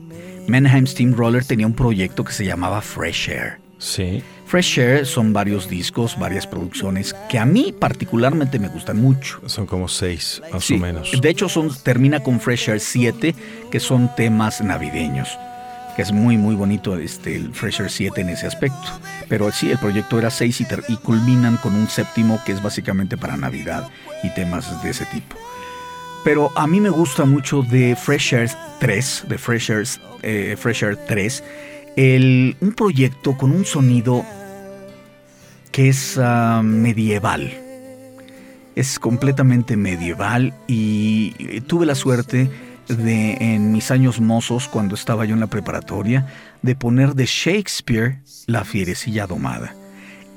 Mannheim 0.46 0.86
Steamroller 0.86 1.44
tenía 1.44 1.66
un 1.66 1.74
proyecto 1.74 2.22
que 2.22 2.32
se 2.32 2.44
llamaba 2.44 2.82
Fresh 2.82 3.30
Air. 3.30 3.58
Sí. 3.78 4.22
Fresh 4.46 4.78
Air 4.78 5.06
son 5.06 5.32
varios 5.32 5.68
discos, 5.68 6.18
varias 6.18 6.46
producciones 6.46 7.14
que 7.28 7.38
a 7.38 7.46
mí 7.46 7.74
particularmente 7.76 8.58
me 8.58 8.68
gustan 8.68 9.00
mucho. 9.00 9.40
Son 9.46 9.66
como 9.66 9.88
seis, 9.88 10.42
más 10.52 10.64
Sí, 10.64 10.74
o 10.74 10.78
menos. 10.78 11.12
De 11.20 11.28
hecho, 11.28 11.48
son, 11.48 11.70
termina 11.82 12.20
con 12.20 12.40
Fresh 12.40 12.68
Air 12.68 12.80
7, 12.80 13.34
que 13.70 13.80
son 13.80 14.14
temas 14.14 14.60
navideños. 14.60 15.28
Que 15.96 16.02
es 16.02 16.12
muy, 16.12 16.36
muy 16.36 16.56
bonito 16.56 16.96
este, 16.98 17.36
el 17.36 17.54
Fresh 17.54 17.80
Air 17.80 17.90
7 17.90 18.20
en 18.20 18.28
ese 18.30 18.46
aspecto. 18.46 18.82
Pero 19.28 19.50
sí, 19.52 19.70
el 19.70 19.78
proyecto 19.78 20.18
era 20.18 20.28
6 20.30 20.60
y, 20.60 20.66
y 20.88 20.96
culminan 20.96 21.56
con 21.58 21.74
un 21.74 21.88
séptimo 21.88 22.40
que 22.44 22.52
es 22.52 22.62
básicamente 22.62 23.16
para 23.16 23.36
Navidad 23.36 23.88
y 24.22 24.30
temas 24.34 24.82
de 24.82 24.90
ese 24.90 25.06
tipo. 25.06 25.36
Pero 26.24 26.50
a 26.56 26.66
mí 26.66 26.80
me 26.80 26.88
gusta 26.88 27.24
mucho 27.26 27.62
de 27.62 27.94
Fresh 27.96 28.32
Air 28.32 28.50
3, 28.80 29.24
de 29.28 29.38
Fresh 29.38 29.70
Air, 29.70 29.86
eh, 30.22 30.56
Fresh 30.58 30.82
Air 30.82 30.96
3, 31.06 31.44
un 31.96 32.74
proyecto 32.76 33.36
con 33.36 33.52
un 33.52 33.64
sonido 33.64 34.24
que 35.70 35.88
es 35.88 36.18
ah, 36.18 36.62
medieval. 36.64 37.52
Es 38.74 38.98
completamente 38.98 39.76
medieval 39.76 40.54
y 40.66 41.34
eh, 41.38 41.60
tuve 41.60 41.86
la 41.86 41.94
suerte 41.94 42.50
de 42.88 43.32
en 43.40 43.72
mis 43.72 43.90
años 43.90 44.20
mozos, 44.20 44.68
cuando 44.68 44.94
estaba 44.94 45.24
yo 45.24 45.34
en 45.34 45.40
la 45.40 45.46
preparatoria, 45.46 46.26
de 46.62 46.74
poner 46.76 47.14
de 47.14 47.26
Shakespeare 47.26 48.20
La 48.46 48.64
fierecilla 48.64 49.26
domada. 49.26 49.74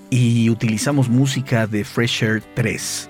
Y 0.09 0.49
utilizamos 0.49 1.09
música 1.09 1.67
de 1.67 1.83
Fresh 1.83 2.23
Air 2.23 2.43
3. 2.55 3.09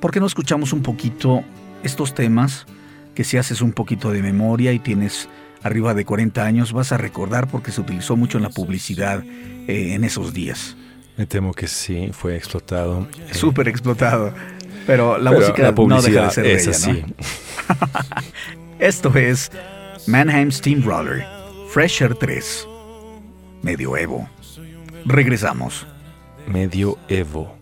¿Por 0.00 0.10
qué 0.10 0.20
no 0.20 0.26
escuchamos 0.26 0.72
un 0.72 0.82
poquito 0.82 1.44
estos 1.82 2.14
temas 2.14 2.66
que 3.14 3.24
si 3.24 3.36
haces 3.36 3.62
un 3.62 3.72
poquito 3.72 4.10
de 4.10 4.22
memoria 4.22 4.72
y 4.72 4.78
tienes 4.78 5.28
arriba 5.62 5.94
de 5.94 6.04
40 6.04 6.44
años 6.44 6.72
vas 6.72 6.92
a 6.92 6.96
recordar 6.98 7.48
porque 7.48 7.72
se 7.72 7.80
utilizó 7.80 8.16
mucho 8.16 8.38
en 8.38 8.44
la 8.44 8.50
publicidad 8.50 9.22
eh, 9.68 9.94
en 9.94 10.04
esos 10.04 10.32
días? 10.32 10.76
Me 11.16 11.26
temo 11.26 11.52
que 11.54 11.66
sí, 11.66 12.10
fue 12.12 12.36
explotado. 12.36 13.08
Eh, 13.30 13.34
Súper 13.34 13.68
explotado. 13.68 14.32
Pero 14.86 15.18
la 15.18 15.30
Pero 15.30 15.40
música 15.42 15.62
la 15.62 15.68
no 15.70 15.74
publicidad 15.74 16.28
deja 16.28 16.28
de 16.28 16.30
ser 16.30 16.46
es 16.46 16.66
bella, 16.66 16.76
así. 16.76 17.04
¿no? 17.06 18.76
Esto 18.78 19.16
es 19.16 19.50
Mannheim 20.06 20.52
Steamroller, 20.52 21.24
Fresher 21.70 22.14
3, 22.14 22.68
Medioevo. 23.62 24.28
Regresamos. 25.06 25.86
Medio 26.46 26.98
Evo. 27.08 27.56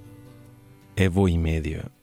Evo 0.97 1.29
y 1.29 1.39
medio. 1.39 1.94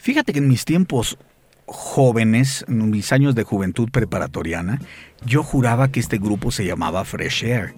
Fíjate 0.00 0.32
que 0.32 0.38
en 0.38 0.48
mis 0.48 0.64
tiempos 0.64 1.18
jóvenes, 1.66 2.64
en 2.68 2.90
mis 2.90 3.12
años 3.12 3.34
de 3.34 3.44
juventud 3.44 3.90
preparatoriana, 3.90 4.80
yo 5.24 5.42
juraba 5.42 5.88
que 5.92 6.00
este 6.00 6.18
grupo 6.18 6.50
se 6.50 6.64
llamaba 6.64 7.04
Fresh 7.04 7.44
Air. 7.44 7.74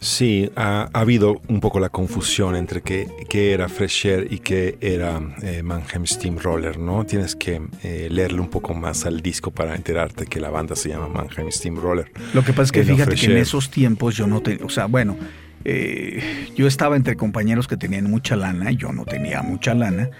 Sí, 0.00 0.50
ha, 0.56 0.88
ha 0.92 1.00
habido 1.00 1.40
un 1.46 1.60
poco 1.60 1.78
la 1.78 1.88
confusión 1.88 2.56
entre 2.56 2.80
qué, 2.80 3.06
qué 3.28 3.52
era 3.52 3.68
Fresh 3.68 4.06
Air 4.06 4.26
y 4.32 4.38
qué 4.38 4.76
era 4.80 5.20
eh, 5.42 5.62
Mannheim 5.62 6.06
Steamroller, 6.06 6.76
¿no? 6.76 7.04
Tienes 7.04 7.36
que 7.36 7.62
eh, 7.84 8.08
leerle 8.10 8.40
un 8.40 8.48
poco 8.48 8.74
más 8.74 9.06
al 9.06 9.20
disco 9.20 9.52
para 9.52 9.76
enterarte 9.76 10.26
que 10.26 10.40
la 10.40 10.50
banda 10.50 10.74
se 10.74 10.88
llama 10.88 11.06
Mannheim 11.06 11.52
Steamroller. 11.52 12.10
Lo 12.34 12.42
que 12.42 12.52
pasa 12.52 12.62
es 12.62 12.72
que 12.72 12.80
Eh, 12.80 12.84
fíjate 12.84 13.14
que 13.14 13.26
en 13.26 13.36
esos 13.36 13.70
tiempos 13.70 14.16
yo 14.16 14.26
no 14.26 14.40
tenía, 14.40 14.64
o 14.64 14.70
sea, 14.70 14.86
bueno, 14.86 15.16
eh, 15.64 16.48
yo 16.56 16.66
estaba 16.66 16.96
entre 16.96 17.14
compañeros 17.14 17.68
que 17.68 17.76
tenían 17.76 18.10
mucha 18.10 18.34
lana, 18.34 18.72
yo 18.72 18.92
no 18.92 19.04
tenía 19.04 19.42
mucha 19.42 19.74
lana, 19.74 20.10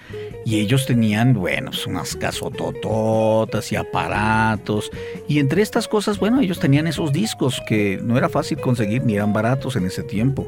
y 0.45 0.59
ellos 0.59 0.85
tenían, 0.85 1.33
bueno, 1.33 1.71
pues, 1.71 1.87
unas 1.87 2.15
casotototas 2.15 3.71
y 3.71 3.75
aparatos, 3.75 4.89
y 5.27 5.39
entre 5.39 5.61
estas 5.61 5.87
cosas, 5.87 6.19
bueno, 6.19 6.41
ellos 6.41 6.59
tenían 6.59 6.87
esos 6.87 7.11
discos 7.13 7.61
que 7.67 7.99
no 8.03 8.17
era 8.17 8.29
fácil 8.29 8.59
conseguir 8.59 9.03
ni 9.05 9.15
eran 9.15 9.33
baratos 9.33 9.75
en 9.75 9.85
ese 9.85 10.03
tiempo. 10.03 10.47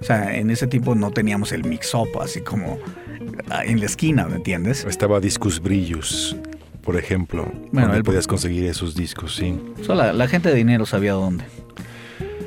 O 0.00 0.04
sea, 0.04 0.36
en 0.36 0.50
ese 0.50 0.66
tiempo 0.66 0.94
no 0.94 1.10
teníamos 1.10 1.52
el 1.52 1.64
mix-up 1.64 2.08
así 2.20 2.40
como 2.40 2.78
ah, 3.50 3.64
en 3.64 3.80
la 3.80 3.86
esquina, 3.86 4.26
¿me 4.26 4.36
entiendes? 4.36 4.84
Estaba 4.84 5.20
Discus 5.20 5.60
Brillos, 5.60 6.36
por 6.82 6.96
ejemplo, 6.96 7.44
Bueno, 7.72 7.88
donde 7.88 7.98
él- 7.98 8.04
podías 8.04 8.26
conseguir 8.26 8.64
esos 8.66 8.94
discos, 8.94 9.36
sí. 9.36 9.58
O 9.80 9.84
sea, 9.84 9.94
la, 9.94 10.12
la 10.12 10.28
gente 10.28 10.50
de 10.50 10.54
dinero 10.56 10.84
sabía 10.86 11.12
dónde. 11.12 11.44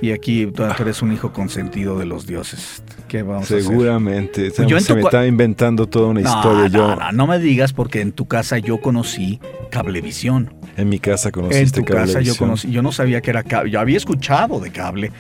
Y 0.01 0.11
aquí 0.11 0.45
tú, 0.47 0.63
eres 0.79 1.01
un 1.01 1.11
hijo 1.11 1.33
consentido 1.33 1.99
de 1.99 2.05
los 2.05 2.25
dioses. 2.25 2.81
¿Qué 3.07 3.21
vamos 3.21 3.43
a 3.51 3.55
hacer? 3.55 3.63
Seguramente. 3.63 4.49
Se, 4.51 4.65
Yo 4.65 4.77
en 4.77 4.83
se 4.83 4.95
me 4.95 5.01
está 5.01 5.27
inventando 5.27 5.87
toda 5.87 6.07
una 6.07 6.21
No, 6.21 6.29
historia. 6.29 6.61
no, 6.63 6.67
yo 6.69 6.95
no, 6.95 7.11
no 7.11 7.27
me 7.27 7.37
digas 7.39 7.73
porque 7.73 7.99
en 8.01 8.11
tu 8.13 8.25
casa 8.27 8.57
yo 8.59 8.79
conocí 8.79 9.39
Cablevisión. 9.71 10.53
en 10.77 10.87
mi 10.89 10.99
casa 10.99 11.29
En 11.29 11.33
conociste 11.33 11.81
tu 11.81 11.85
casa 11.85 11.97
yo 12.05 12.11
Cablevisión. 12.11 12.37
conocí, 12.37 12.71
yo 12.71 12.81
no 12.81 12.91
sabía 12.93 13.19
que 13.21 13.29
era 13.31 13.43
cable, 13.43 13.71
yo 13.71 13.79
había 13.79 13.97
escuchado 13.97 14.59
de 14.61 14.71
cable 14.71 15.11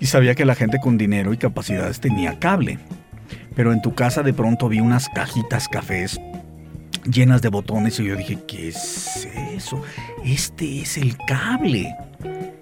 y 0.00 0.06
sabía 0.06 0.34
que 0.34 0.44
la 0.46 0.54
gente 0.54 0.78
con 0.82 0.96
dinero 0.96 1.32
y 1.32 1.36
capacidades 1.36 2.00
tenía 2.00 2.38
cable. 2.38 2.78
Pero 3.54 3.72
en 3.72 3.82
tu 3.82 3.94
casa 3.94 4.22
de 4.22 4.32
pronto 4.32 4.68
vi 4.68 4.80
unas 4.80 5.08
cajitas 5.10 5.68
cafés 5.68 6.18
llenas 7.10 7.40
de 7.42 7.48
botones 7.50 8.00
y 8.00 8.04
yo 8.04 8.16
dije, 8.16 8.38
¿qué 8.48 8.68
es 8.68 9.28
eso? 9.54 9.80
Este 10.24 10.80
es 10.80 10.96
el 10.96 11.16
cable. 11.26 11.94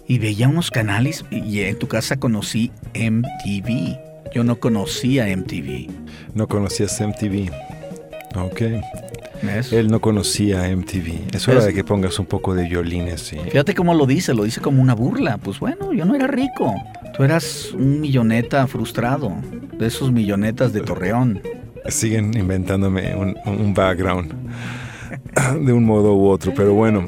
Y 0.06 0.18
veía 0.18 0.48
unos 0.48 0.70
canales 0.70 1.24
y 1.30 1.60
en 1.60 1.78
tu 1.78 1.88
casa 1.88 2.16
conocí 2.16 2.70
MTV. 2.94 3.98
Yo 4.34 4.44
no 4.44 4.56
conocía 4.60 5.26
MTV. 5.34 5.88
No 6.34 6.46
conocías 6.48 7.00
MTV. 7.00 7.50
Ok. 8.36 8.62
¿Ves? 9.42 9.72
Él 9.72 9.88
no 9.88 10.00
conocía 10.00 10.68
MTV. 10.74 11.34
Es 11.34 11.46
hora 11.48 11.58
Es- 11.60 11.66
de 11.66 11.74
que 11.74 11.84
pongas 11.84 12.18
un 12.18 12.26
poco 12.26 12.54
de 12.54 12.68
violines. 12.68 13.20
Sí. 13.20 13.36
Fíjate 13.50 13.74
cómo 13.74 13.94
lo 13.94 14.06
dice, 14.06 14.34
lo 14.34 14.44
dice 14.44 14.60
como 14.60 14.82
una 14.82 14.94
burla. 14.94 15.38
Pues 15.38 15.58
bueno, 15.60 15.92
yo 15.92 16.04
no 16.04 16.14
era 16.14 16.26
rico. 16.26 16.74
Tú 17.16 17.22
eras 17.22 17.72
un 17.72 18.00
milloneta 18.00 18.66
frustrado, 18.66 19.32
de 19.78 19.86
esos 19.86 20.10
millonetas 20.12 20.72
de 20.72 20.80
Torreón. 20.80 21.40
Siguen 21.88 22.36
inventándome 22.36 23.14
un, 23.14 23.36
un 23.46 23.72
background 23.74 24.32
de 25.64 25.72
un 25.72 25.84
modo 25.84 26.14
u 26.14 26.26
otro, 26.28 26.52
pero 26.56 26.74
bueno. 26.74 27.06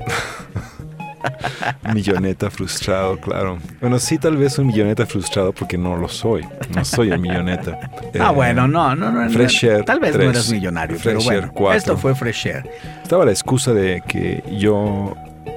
milloneta 1.94 2.50
frustrado, 2.50 3.18
claro. 3.20 3.58
Bueno, 3.80 3.98
sí, 3.98 4.18
tal 4.18 4.36
vez 4.36 4.58
un 4.58 4.66
milloneta 4.66 5.06
frustrado 5.06 5.52
porque 5.52 5.76
no 5.78 5.96
lo 5.96 6.08
soy. 6.08 6.44
No 6.74 6.84
soy 6.84 7.10
un 7.10 7.20
milloneta. 7.20 7.78
Ah, 8.18 8.30
Eh, 8.30 8.34
bueno, 8.34 8.66
no, 8.68 8.94
no, 8.96 9.10
no. 9.10 9.24
no. 9.24 9.30
Fresh 9.30 9.64
Air 9.64 9.84
Tal 9.84 10.00
vez 10.00 10.16
no 10.16 10.22
eras 10.22 10.50
millonario, 10.50 10.96
pero 11.02 11.20
Fresh 11.20 11.30
Air 11.32 11.40
bueno, 11.40 11.52
cuatro. 11.54 11.76
esto 11.78 11.96
fue 11.96 12.14
Fresh 12.14 12.46
Air. 12.46 12.70
Estaba 13.02 13.24
la 13.24 13.30
excusa 13.32 13.72
de 13.74 14.02
que 14.06 14.42
yo 14.58 15.14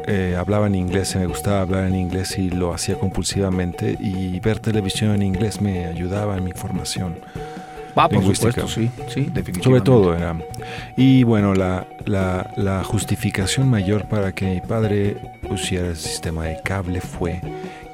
eh, 0.08 0.36
hablaba 0.38 0.68
en 0.68 0.76
inglés 0.76 1.16
y 1.16 1.20
me 1.20 1.26
gustaba 1.28 1.62
hablar 1.62 1.86
en 1.86 1.96
inglés 1.96 2.38
y 2.38 2.50
lo 2.50 2.74
hacía 2.74 2.96
compulsivamente 2.96 3.96
y 4.00 4.40
ver 4.40 4.60
televisión 4.60 5.12
en 5.16 5.22
inglés 5.22 5.62
me 5.62 5.86
ayudaba 5.86 6.38
en 6.38 6.44
mi 6.44 6.52
formación. 6.52 7.16
Ah, 7.96 8.08
por 8.08 8.24
supuesto, 8.24 8.68
sí, 8.68 8.90
sí, 9.08 9.30
definitivamente. 9.34 9.64
Sobre 9.64 9.82
todo 9.82 10.16
era. 10.16 10.38
Y 10.96 11.24
bueno, 11.24 11.54
la, 11.54 11.88
la, 12.06 12.54
la 12.56 12.84
justificación 12.84 13.70
mayor 13.70 14.08
para 14.08 14.34
que 14.34 14.46
mi 14.46 14.62
padre 14.62 15.18
pusiera 15.48 15.88
el 15.88 15.98
sistema 15.98 16.46
de 16.46 16.60
cable 16.64 17.02
fue 17.02 17.42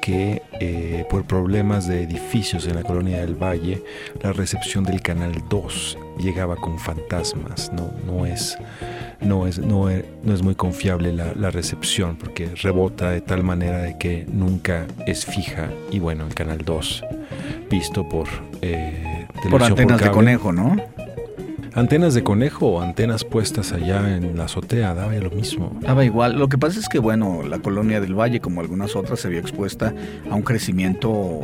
que 0.06 0.40
eh, 0.60 1.04
por 1.10 1.24
problemas 1.24 1.88
de 1.88 2.04
edificios 2.04 2.68
en 2.68 2.76
la 2.76 2.84
colonia 2.84 3.18
del 3.18 3.34
Valle, 3.34 3.82
la 4.22 4.32
recepción 4.32 4.84
del 4.84 5.02
canal 5.02 5.42
2 5.50 5.98
llegaba 6.20 6.54
con 6.54 6.78
fantasmas. 6.78 7.72
No, 7.72 7.90
no 8.06 8.24
es. 8.24 8.56
No 9.20 9.48
es, 9.48 9.58
no, 9.58 9.90
es, 9.90 10.04
no 10.22 10.32
es 10.32 10.42
muy 10.42 10.54
confiable 10.54 11.12
la, 11.12 11.32
la 11.34 11.50
recepción 11.50 12.14
porque 12.16 12.50
rebota 12.62 13.10
de 13.10 13.20
tal 13.20 13.42
manera 13.42 13.78
de 13.78 13.98
que 13.98 14.26
nunca 14.30 14.86
es 15.08 15.26
fija. 15.26 15.70
Y 15.90 15.98
bueno, 15.98 16.24
el 16.24 16.34
canal 16.34 16.58
2, 16.58 17.04
visto 17.68 18.08
por 18.08 18.28
eh, 18.62 19.25
Por 19.50 19.62
antenas 19.62 20.00
de 20.00 20.10
conejo, 20.10 20.52
¿no? 20.52 20.76
Antenas 21.74 22.14
de 22.14 22.22
conejo 22.22 22.68
o 22.68 22.80
antenas 22.80 23.24
puestas 23.24 23.72
allá 23.72 24.16
en 24.16 24.38
la 24.38 24.44
azotea, 24.44 24.94
daba 24.94 25.12
lo 25.12 25.30
mismo. 25.30 25.76
Daba 25.82 26.04
igual. 26.06 26.38
Lo 26.38 26.48
que 26.48 26.56
pasa 26.56 26.80
es 26.80 26.88
que, 26.88 26.98
bueno, 26.98 27.42
la 27.42 27.58
colonia 27.58 28.00
del 28.00 28.14
Valle, 28.18 28.40
como 28.40 28.62
algunas 28.62 28.96
otras, 28.96 29.20
se 29.20 29.28
vio 29.28 29.38
expuesta 29.38 29.92
a 30.30 30.34
un 30.34 30.42
crecimiento 30.42 31.42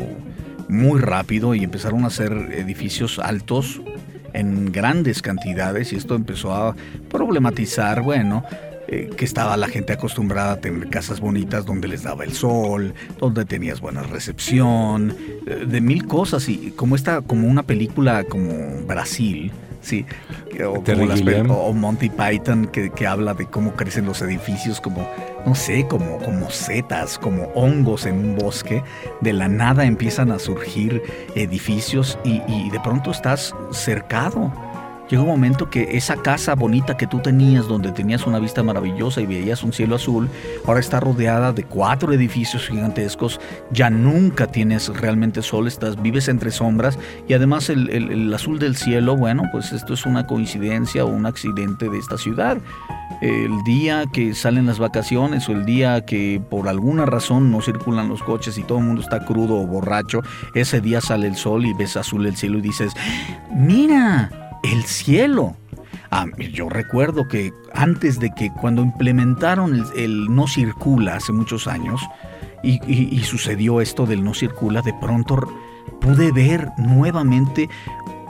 muy 0.69 1.01
rápido 1.01 1.55
y 1.55 1.63
empezaron 1.65 2.05
a 2.05 2.07
hacer 2.07 2.33
edificios 2.33 3.19
altos 3.19 3.83
en 4.33 4.73
grandes 4.73 5.21
cantidades 5.21 5.93
y 5.93 5.97
esto 5.97 6.15
empezó 6.15 6.55
a 6.55 6.75
problematizar, 7.11 8.01
bueno, 8.01 8.43
eh, 8.89 9.11
que 9.17 9.25
estaba 9.25 9.57
la 9.57 9.69
gente 9.69 9.93
acostumbrada 9.93 10.53
a 10.53 10.57
tener 10.61 10.89
casas 10.89 11.21
bonitas 11.21 11.65
donde 11.65 11.89
les 11.89 12.03
daba 12.03 12.25
el 12.25 12.33
sol, 12.33 12.95
donde 13.19 13.45
tenías 13.45 13.81
buena 13.81 14.03
recepción, 14.03 15.17
eh, 15.47 15.65
de 15.67 15.81
mil 15.81 16.07
cosas. 16.07 16.49
Y 16.49 16.73
como 16.73 16.97
esta, 16.97 17.21
como 17.21 17.47
una 17.47 17.63
película 17.63 18.25
como 18.25 18.83
Brasil, 18.87 19.53
sí, 19.83 20.05
o, 20.67 20.83
como 20.83 21.07
las 21.07 21.23
o 21.49 21.73
Monty 21.73 22.11
Python 22.11 22.67
que, 22.67 22.91
que 22.91 23.07
habla 23.07 23.35
de 23.35 23.47
cómo 23.47 23.75
crecen 23.75 24.05
los 24.07 24.21
edificios, 24.21 24.81
como, 24.81 25.09
no 25.47 25.55
sé, 25.55 25.87
como, 25.89 26.19
como 26.19 26.51
setas, 26.51 27.19
como 27.19 27.45
hongos 27.55 28.07
en 28.07 28.17
un 28.17 28.37
bosque, 28.37 28.83
de 29.21 29.33
la 29.33 29.49
nada 29.49 29.85
empiezan 29.85 30.33
a 30.33 30.39
surgir 30.39 31.03
edificios 31.35 32.19
y, 32.25 32.43
y 32.49 32.71
de 32.71 32.81
pronto 32.81 33.11
estás 33.13 33.55
cercado. 33.71 34.53
Llega 35.13 35.25
un 35.25 35.29
momento 35.29 35.69
que 35.69 35.99
esa 35.99 36.17
casa 36.17 36.55
bonita 36.55 36.97
que 36.97 37.07
tú 37.07 37.19
tenías, 37.19 37.69
donde 37.69 37.93
tenías 37.93 38.27
una 38.27 38.39
vista 38.39 38.63
maravillosa 38.63 39.21
y 39.21 39.27
veías 39.27 39.63
un 39.63 39.75
cielo 39.75 39.97
azul, 39.97 40.31
ahora 40.67 40.81
está 40.81 41.01
rodeada 41.01 41.53
de 41.53 41.65
cuatro 41.65 42.15
edificios 42.15 42.67
gigantescos. 42.67 43.39
Ya 43.73 43.91
nunca 43.91 44.47
tienes 44.47 44.89
realmente 44.89 45.43
sol, 45.43 45.69
estás, 45.69 46.01
vives 46.01 46.29
entre 46.29 46.51
sombras 46.51 46.99
y 47.29 47.35
además 47.35 47.69
el, 47.69 47.91
el- 47.91 48.11
el 48.11 48.33
azul 48.33 48.59
del 48.59 48.75
cielo, 48.75 49.15
bueno, 49.15 49.43
pues 49.53 49.73
esto 49.73 49.93
es 49.93 50.07
una 50.07 50.27
coincidencia 50.27 51.05
o 51.05 51.09
un 51.09 51.27
accidente 51.27 51.91
de 51.91 51.99
esta 51.99 52.17
ciudad. 52.17 52.57
El 53.21 53.53
día 53.65 54.05
que 54.15 54.35
salen 54.35 54.65
las 54.65 54.79
vacaciones 54.79 55.47
o 55.47 55.53
el 55.53 55.67
día 55.67 56.07
que 56.07 56.41
por 56.49 56.69
alguna 56.71 57.05
razón 57.05 57.51
no 57.53 57.61
circulan 57.61 58.09
los 58.09 58.23
coches 58.23 58.57
y 58.57 58.63
todo 58.63 58.79
el 58.79 58.85
mundo 58.85 59.03
está 59.03 59.27
crudo 59.27 59.59
o 59.61 59.67
borracho, 59.67 60.23
ese 60.55 60.81
día 60.81 61.03
sale 61.03 61.27
el 61.27 61.37
sol 61.37 61.67
y 61.67 61.75
ves 61.75 61.99
azul 61.99 62.25
el 62.25 62.35
cielo 62.35 62.57
y 62.57 62.63
dices, 62.63 62.95
mira, 63.55 64.31
el 64.63 64.85
cielo. 64.85 65.57
Ah, 66.11 66.27
yo 66.53 66.69
recuerdo 66.69 67.27
que 67.27 67.53
antes 67.73 68.21
de 68.21 68.31
que 68.35 68.51
cuando 68.61 68.83
implementaron 68.83 69.85
el, 69.97 70.35
no 70.35 70.47
circula 70.47 71.17
hace 71.17 71.33
muchos 71.33 71.67
años 71.67 72.03
y, 72.63 73.19
sucedió 73.25 73.81
esto 73.81 74.07
del 74.07 74.23
no 74.23 74.35
circula, 74.35 74.83
de 74.83 74.95
pronto 75.01 75.41
pude 76.01 76.31
ver 76.31 76.69
nuevamente 76.77 77.69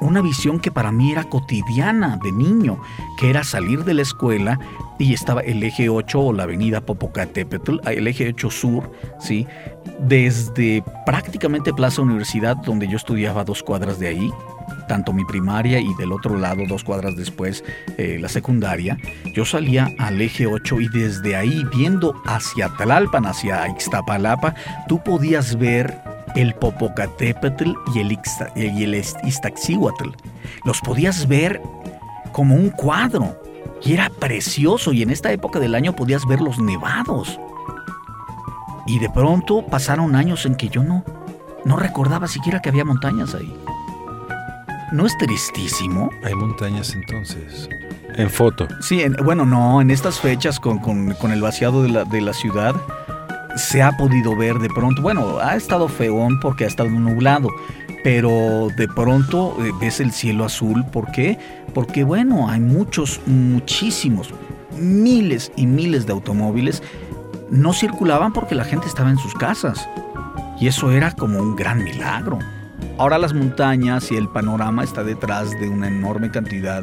una 0.00 0.20
visión 0.20 0.58
que 0.58 0.70
para 0.70 0.92
mí 0.92 1.12
era 1.12 1.24
cotidiana 1.24 2.18
de 2.22 2.32
niño, 2.32 2.80
que 3.18 3.30
era 3.30 3.44
salir 3.44 3.84
de 3.84 3.94
la 3.94 4.02
escuela 4.02 4.58
y 4.98 5.12
estaba 5.12 5.40
el 5.42 5.62
eje 5.62 5.88
8 5.88 6.20
o 6.20 6.32
la 6.32 6.44
avenida 6.44 6.80
Popocatépetl, 6.80 7.80
el 7.88 8.06
eje 8.06 8.28
8 8.28 8.50
sur, 8.50 8.92
¿sí? 9.20 9.46
Desde 10.00 10.84
prácticamente 11.04 11.72
Plaza 11.72 12.02
Universidad, 12.02 12.56
donde 12.56 12.88
yo 12.88 12.96
estudiaba 12.96 13.44
dos 13.44 13.62
cuadras 13.62 13.98
de 13.98 14.08
ahí, 14.08 14.32
tanto 14.88 15.12
mi 15.12 15.24
primaria 15.24 15.80
y 15.80 15.94
del 15.94 16.12
otro 16.12 16.36
lado, 16.36 16.62
dos 16.68 16.84
cuadras 16.84 17.16
después, 17.16 17.64
eh, 17.98 18.18
la 18.20 18.28
secundaria, 18.28 18.96
yo 19.34 19.44
salía 19.44 19.88
al 19.98 20.20
eje 20.20 20.46
8 20.46 20.80
y 20.80 20.88
desde 20.88 21.36
ahí, 21.36 21.64
viendo 21.74 22.14
hacia 22.26 22.68
Tlalpan, 22.76 23.26
hacia 23.26 23.68
Ixtapalapa, 23.68 24.54
tú 24.88 25.02
podías 25.02 25.58
ver 25.58 26.00
el 26.34 26.54
Popocatépetl 26.54 27.72
y 27.94 27.98
el, 28.00 28.12
Ixta-. 28.12 28.52
Los 30.64 30.80
podías 30.80 31.28
ver 31.28 31.60
como 32.32 32.54
un 32.54 32.70
cuadro 32.70 33.36
y 33.84 33.92
era 33.92 34.10
precioso 34.10 34.92
y 34.92 35.02
en 35.02 35.10
esta 35.10 35.32
época 35.32 35.58
del 35.58 35.74
año 35.74 35.94
podías 35.94 36.26
ver 36.26 36.40
los 36.40 36.58
nevados. 36.58 37.38
Y 38.86 38.98
de 38.98 39.10
pronto 39.10 39.66
pasaron 39.66 40.16
años 40.16 40.46
en 40.46 40.54
que 40.54 40.68
yo 40.68 40.82
no, 40.82 41.04
no 41.64 41.76
recordaba 41.76 42.26
siquiera 42.26 42.60
que 42.60 42.68
había 42.68 42.84
montañas 42.84 43.34
ahí. 43.34 43.54
¿No 44.92 45.06
es 45.06 45.16
tristísimo? 45.18 46.10
Hay 46.22 46.34
montañas 46.34 46.94
entonces. 46.94 47.68
En 48.14 48.28
foto. 48.30 48.68
Sí, 48.80 49.00
en- 49.02 49.16
bueno, 49.24 49.46
no, 49.46 49.80
en 49.80 49.90
estas 49.90 50.20
fechas 50.20 50.60
con, 50.60 50.78
con- 50.78 51.14
con 51.14 51.32
el 51.32 51.40
vaciado 51.40 51.82
de 51.82 51.88
la, 51.88 52.04
de 52.04 52.20
la 52.20 52.32
ciudad 52.34 52.74
se 53.56 53.82
ha 53.82 53.92
podido 53.96 54.34
ver 54.36 54.58
de 54.58 54.68
pronto, 54.68 55.02
bueno, 55.02 55.38
ha 55.38 55.56
estado 55.56 55.88
feón 55.88 56.40
porque 56.40 56.64
ha 56.64 56.66
estado 56.66 56.88
nublado, 56.90 57.48
pero 58.02 58.68
de 58.76 58.88
pronto 58.88 59.56
eh, 59.64 59.72
ves 59.80 60.00
el 60.00 60.12
cielo 60.12 60.44
azul, 60.46 60.84
¿por 60.86 61.10
qué? 61.12 61.38
Porque 61.74 62.02
bueno, 62.04 62.48
hay 62.48 62.60
muchos, 62.60 63.20
muchísimos, 63.26 64.32
miles 64.78 65.52
y 65.56 65.66
miles 65.66 66.06
de 66.06 66.12
automóviles 66.12 66.82
no 67.50 67.72
circulaban 67.74 68.32
porque 68.32 68.54
la 68.54 68.64
gente 68.64 68.86
estaba 68.88 69.10
en 69.10 69.18
sus 69.18 69.34
casas. 69.34 69.86
Y 70.58 70.66
eso 70.68 70.90
era 70.90 71.12
como 71.12 71.38
un 71.38 71.54
gran 71.56 71.82
milagro. 71.84 72.38
Ahora 72.98 73.18
las 73.18 73.34
montañas 73.34 74.10
y 74.12 74.16
el 74.16 74.28
panorama 74.28 74.84
está 74.84 75.02
detrás 75.04 75.50
de 75.60 75.68
una 75.68 75.88
enorme 75.88 76.30
cantidad 76.30 76.82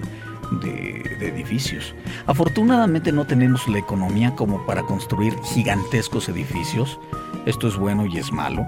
de, 0.61 1.03
edificios. 1.21 1.93
Afortunadamente 2.27 3.11
no 3.11 3.25
tenemos 3.25 3.67
la 3.67 3.79
economía 3.79 4.35
como 4.35 4.65
para 4.65 4.83
construir 4.83 5.33
gigantescos 5.43 6.29
edificios. 6.29 6.99
Esto 7.45 7.67
es 7.67 7.77
bueno 7.77 8.05
y 8.05 8.17
es 8.17 8.31
malo. 8.31 8.65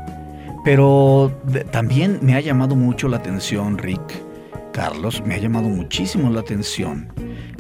Pero 0.64 1.32
también 1.72 2.20
me 2.22 2.36
ha 2.36 2.40
llamado 2.40 2.76
mucho 2.76 3.08
la 3.08 3.18
atención, 3.18 3.78
Rick, 3.78 4.24
Carlos, 4.74 5.24
me 5.26 5.36
ha 5.36 5.40
llamado 5.40 5.68
muchísimo 5.68 6.30
la 6.30 6.42
atención 6.42 7.12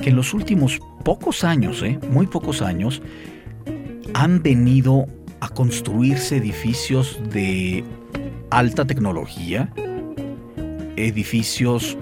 que 0.01 0.09
en 0.09 0.15
los 0.15 0.33
últimos 0.33 0.79
pocos 1.03 1.43
años, 1.43 1.81
¿eh? 1.83 1.99
muy 2.09 2.27
pocos 2.27 2.61
años, 2.61 3.01
han 4.13 4.41
venido 4.41 5.07
a 5.39 5.49
construirse 5.49 6.37
edificios 6.37 7.19
de 7.31 7.83
alta 8.51 8.85
tecnología, 8.85 9.69
edificios 10.97 11.97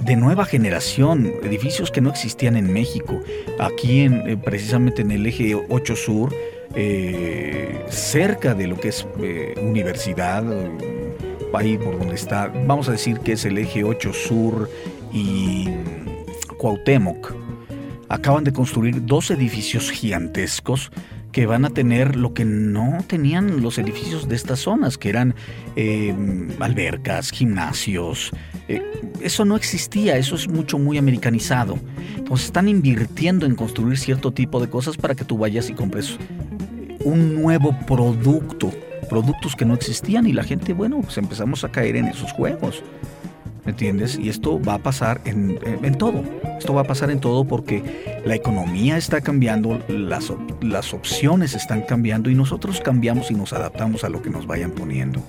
de 0.00 0.16
nueva 0.16 0.44
generación, 0.44 1.32
edificios 1.42 1.90
que 1.90 2.02
no 2.02 2.10
existían 2.10 2.56
en 2.56 2.72
México. 2.72 3.20
Aquí, 3.58 4.02
en, 4.02 4.28
eh, 4.28 4.36
precisamente 4.36 5.00
en 5.00 5.10
el 5.10 5.26
eje 5.26 5.54
8 5.54 5.96
Sur, 5.96 6.34
eh, 6.74 7.84
cerca 7.88 8.54
de 8.54 8.66
lo 8.66 8.76
que 8.76 8.88
es 8.88 9.06
eh, 9.18 9.54
universidad, 9.62 10.44
eh, 10.52 11.16
ahí 11.54 11.78
por 11.78 11.98
donde 11.98 12.16
está, 12.16 12.52
vamos 12.66 12.88
a 12.88 12.92
decir 12.92 13.20
que 13.20 13.32
es 13.32 13.44
el 13.46 13.56
eje 13.56 13.82
8 13.82 14.12
Sur 14.12 14.68
y 15.12 15.68
Cuauhtémoc, 16.58 17.32
acaban 18.08 18.44
de 18.44 18.52
construir 18.52 19.06
dos 19.06 19.30
edificios 19.30 19.90
gigantescos 19.90 20.90
que 21.34 21.46
van 21.46 21.64
a 21.64 21.70
tener 21.70 22.14
lo 22.14 22.32
que 22.32 22.44
no 22.44 22.98
tenían 23.08 23.60
los 23.60 23.78
edificios 23.78 24.28
de 24.28 24.36
estas 24.36 24.60
zonas, 24.60 24.96
que 24.96 25.08
eran 25.08 25.34
eh, 25.74 26.14
albercas, 26.60 27.32
gimnasios. 27.32 28.30
eh, 28.68 28.80
eso 29.20 29.44
no 29.44 29.56
existía, 29.56 30.16
eso 30.16 30.36
es 30.36 30.46
mucho, 30.46 30.78
muy 30.78 30.96
americanizado. 30.96 31.76
Entonces 32.16 32.46
están 32.46 32.68
invirtiendo 32.68 33.46
en 33.46 33.56
construir 33.56 33.98
cierto 33.98 34.30
tipo 34.30 34.60
de 34.60 34.70
cosas 34.70 34.96
para 34.96 35.16
que 35.16 35.24
tú 35.24 35.36
vayas 35.36 35.68
y 35.70 35.72
compres 35.72 36.18
un 37.00 37.34
nuevo 37.34 37.76
producto, 37.84 38.70
productos 39.10 39.56
que 39.56 39.64
no 39.64 39.74
existían 39.74 40.28
y 40.28 40.32
la 40.32 40.44
gente, 40.44 40.72
bueno, 40.72 41.00
pues 41.00 41.18
empezamos 41.18 41.64
a 41.64 41.72
caer 41.72 41.96
en 41.96 42.06
esos 42.06 42.30
juegos. 42.30 42.84
¿Me 43.64 43.70
entiendes? 43.70 44.18
Y 44.18 44.28
esto 44.28 44.60
va 44.62 44.74
a 44.74 44.78
pasar 44.78 45.20
en, 45.24 45.58
en- 45.64 45.84
en 45.84 45.94
todo. 45.96 46.22
Esto 46.58 46.74
va 46.74 46.82
a 46.82 46.84
pasar 46.84 47.10
en 47.10 47.18
todo 47.20 47.44
porque 47.44 47.82
la 48.26 48.34
economía 48.34 48.96
está 48.98 49.20
cambiando, 49.22 49.80
las, 49.88 50.32
las 50.60 50.92
opciones 50.92 51.54
están 51.54 51.80
cambiando 51.82 52.28
y 52.30 52.34
nosotros 52.34 52.80
cambiamos 52.82 53.30
y 53.30 53.34
nos 53.34 53.52
adaptamos 53.54 54.04
a 54.04 54.10
lo 54.10 54.20
que 54.20 54.28
nos 54.30 54.46
vayan 54.46 54.70
poniendo. 54.70 55.20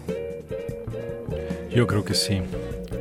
Yo 1.74 1.88
creo 1.88 2.04
que 2.06 2.14
sí. 2.14 2.42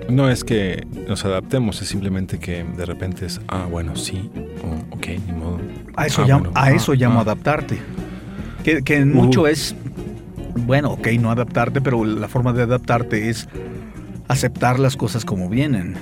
No 0.08 0.28
es 0.28 0.44
que 0.44 0.86
nos 1.08 1.24
adaptemos, 1.24 1.80
es 1.80 1.88
simplemente 1.88 2.38
que 2.38 2.62
de 2.64 2.84
repente 2.84 3.24
es, 3.26 3.40
ah, 3.48 3.66
bueno, 3.70 3.96
sí, 3.96 4.30
o, 4.62 4.94
ok, 4.96 5.06
ni 5.26 5.32
modo. 5.32 5.58
A 5.96 6.06
eso, 6.06 6.22
Ah, 6.22 6.26
llamo, 6.28 6.40
bueno, 6.44 6.58
a 6.58 6.64
ah, 6.66 6.72
eso 6.72 6.92
llamo 6.94 7.18
ah. 7.20 7.22
adaptarte. 7.22 7.78
Que, 8.62 8.82
que 8.82 8.96
en 8.96 9.12
Uh. 9.16 9.22
mucho 9.22 9.46
es, 9.46 9.74
bueno, 10.56 10.92
ok, 10.92 11.06
no 11.20 11.30
adaptarte, 11.30 11.80
pero 11.80 12.04
la 12.04 12.28
forma 12.28 12.52
de 12.52 12.62
adaptarte 12.62 13.30
es 13.30 13.48
aceptar 14.28 14.78
las 14.78 14.96
cosas 14.96 15.24
como 15.24 15.48
vienen. 15.48 15.94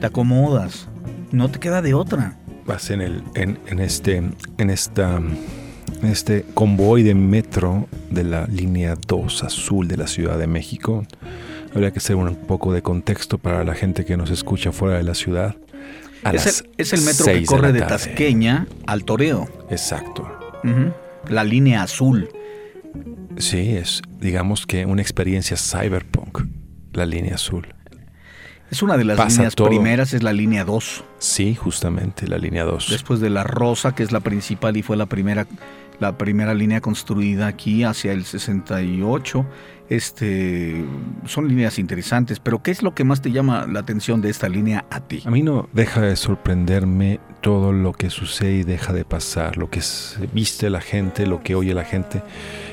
Te 0.00 0.06
acomodas. 0.06 0.88
No 1.30 1.50
te 1.50 1.58
queda 1.58 1.82
de 1.82 1.94
otra. 1.94 2.38
Vas 2.66 2.90
en 2.90 3.00
el, 3.00 3.22
en, 3.34 3.58
en 3.66 3.80
este, 3.80 4.16
en 4.16 4.70
esta, 4.70 5.16
en 5.16 6.06
este 6.06 6.44
convoy 6.54 7.02
de 7.02 7.14
metro 7.14 7.88
de 8.10 8.24
la 8.24 8.46
línea 8.46 8.96
2 9.06 9.44
azul 9.44 9.88
de 9.88 9.96
la 9.96 10.06
Ciudad 10.06 10.38
de 10.38 10.46
México. 10.46 11.04
Habría 11.74 11.90
que 11.90 11.98
hacer 11.98 12.16
un 12.16 12.34
poco 12.34 12.72
de 12.72 12.82
contexto 12.82 13.38
para 13.38 13.64
la 13.64 13.74
gente 13.74 14.04
que 14.04 14.16
nos 14.16 14.30
escucha 14.30 14.72
fuera 14.72 14.98
de 14.98 15.02
la 15.02 15.14
ciudad. 15.14 15.56
Es 16.32 16.60
el, 16.60 16.70
es 16.76 16.92
el 16.92 17.02
metro 17.02 17.26
que 17.26 17.44
corre 17.44 17.72
de, 17.72 17.80
tarde. 17.80 17.94
Tasqueña 17.94 18.66
al 18.86 19.04
Toreo. 19.04 19.48
Exacto. 19.70 20.28
La 21.28 21.42
línea 21.42 21.82
azul. 21.82 22.28
Sí, 23.38 23.76
es, 23.76 24.02
digamos 24.20 24.66
que 24.66 24.86
una 24.86 25.02
experiencia 25.02 25.56
cyberpunk, 25.56 26.42
la 26.92 27.06
línea 27.06 27.34
azul. 27.34 27.74
Es 28.72 28.82
una 28.82 28.96
de 28.96 29.04
las 29.04 29.18
Pasa 29.18 29.36
líneas 29.36 29.54
todo. 29.54 29.68
primeras, 29.68 30.14
es 30.14 30.22
la 30.22 30.32
línea 30.32 30.64
2. 30.64 31.04
Sí, 31.18 31.54
justamente, 31.54 32.26
la 32.26 32.38
línea 32.38 32.64
2. 32.64 32.88
Después 32.88 33.20
de 33.20 33.28
la 33.28 33.44
rosa, 33.44 33.94
que 33.94 34.02
es 34.02 34.12
la 34.12 34.20
principal 34.20 34.78
y 34.78 34.82
fue 34.82 34.96
la 34.96 35.04
primera, 35.04 35.46
la 36.00 36.16
primera 36.16 36.54
línea 36.54 36.80
construida 36.80 37.48
aquí 37.48 37.84
hacia 37.84 38.12
el 38.12 38.24
68. 38.24 39.46
Este, 39.90 40.86
son 41.26 41.48
líneas 41.48 41.78
interesantes, 41.78 42.40
pero 42.40 42.62
¿qué 42.62 42.70
es 42.70 42.82
lo 42.82 42.94
que 42.94 43.04
más 43.04 43.20
te 43.20 43.30
llama 43.30 43.66
la 43.70 43.80
atención 43.80 44.22
de 44.22 44.30
esta 44.30 44.48
línea 44.48 44.86
a 44.88 45.00
ti? 45.00 45.22
A 45.26 45.30
mí 45.30 45.42
no 45.42 45.68
deja 45.74 46.00
de 46.00 46.16
sorprenderme 46.16 47.20
todo 47.42 47.72
lo 47.74 47.92
que 47.92 48.08
sucede 48.08 48.54
y 48.54 48.62
deja 48.62 48.94
de 48.94 49.04
pasar, 49.04 49.58
lo 49.58 49.68
que 49.68 49.82
viste 50.32 50.70
la 50.70 50.80
gente, 50.80 51.26
lo 51.26 51.42
que 51.42 51.56
oye 51.56 51.74
la 51.74 51.84
gente 51.84 52.22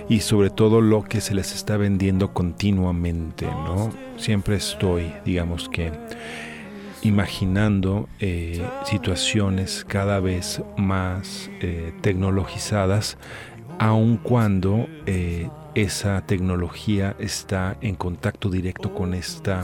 y 0.10 0.22
sobre 0.22 0.50
todo 0.50 0.82
lo 0.82 1.04
que 1.04 1.22
se 1.22 1.36
les 1.36 1.54
está 1.54 1.78
vendiendo 1.78 2.34
continuamente, 2.34 3.46
¿no? 3.46 3.92
Siempre 4.18 4.56
estoy, 4.56 5.14
digamos 5.24 5.70
que, 5.70 5.92
imaginando 7.04 8.10
eh, 8.20 8.68
situaciones 8.86 9.86
cada 9.88 10.20
vez 10.20 10.62
más 10.78 11.50
eh, 11.62 11.94
tecnologizadas, 12.02 13.18
aun 13.78 14.18
cuando 14.18 14.88
eh, 15.06 15.48
esa 15.76 16.22
tecnología 16.26 17.16
está 17.20 17.78
en 17.80 17.96
contacto 17.96 18.50
directo 18.50 18.94
con 18.96 19.14
esta, 19.14 19.64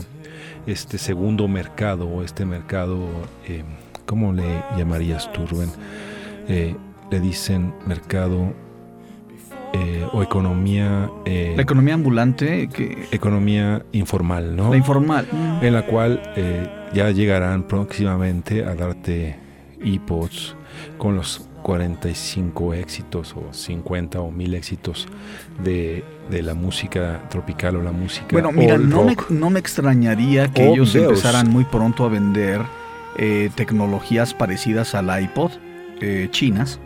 este 0.68 0.96
segundo 0.96 1.48
mercado 1.48 2.06
o 2.06 2.22
este 2.22 2.46
mercado, 2.46 3.00
¿cómo 4.06 4.32
le 4.32 4.62
llamarías 4.78 5.30
tú, 5.32 5.44
Rubén? 5.46 5.70
Le 6.46 7.20
dicen 7.20 7.74
mercado 7.86 8.54
eh, 9.72 10.06
o 10.12 10.22
economía... 10.22 11.10
eh, 11.24 11.52
La 11.56 11.62
economía 11.62 11.94
ambulante, 11.94 12.68
que, 12.68 13.06
economía 13.10 13.84
informal, 13.92 14.54
¿no? 14.56 14.70
la 14.70 14.76
informal. 14.76 15.26
en 15.62 15.72
la 15.72 15.84
cual 15.86 16.20
eh, 16.36 16.68
ya 16.94 17.10
llegarán 17.10 17.64
próximamente 17.64 18.64
a 18.64 18.74
darte 18.74 19.36
iPods 19.84 20.54
con 20.98 21.16
los 21.16 21.48
45 21.62 22.74
éxitos 22.74 23.34
o 23.36 23.52
50 23.52 24.20
o 24.20 24.30
1000 24.30 24.54
éxitos 24.54 25.06
de, 25.64 26.04
de 26.30 26.42
la 26.42 26.54
música 26.54 27.22
tropical 27.28 27.76
o 27.76 27.82
la 27.82 27.92
música 27.92 28.28
Bueno, 28.30 28.52
mira, 28.52 28.78
no 28.78 29.04
me, 29.04 29.16
no 29.30 29.50
me 29.50 29.58
extrañaría 29.58 30.48
que 30.48 30.62
Oh, 30.68 30.72
ellos 30.74 30.92
Dios. 30.92 31.04
empezaran 31.08 31.50
muy 31.50 31.64
pronto 31.64 32.04
a 32.04 32.08
vender 32.08 32.60
eh, 33.18 33.50
tecnologías 33.54 34.32
parecidas 34.34 34.94
al 34.94 35.22
iPod, 35.22 35.50
eh, 36.00 36.28
chinas. 36.30 36.78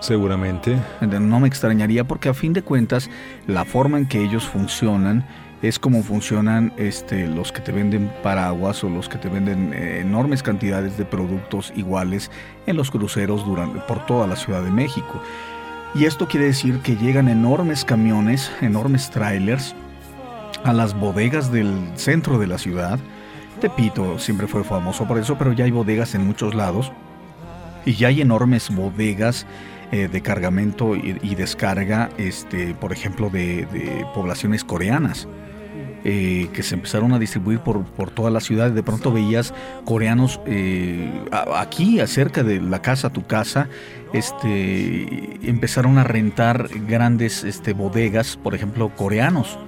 Seguramente 0.00 0.78
No 1.00 1.40
me 1.40 1.48
extrañaría 1.48 2.04
porque 2.04 2.28
a 2.28 2.34
fin 2.34 2.52
de 2.52 2.62
cuentas 2.62 3.08
la 3.46 3.64
forma 3.64 3.98
en 3.98 4.06
que 4.06 4.22
ellos 4.22 4.44
funcionan 4.44 5.24
es 5.62 5.78
como 5.78 6.02
funcionan 6.02 6.72
este, 6.78 7.26
los 7.26 7.52
que 7.52 7.60
te 7.60 7.70
venden 7.70 8.10
paraguas 8.22 8.82
o 8.82 8.88
los 8.88 9.08
que 9.08 9.18
te 9.18 9.28
venden 9.28 9.74
eh, 9.74 10.00
enormes 10.00 10.42
cantidades 10.42 10.96
de 10.96 11.04
productos 11.04 11.72
iguales 11.76 12.30
en 12.66 12.76
los 12.76 12.90
cruceros 12.90 13.44
durante, 13.44 13.78
por 13.80 14.06
toda 14.06 14.26
la 14.26 14.36
Ciudad 14.36 14.62
de 14.62 14.70
México. 14.70 15.20
Y 15.94 16.06
esto 16.06 16.28
quiere 16.28 16.46
decir 16.46 16.78
que 16.78 16.96
llegan 16.96 17.28
enormes 17.28 17.84
camiones, 17.84 18.50
enormes 18.62 19.10
trailers 19.10 19.74
a 20.64 20.72
las 20.72 20.98
bodegas 20.98 21.52
del 21.52 21.90
centro 21.94 22.38
de 22.38 22.46
la 22.46 22.58
ciudad. 22.58 22.98
Tepito 23.60 24.18
siempre 24.18 24.46
fue 24.46 24.64
famoso 24.64 25.06
por 25.06 25.18
eso, 25.18 25.36
pero 25.36 25.52
ya 25.52 25.64
hay 25.64 25.70
bodegas 25.70 26.14
en 26.14 26.26
muchos 26.26 26.54
lados. 26.54 26.90
Y 27.84 27.94
ya 27.94 28.08
hay 28.08 28.20
enormes 28.20 28.70
bodegas 28.70 29.46
eh, 29.92 30.06
de 30.06 30.20
cargamento 30.20 30.94
y, 30.94 31.34
descarga, 31.34 32.10
este, 32.16 32.74
por 32.74 32.92
ejemplo, 32.92 33.28
de, 33.28 33.66
poblaciones 34.14 34.62
coreanas. 34.62 35.26
eh, 36.04 36.48
que 36.54 36.62
se 36.62 36.76
empezaron 36.76 37.12
a 37.12 37.18
distribuir 37.18 37.58
por, 37.58 37.84
por 37.84 38.10
toda 38.10 38.30
la 38.30 38.40
ciudad. 38.40 38.70
De 38.70 38.84
pronto 38.84 39.12
veías 39.12 39.52
coreanos 39.84 40.40
eh, 40.46 41.10
aquí, 41.56 41.98
acerca 41.98 42.44
de 42.44 42.60
la 42.60 42.80
casa, 42.80 43.10
tu 43.10 43.26
casa, 43.26 43.68
este, 44.12 45.38
empezaron 45.42 45.98
a 45.98 46.04
rentar 46.04 46.68
grandes 46.86 47.42
este, 47.42 47.72
bodegas, 47.72 48.36
por 48.36 48.54
ejemplo, 48.54 48.94
coreanos. 48.94 49.58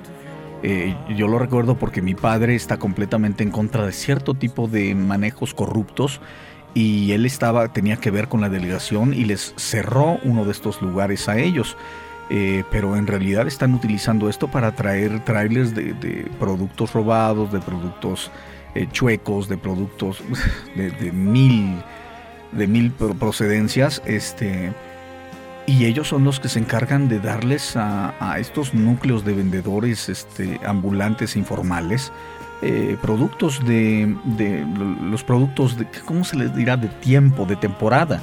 Yo 1.17 1.27
lo 1.27 1.41
recuerdo 1.41 1.77
porque 1.77 2.01
mi 2.01 2.15
padre 2.15 2.55
está 2.55 2.77
completamente 2.77 3.43
en 3.43 3.51
contra 3.51 3.85
de 3.85 3.91
cierto 3.91 4.35
tipo 4.35 4.69
de 4.69 4.95
manejos 4.95 5.53
corruptos 5.53 6.21
y 6.75 7.13
él 7.13 7.27
estaba 7.27 7.69
tenía 7.73 7.97
que 7.97 8.11
ver 8.11 8.29
con 8.29 8.41
la 8.41 8.49
delegación 8.49 9.13
y 9.15 9.25
les 9.25 9.55
cerró 9.57 10.19
uno 10.25 10.45
de 10.45 10.53
estos 10.53 10.81
lugares 10.83 11.29
a 11.29 11.39
ellos. 11.39 11.77
Eh, 12.31 12.65
pero 12.71 12.97
en 12.97 13.07
realidad 13.07 13.47
están 13.47 13.75
utilizando 13.75 14.31
esto 14.31 14.49
para 14.49 14.75
traer 14.75 15.23
trailers 15.25 15.75
de, 15.75 16.31
productos 16.41 16.95
robados, 16.95 17.53
de 17.53 17.61
productos 17.61 18.31
eh, 18.75 18.87
chuecos, 18.91 19.49
de 19.49 19.59
productos 19.59 20.23
de, 20.77 21.13
mil 21.13 21.83
de 22.53 22.67
mil 22.67 22.91
pro- 22.91 23.15
procedencias, 23.15 24.01
este 24.07 24.73
y 25.67 25.85
ellos 25.85 26.09
son 26.09 26.25
los 26.25 26.41
que 26.41 26.49
se 26.49 26.59
encargan 26.59 27.09
de 27.09 27.21
darles 27.21 27.77
a, 27.77 28.15
a 28.19 28.39
estos 28.39 28.73
núcleos 28.75 29.25
de 29.25 29.35
vendedores 29.35 30.09
este, 30.09 30.59
ambulantes 30.67 31.37
informales 31.37 32.13
eh, 32.63 32.97
productos 33.03 33.65
de, 33.65 34.15
de 34.25 34.65
lo- 34.79 35.09
los 35.11 35.25
productos 35.25 35.77
de 35.77 35.87
cómo 36.05 36.25
se 36.25 36.37
les 36.37 36.55
dirá 36.55 36.77
de 36.77 36.89
tiempo 36.89 37.45
de 37.45 37.57
temporada 37.57 38.23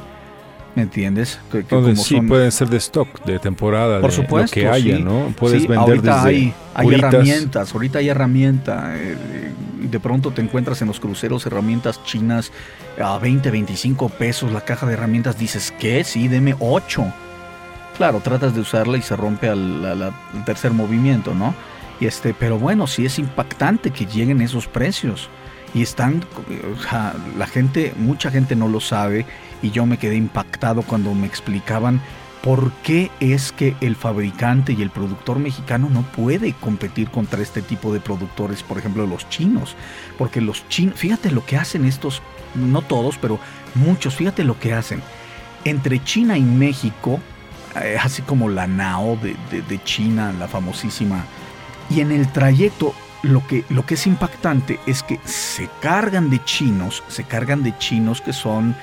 ¿me 0.75 0.83
entiendes? 0.83 1.39
Que- 1.51 1.63
como 1.63 1.93
sí 1.95 2.15
son- 2.15 2.27
pueden 2.27 2.51
ser 2.51 2.69
de 2.69 2.77
stock, 2.77 3.25
de 3.25 3.37
temporada, 3.39 3.99
por 3.99 4.11
de 4.11 4.15
supuesto, 4.15 4.55
lo 4.59 4.61
que 4.61 4.69
haya, 4.69 4.97
sí. 4.97 5.03
¿no? 5.03 5.33
Puedes 5.37 5.63
Sí, 5.63 5.67
vender 5.67 5.79
ahorita 5.97 6.15
desde 6.23 6.29
hay, 6.29 6.53
hay 6.75 6.93
herramientas, 6.93 7.73
ahorita 7.73 7.99
hay 7.99 8.07
herramienta 8.09 8.93
eh, 8.95 9.51
y 9.83 9.87
de 9.87 9.99
pronto 9.99 10.31
te 10.31 10.41
encuentras 10.41 10.81
en 10.81 10.87
los 10.87 10.99
cruceros 10.99 11.45
herramientas 11.45 12.01
chinas 12.05 12.51
a 13.03 13.17
20, 13.17 13.49
25 13.51 14.09
pesos 14.09 14.51
la 14.53 14.61
caja 14.61 14.85
de 14.85 14.93
herramientas, 14.93 15.37
dices, 15.39 15.73
¿qué? 15.79 16.03
Sí, 16.03 16.27
deme 16.29 16.55
8. 16.59 17.03
Claro, 17.97 18.21
tratas 18.21 18.53
de 18.53 18.61
usarla 18.61 18.97
y 18.97 19.01
se 19.01 19.15
rompe 19.15 19.49
al, 19.49 19.83
al- 19.85 20.03
al 20.03 20.45
tercer 20.45 20.71
movimiento, 20.71 21.33
¿no? 21.33 21.53
Y 21.99 22.05
este, 22.05 22.33
pero 22.33 22.57
bueno, 22.57 22.87
sí 22.87 23.05
es 23.05 23.19
impactante 23.19 23.91
que 23.91 24.05
lleguen 24.05 24.41
esos 24.41 24.67
precios. 24.67 25.29
Y 25.73 25.81
están, 25.83 26.23
la 27.37 27.45
gente, 27.45 27.93
mucha 27.97 28.31
gente 28.31 28.55
no 28.55 28.67
lo 28.67 28.79
sabe 28.79 29.25
y 29.61 29.69
yo 29.71 29.85
me 29.85 29.97
quedé 29.97 30.15
impactado 30.15 30.81
cuando 30.81 31.13
me 31.13 31.27
explicaban 31.27 32.01
por 32.41 32.71
qué 32.83 33.11
es 33.19 33.51
que 33.51 33.75
el 33.81 33.95
fabricante 33.95 34.73
y 34.73 34.81
el 34.81 34.89
productor 34.89 35.37
mexicano 35.39 35.89
no 35.91 36.01
puede 36.03 36.53
competir 36.53 37.09
contra 37.11 37.41
este 37.41 37.61
tipo 37.61 37.93
de 37.93 37.99
productores, 37.99 38.63
por 38.63 38.77
ejemplo 38.79 39.05
los 39.05 39.27
chinos, 39.29 39.75
porque 40.17 40.39
los 40.41 40.67
chinos, 40.69 40.95
fíjate 40.97 41.31
lo 41.31 41.45
que 41.45 41.57
hacen 41.57 41.85
estos, 41.85 42.21
no 42.55 42.81
todos, 42.81 43.17
pero 43.17 43.39
muchos, 43.75 44.15
fíjate 44.15 44.45
lo 44.45 44.57
que 44.57 44.73
hacen. 44.73 45.01
Entre 45.65 46.01
China 46.03 46.37
y 46.37 46.41
México, 46.43 47.19
eh, 47.75 47.97
así 48.01 48.21
como 48.21 48.47
la 48.49 48.65
Nao 48.67 49.17
de- 49.17 49.35
de 49.61 49.83
China, 49.83 50.33
la 50.39 50.47
famosísima, 50.47 51.25
y 51.89 52.01
en 52.01 52.11
el 52.11 52.31
trayecto 52.31 52.93
lo 53.21 53.45
que, 53.45 53.65
lo 53.69 53.85
que 53.85 53.95
es 53.95 54.07
impactante 54.07 54.79
es 54.85 55.03
que 55.03 55.19
se 55.25 55.69
cargan 55.81 56.29
de 56.29 56.43
chinos, 56.43 57.03
se 57.07 57.23
cargan 57.23 57.63
de 57.63 57.77
chinos 57.77 58.21
que 58.21 58.33
son 58.33 58.75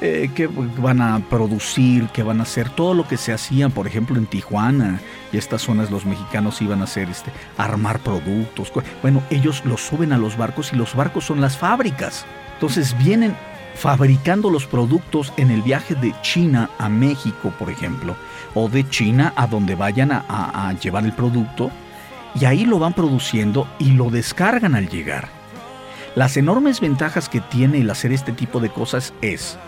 eh, 0.00 0.30
que 0.34 0.48
van 0.48 1.00
a 1.00 1.20
producir, 1.30 2.08
que 2.08 2.22
van 2.22 2.40
a 2.40 2.42
hacer 2.42 2.68
todo 2.68 2.94
lo 2.94 3.06
que 3.06 3.16
se 3.16 3.32
hacía, 3.32 3.68
por 3.68 3.86
ejemplo, 3.86 4.18
en 4.18 4.26
Tijuana 4.26 5.00
y 5.32 5.36
estas 5.36 5.62
zonas 5.62 5.90
los 5.90 6.04
mexicanos 6.04 6.60
iban 6.60 6.80
a 6.80 6.84
hacer 6.84 7.08
este 7.08 7.30
armar 7.56 8.00
productos. 8.00 8.72
Bueno, 9.02 9.22
ellos 9.30 9.62
los 9.64 9.80
suben 9.80 10.12
a 10.12 10.18
los 10.18 10.36
barcos 10.36 10.72
y 10.72 10.76
los 10.76 10.94
barcos 10.96 11.24
son 11.24 11.40
las 11.40 11.56
fábricas. 11.56 12.26
Entonces 12.54 12.96
vienen 12.98 13.36
fabricando 13.76 14.50
los 14.50 14.66
productos 14.66 15.32
en 15.36 15.50
el 15.50 15.62
viaje 15.62 15.94
de 15.94 16.12
China 16.22 16.70
a 16.78 16.88
México, 16.88 17.52
por 17.58 17.70
ejemplo, 17.70 18.16
o 18.54 18.68
de 18.68 18.88
China 18.88 19.32
a 19.36 19.46
donde 19.46 19.74
vayan 19.76 20.10
a 20.12 20.74
llevar 20.80 21.04
el 21.04 21.12
producto 21.12 21.70
y 22.40 22.44
ahí 22.44 22.64
lo 22.64 22.78
van 22.78 22.92
produciendo 22.92 23.68
y 23.78 23.92
lo 23.92 24.10
descargan 24.10 24.74
al 24.74 24.88
llegar. 24.88 25.28
Las 26.14 26.36
enormes 26.36 26.80
ventajas 26.80 27.28
que 27.28 27.40
tiene 27.40 27.80
el 27.80 27.90
hacer 27.90 28.12
este 28.12 28.32
tipo 28.32 28.60
de 28.60 28.70
cosas 28.70 29.12
es, 29.20 29.58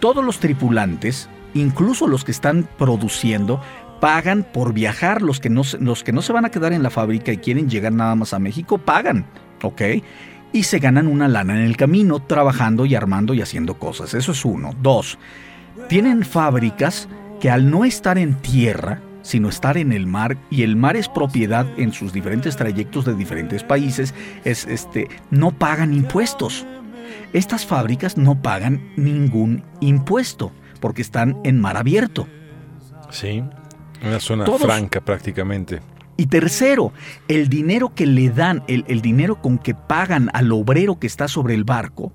todos 0.00 0.24
los 0.24 0.40
tripulantes, 0.40 1.28
incluso 1.54 2.06
los 2.06 2.24
que 2.24 2.32
están 2.32 2.68
produciendo, 2.78 3.60
pagan 4.00 4.44
por 4.44 4.72
viajar, 4.72 5.22
los 5.22 5.40
que 5.40 5.50
no, 5.50 5.62
los 5.80 6.04
que 6.04 6.12
no 6.12 6.22
se 6.22 6.32
van 6.32 6.44
a 6.44 6.50
quedar 6.50 6.72
en 6.72 6.82
la 6.82 6.90
fábrica 6.90 7.32
y 7.32 7.38
quieren 7.38 7.68
llegar 7.68 7.92
nada 7.92 8.14
más 8.14 8.32
a 8.32 8.38
México, 8.38 8.78
pagan, 8.78 9.26
¿ok? 9.62 9.82
Y 10.52 10.62
se 10.62 10.78
ganan 10.78 11.06
una 11.06 11.28
lana 11.28 11.56
en 11.56 11.62
el 11.62 11.76
camino 11.76 12.20
trabajando 12.20 12.86
y 12.86 12.94
armando 12.94 13.34
y 13.34 13.42
haciendo 13.42 13.78
cosas. 13.78 14.14
Eso 14.14 14.32
es 14.32 14.44
uno. 14.44 14.70
Dos, 14.80 15.18
tienen 15.88 16.24
fábricas 16.24 17.08
que 17.40 17.50
al 17.50 17.70
no 17.70 17.84
estar 17.84 18.18
en 18.18 18.34
tierra, 18.34 19.00
sino 19.28 19.50
estar 19.50 19.76
en 19.76 19.92
el 19.92 20.06
mar, 20.06 20.38
y 20.50 20.62
el 20.62 20.74
mar 20.74 20.96
es 20.96 21.06
propiedad 21.06 21.66
en 21.76 21.92
sus 21.92 22.14
diferentes 22.14 22.56
trayectos 22.56 23.04
de 23.04 23.14
diferentes 23.14 23.62
países, 23.62 24.14
es 24.44 24.66
este, 24.66 25.08
no 25.30 25.50
pagan 25.50 25.92
impuestos. 25.92 26.64
Estas 27.34 27.66
fábricas 27.66 28.16
no 28.16 28.40
pagan 28.40 28.80
ningún 28.96 29.62
impuesto 29.80 30.50
porque 30.80 31.02
están 31.02 31.36
en 31.44 31.60
mar 31.60 31.76
abierto. 31.76 32.26
Sí, 33.10 33.44
una 34.02 34.18
zona 34.18 34.46
Todos- 34.46 34.62
franca 34.62 35.02
prácticamente. 35.02 35.80
Y 36.16 36.26
tercero, 36.26 36.94
el 37.28 37.50
dinero 37.50 37.92
que 37.94 38.06
le 38.06 38.30
dan, 38.30 38.62
el, 38.66 38.86
el 38.88 39.02
dinero 39.02 39.42
con 39.42 39.58
que 39.58 39.74
pagan 39.74 40.30
al 40.32 40.50
obrero 40.52 40.98
que 40.98 41.06
está 41.06 41.28
sobre 41.28 41.54
el 41.54 41.64
barco, 41.64 42.14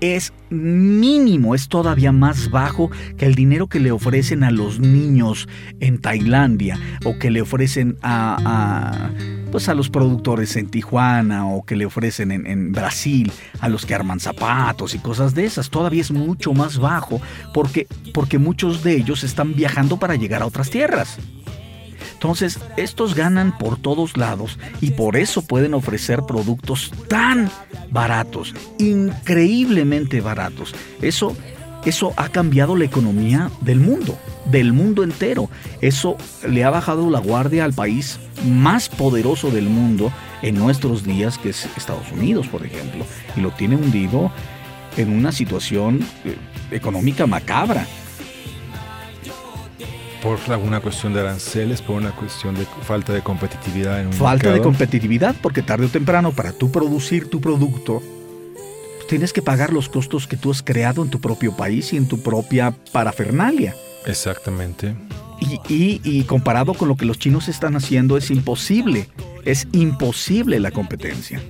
es 0.00 0.32
mínimo, 0.50 1.54
es 1.54 1.68
todavía 1.68 2.12
más 2.12 2.50
bajo 2.50 2.90
que 3.16 3.26
el 3.26 3.34
dinero 3.34 3.68
que 3.68 3.80
le 3.80 3.92
ofrecen 3.92 4.44
a 4.44 4.50
los 4.50 4.80
niños 4.80 5.48
en 5.80 5.98
Tailandia 5.98 6.78
o 7.04 7.18
que 7.18 7.30
le 7.30 7.42
ofrecen 7.42 7.96
a, 8.02 9.10
pues 9.52 9.68
a 9.68 9.74
los 9.74 9.90
productores 9.90 10.56
en 10.56 10.68
Tijuana 10.68 11.46
o 11.46 11.64
que 11.64 11.76
le 11.76 11.86
ofrecen 11.86 12.32
en, 12.32 12.46
en 12.46 12.72
Brasil, 12.72 13.32
a 13.60 13.68
los 13.68 13.86
que 13.86 13.94
arman 13.94 14.20
zapatos 14.20 14.94
y 14.94 14.98
cosas 14.98 15.34
de 15.34 15.44
esas. 15.44 15.70
Todavía 15.70 16.00
es 16.00 16.10
mucho 16.10 16.52
más 16.52 16.78
bajo 16.78 17.20
porque, 17.54 17.86
porque 18.12 18.38
muchos 18.38 18.82
de 18.82 18.96
ellos 18.96 19.22
están 19.22 19.54
viajando 19.54 19.98
para 19.98 20.16
llegar 20.16 20.42
a 20.42 20.46
otras 20.46 20.70
tierras. 20.70 21.18
Entonces, 22.20 22.58
estos 22.76 23.14
ganan 23.14 23.56
por 23.56 23.78
todos 23.78 24.18
lados 24.18 24.58
y 24.82 24.90
por 24.90 25.16
eso 25.16 25.40
pueden 25.40 25.72
ofrecer 25.72 26.20
productos 26.24 26.92
tan 27.08 27.50
baratos, 27.90 28.54
increíblemente 28.78 30.20
baratos. 30.20 30.74
Eso, 31.00 31.34
eso 31.86 32.12
ha 32.18 32.28
cambiado 32.28 32.76
la 32.76 32.84
economía 32.84 33.50
del 33.62 33.80
mundo, 33.80 34.18
del 34.44 34.74
mundo 34.74 35.02
entero. 35.02 35.48
Eso 35.80 36.18
le 36.46 36.62
ha 36.62 36.68
bajado 36.68 37.08
la 37.08 37.20
guardia 37.20 37.64
al 37.64 37.72
país 37.72 38.20
más 38.44 38.90
poderoso 38.90 39.50
del 39.50 39.70
mundo 39.70 40.12
en 40.42 40.56
nuestros 40.56 41.04
días, 41.04 41.38
que 41.38 41.48
es 41.48 41.70
Estados 41.74 42.12
Unidos, 42.12 42.48
por 42.48 42.66
ejemplo, 42.66 43.06
y 43.34 43.40
lo 43.40 43.50
tiene 43.52 43.76
hundido 43.76 44.30
en 44.98 45.10
una 45.16 45.32
situación 45.32 46.04
eh, 46.26 46.36
económica 46.70 47.26
macabra. 47.26 47.86
Por 50.22 50.38
alguna 50.50 50.80
cuestión 50.80 51.14
de 51.14 51.20
aranceles, 51.20 51.80
por 51.80 51.96
una 51.96 52.10
cuestión 52.14 52.54
de 52.54 52.66
falta 52.82 53.12
de 53.12 53.22
competitividad 53.22 54.00
en 54.00 54.08
un 54.08 54.12
Falta 54.12 54.52
de 54.52 54.60
competitividad, 54.60 55.34
porque 55.40 55.62
tarde 55.62 55.86
o 55.86 55.88
temprano 55.88 56.32
para 56.32 56.52
tú 56.52 56.70
producir 56.70 57.30
tu 57.30 57.40
producto, 57.40 58.02
tienes 59.08 59.32
que 59.32 59.40
pagar 59.40 59.72
los 59.72 59.88
costos 59.88 60.26
que 60.26 60.36
tú 60.36 60.50
has 60.50 60.62
creado 60.62 61.02
en 61.02 61.08
tu 61.10 61.20
propio 61.20 61.56
país 61.56 61.92
y 61.94 61.96
en 61.96 62.06
tu 62.06 62.22
propia 62.22 62.74
parafernalia. 62.92 63.74
Exactamente. 64.06 64.94
Y, 65.40 65.58
y- 65.72 66.00
y 66.04 66.22
comparado 66.24 66.74
con 66.74 66.88
lo 66.88 66.96
que 66.96 67.06
los 67.06 67.18
chinos 67.18 67.48
están 67.48 67.74
haciendo 67.74 68.18
es 68.18 68.30
imposible, 68.30 69.08
es 69.46 69.68
imposible 69.72 70.60
la 70.60 70.70
competencia. 70.70 71.40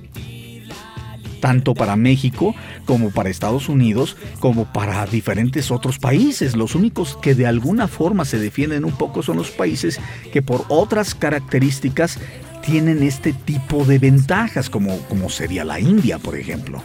Tanto 1.41 1.73
para 1.73 1.95
México 1.97 2.55
como 2.85 3.09
para 3.09 3.29
Estados 3.29 3.67
Unidos, 3.67 4.15
como 4.39 4.71
para 4.71 5.05
diferentes 5.07 5.71
otros 5.71 5.99
países. 5.99 6.55
Los 6.55 6.75
únicos 6.75 7.17
que 7.21 7.35
de 7.35 7.47
alguna 7.47 7.87
forma 7.89 8.23
se 8.23 8.39
defienden 8.39 8.85
un 8.85 8.93
poco 8.93 9.21
son 9.23 9.35
los 9.37 9.51
países 9.51 9.99
que 10.31 10.41
por 10.41 10.63
otras 10.69 11.13
características 11.15 12.19
tienen 12.63 13.01
este 13.03 13.33
tipo 13.33 13.83
de 13.85 13.97
ventajas, 13.97 14.69
como, 14.69 14.97
como 15.09 15.29
sería 15.29 15.65
la 15.65 15.79
India, 15.79 16.19
por 16.19 16.37
ejemplo. 16.37 16.81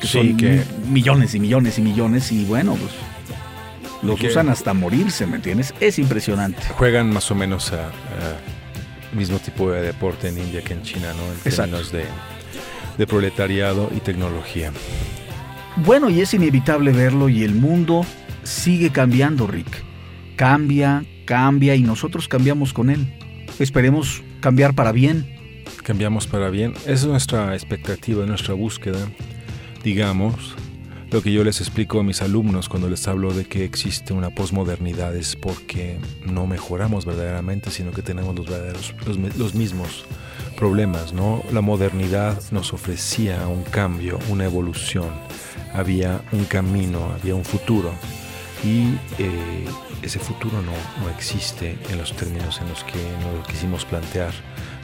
Que 0.00 0.06
Sí, 0.06 0.12
son 0.12 0.36
que- 0.36 0.62
millones 0.88 1.34
y 1.34 1.40
millones 1.40 1.78
y 1.78 1.82
millones 1.82 2.32
y 2.32 2.44
bueno, 2.44 2.74
pues 2.76 2.92
los 4.02 4.18
Que- 4.18 4.28
usan 4.28 4.48
hasta 4.48 4.74
morirse, 4.74 5.26
¿me 5.26 5.36
entiendes? 5.36 5.74
Es 5.80 5.98
impresionante. 5.98 6.62
Juegan 6.76 7.12
más 7.12 7.30
o 7.30 7.34
menos 7.34 7.72
a, 7.72 7.86
a 7.86 9.14
mismo 9.16 9.38
tipo 9.38 9.70
de 9.70 9.82
deporte 9.82 10.28
en 10.28 10.38
India 10.38 10.62
que 10.62 10.72
en 10.72 10.82
China, 10.82 11.12
¿no? 11.16 11.24
En 11.32 11.38
Exacto. 11.44 11.76
términos 11.78 11.92
de, 11.92 12.04
de 12.98 13.06
proletariado 13.06 13.90
y 13.94 14.00
tecnología. 14.00 14.72
Bueno, 15.76 16.10
y 16.10 16.20
es 16.20 16.34
inevitable 16.34 16.92
verlo 16.92 17.28
y 17.28 17.44
el 17.44 17.54
mundo 17.54 18.04
sigue 18.42 18.90
cambiando, 18.90 19.46
Rick. 19.46 19.84
Cambia, 20.36 21.04
cambia 21.24 21.74
y 21.74 21.82
nosotros 21.82 22.28
cambiamos 22.28 22.72
con 22.72 22.90
él. 22.90 23.14
Esperemos 23.58 24.22
cambiar 24.40 24.74
para 24.74 24.92
bien. 24.92 25.26
Cambiamos 25.82 26.26
para 26.26 26.50
bien. 26.50 26.74
Esa 26.82 26.92
es 26.92 27.06
nuestra 27.06 27.54
expectativa, 27.54 28.26
nuestra 28.26 28.54
búsqueda. 28.54 28.98
Digamos, 29.82 30.54
lo 31.10 31.22
que 31.22 31.32
yo 31.32 31.44
les 31.44 31.60
explico 31.60 32.00
a 32.00 32.02
mis 32.02 32.22
alumnos 32.22 32.68
cuando 32.68 32.88
les 32.88 33.06
hablo 33.08 33.32
de 33.32 33.44
que 33.44 33.64
existe 33.64 34.12
una 34.12 34.30
posmodernidad 34.30 35.16
es 35.16 35.36
porque 35.36 35.98
no 36.24 36.46
mejoramos 36.46 37.04
verdaderamente, 37.04 37.70
sino 37.70 37.92
que 37.92 38.02
tenemos 38.02 38.36
los, 38.36 38.46
verdaderos, 38.46 38.94
los 39.36 39.54
mismos 39.54 40.04
problemas, 40.52 41.12
¿no? 41.12 41.42
La 41.52 41.60
modernidad 41.60 42.40
nos 42.50 42.72
ofrecía 42.72 43.46
un 43.48 43.62
cambio, 43.64 44.18
una 44.28 44.44
evolución, 44.44 45.10
había 45.74 46.20
un 46.32 46.44
camino, 46.44 47.12
había 47.18 47.34
un 47.34 47.44
futuro 47.44 47.92
y 48.64 48.94
eh, 49.18 49.64
ese 50.02 50.18
futuro 50.18 50.62
no, 50.62 50.72
no 51.02 51.10
existe 51.10 51.78
en 51.90 51.98
los 51.98 52.14
términos 52.14 52.60
en 52.60 52.68
los 52.68 52.84
que 52.84 52.98
nos 53.34 53.46
quisimos 53.48 53.84
plantear, 53.84 54.32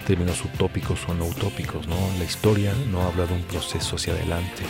términos 0.06 0.44
utópicos 0.44 1.00
o 1.08 1.14
no 1.14 1.26
utópicos, 1.26 1.86
¿no? 1.86 1.96
La 2.18 2.24
historia 2.24 2.72
no 2.90 3.02
habla 3.02 3.26
de 3.26 3.34
un 3.34 3.42
proceso 3.42 3.96
hacia 3.96 4.14
adelante, 4.14 4.64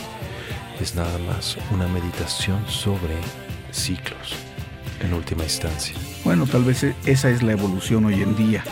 es 0.79 0.95
nada 0.95 1.17
más 1.19 1.57
una 1.71 1.87
meditación 1.87 2.59
sobre 2.67 3.15
ciclos 3.71 4.35
en 5.01 5.13
última 5.13 5.43
instancia. 5.43 5.95
Bueno, 6.23 6.45
tal 6.45 6.63
vez 6.63 6.83
e- 6.83 6.95
esa 7.05 7.29
es 7.29 7.41
la 7.41 7.53
evolución 7.53 8.05
hoy 8.05 8.21
en 8.21 8.35
día. 8.35 8.63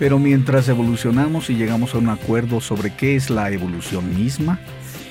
Pero 0.00 0.18
mientras 0.18 0.66
evolucionamos 0.70 1.50
y 1.50 1.56
llegamos 1.56 1.94
a 1.94 1.98
un 1.98 2.08
acuerdo 2.08 2.62
sobre 2.62 2.96
qué 2.96 3.16
es 3.16 3.28
la 3.28 3.50
evolución 3.50 4.16
misma, 4.16 4.58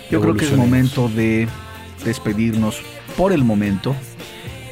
yo 0.09 0.19
creo 0.19 0.33
que 0.33 0.45
es 0.45 0.57
momento 0.57 1.07
de 1.09 1.47
despedirnos 2.03 2.81
por 3.15 3.31
el 3.31 3.43
momento 3.43 3.95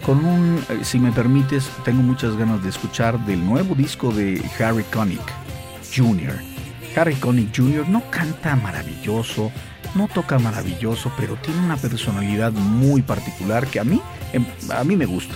con 0.04 0.26
un, 0.26 0.58
eh, 0.70 0.80
si 0.82 0.98
me 0.98 1.12
permites, 1.12 1.70
tengo 1.86 2.02
muchas 2.02 2.36
ganas 2.36 2.64
de 2.64 2.70
escuchar 2.70 3.24
del 3.28 3.46
nuevo 3.46 3.76
disco 3.76 4.12
de 4.12 4.42
Harry 4.60 4.84
Connick 4.86 5.22
Jr. 5.96 6.34
Harry 6.96 7.14
Connick 7.16 7.56
Jr. 7.56 7.88
no 7.88 8.02
canta 8.10 8.56
maravilloso, 8.56 9.52
no 9.94 10.08
toca 10.08 10.40
maravilloso, 10.40 11.12
pero 11.16 11.36
tiene 11.36 11.60
una 11.60 11.78
personalidad 11.78 12.52
muy 12.54 13.04
particular 13.04 13.68
que 13.68 13.80
a 13.80 13.84
mí, 13.84 14.02
em, 14.34 14.44
a 14.72 14.84
mí 14.84 14.96
me 14.96 15.06
gusta. 15.06 15.36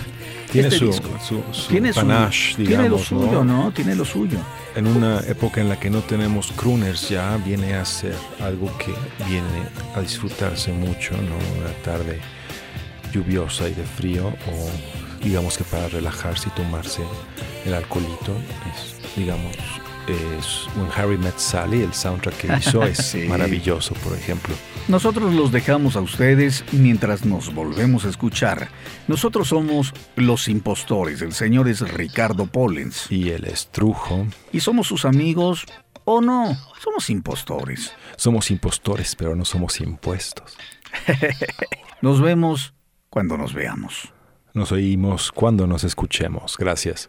Tiene 0.52 0.68
Este 0.68 0.78
su, 0.80 0.86
disco 0.86 1.08
su, 1.26 1.42
su 1.52 1.68
tiene 1.68 1.92
su- 1.92 2.00
panache, 2.00 2.54
tiene 2.56 2.70
lo 2.76 2.96
digamos, 2.98 3.02
suyo, 3.06 3.44
¿no? 3.44 3.72
Tiene 3.72 3.94
lo 3.94 4.04
suyo. 4.04 4.38
En 4.76 4.86
una 4.86 5.20
época 5.20 5.60
en 5.62 5.68
la 5.70 5.80
que 5.80 5.88
no 5.90 6.00
tenemos 6.00 6.52
crooners 6.52 7.08
ya 7.08 7.36
viene 7.38 7.74
a 7.74 7.84
ser 7.84 8.14
algo 8.40 8.70
que 8.78 8.94
viene 9.26 9.62
a 9.94 10.00
disfrutarse 10.00 10.72
mucho, 10.72 11.14
¿no? 11.16 11.36
Una 11.60 11.72
tarde 11.82 12.20
lluviosa 13.12 13.68
y 13.68 13.74
de 13.74 13.84
frío 13.84 14.28
o 14.28 15.24
digamos 15.24 15.56
que 15.56 15.64
para 15.64 15.88
relajarse 15.88 16.48
y 16.48 16.52
tomarse 16.60 17.02
el 17.64 17.74
alcoholito 17.74 18.34
es, 18.74 18.96
digamos, 19.16 19.56
es 20.08 20.66
un 20.76 20.88
Harry 20.96 21.16
Met 21.18 21.38
Sally, 21.38 21.82
el 21.82 21.92
soundtrack 21.92 22.36
que 22.36 22.56
hizo 22.58 22.82
es 22.84 22.98
Sí. 23.12 23.24
maravilloso, 23.28 23.94
por 23.94 24.16
ejemplo. 24.16 24.54
Nosotros 24.88 25.32
los 25.34 25.52
dejamos 25.52 25.96
a 25.96 26.00
ustedes 26.00 26.64
mientras 26.72 27.24
nos 27.24 27.54
volvemos 27.54 28.04
a 28.04 28.08
escuchar. 28.08 28.68
Nosotros 29.08 29.48
somos 29.48 29.92
los 30.16 30.48
impostores, 30.48 31.22
el 31.22 31.32
señor 31.32 31.68
es 31.68 31.80
Ricardo 31.80 32.46
Pollens. 32.46 33.06
Y 33.10 33.30
el 33.30 33.44
estrujo. 33.44 34.26
Y 34.52 34.60
somos 34.60 34.86
sus 34.88 35.04
amigos, 35.04 35.64
o 36.04 36.20
no, 36.20 36.56
somos 36.82 37.08
impostores. 37.10 37.92
Somos 38.16 38.50
impostores, 38.50 39.14
pero 39.14 39.36
no 39.36 39.44
somos 39.44 39.80
impuestos. 39.80 40.56
Nos 42.02 42.20
vemos 42.20 42.74
cuando 43.08 43.38
nos 43.38 43.54
veamos. 43.54 44.12
Nos 44.54 44.72
oímos 44.72 45.30
cuando 45.30 45.66
nos 45.66 45.84
escuchemos. 45.84 46.56
Gracias. 46.58 47.08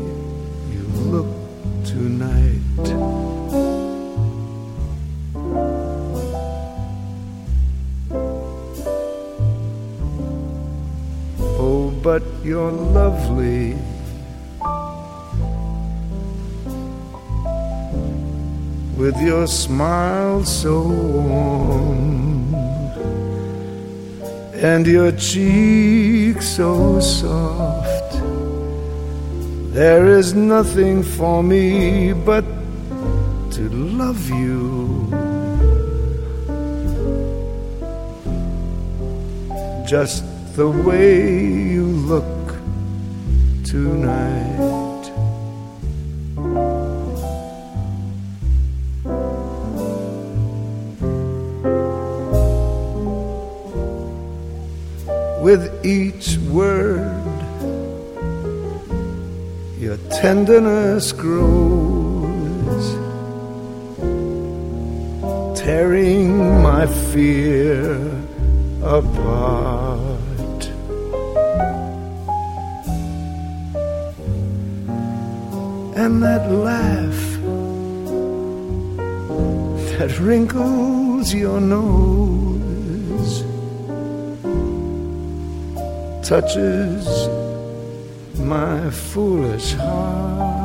but 12.03 12.23
you're 12.43 12.71
lovely. 12.71 13.77
With 18.97 19.19
your 19.21 19.47
smile 19.47 20.43
so 20.43 20.81
warm 20.81 22.53
and 24.53 24.85
your 24.85 25.11
cheek 25.13 26.41
so 26.41 26.99
soft, 26.99 28.13
there 29.73 30.05
is 30.05 30.33
nothing 30.33 31.03
for 31.03 31.41
me 31.41 32.13
but 32.13 32.45
to 33.51 33.69
love 33.69 34.29
you. 34.29 34.91
just 39.91 40.23
the 40.55 40.67
way 40.67 41.39
you 41.39 41.85
look 41.85 42.47
tonight. 43.63 45.11
With 55.41 55.85
each 55.85 56.37
word, 56.49 57.37
your 59.79 59.97
tenderness 60.21 61.13
grows, 61.13 62.85
tearing 65.57 66.61
my 66.61 66.87
fear 66.87 67.95
apart. 68.83 69.80
And 76.11 76.23
that 76.23 76.51
laugh 76.51 77.21
that 79.97 80.19
wrinkles 80.19 81.33
your 81.33 81.61
nose 81.61 83.43
touches 86.21 87.07
my 88.37 88.89
foolish 88.89 89.71
heart. 89.75 90.59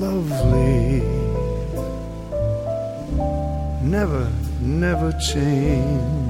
Lovely, 0.00 1.02
never, 3.82 4.28
never 4.60 5.12
change. 5.12 6.29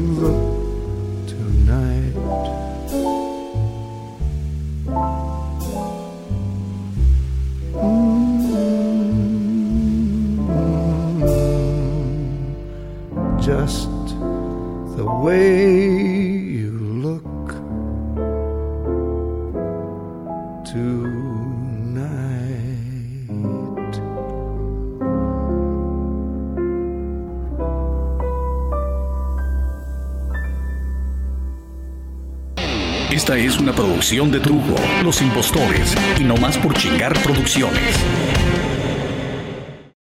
de 34.11 34.41
Trujo, 34.41 34.75
Los 35.05 35.21
Impostores 35.21 35.95
y 36.19 36.25
No 36.25 36.35
Más 36.35 36.57
por 36.57 36.73
Chingar 36.73 37.13
Producciones. 37.23 37.95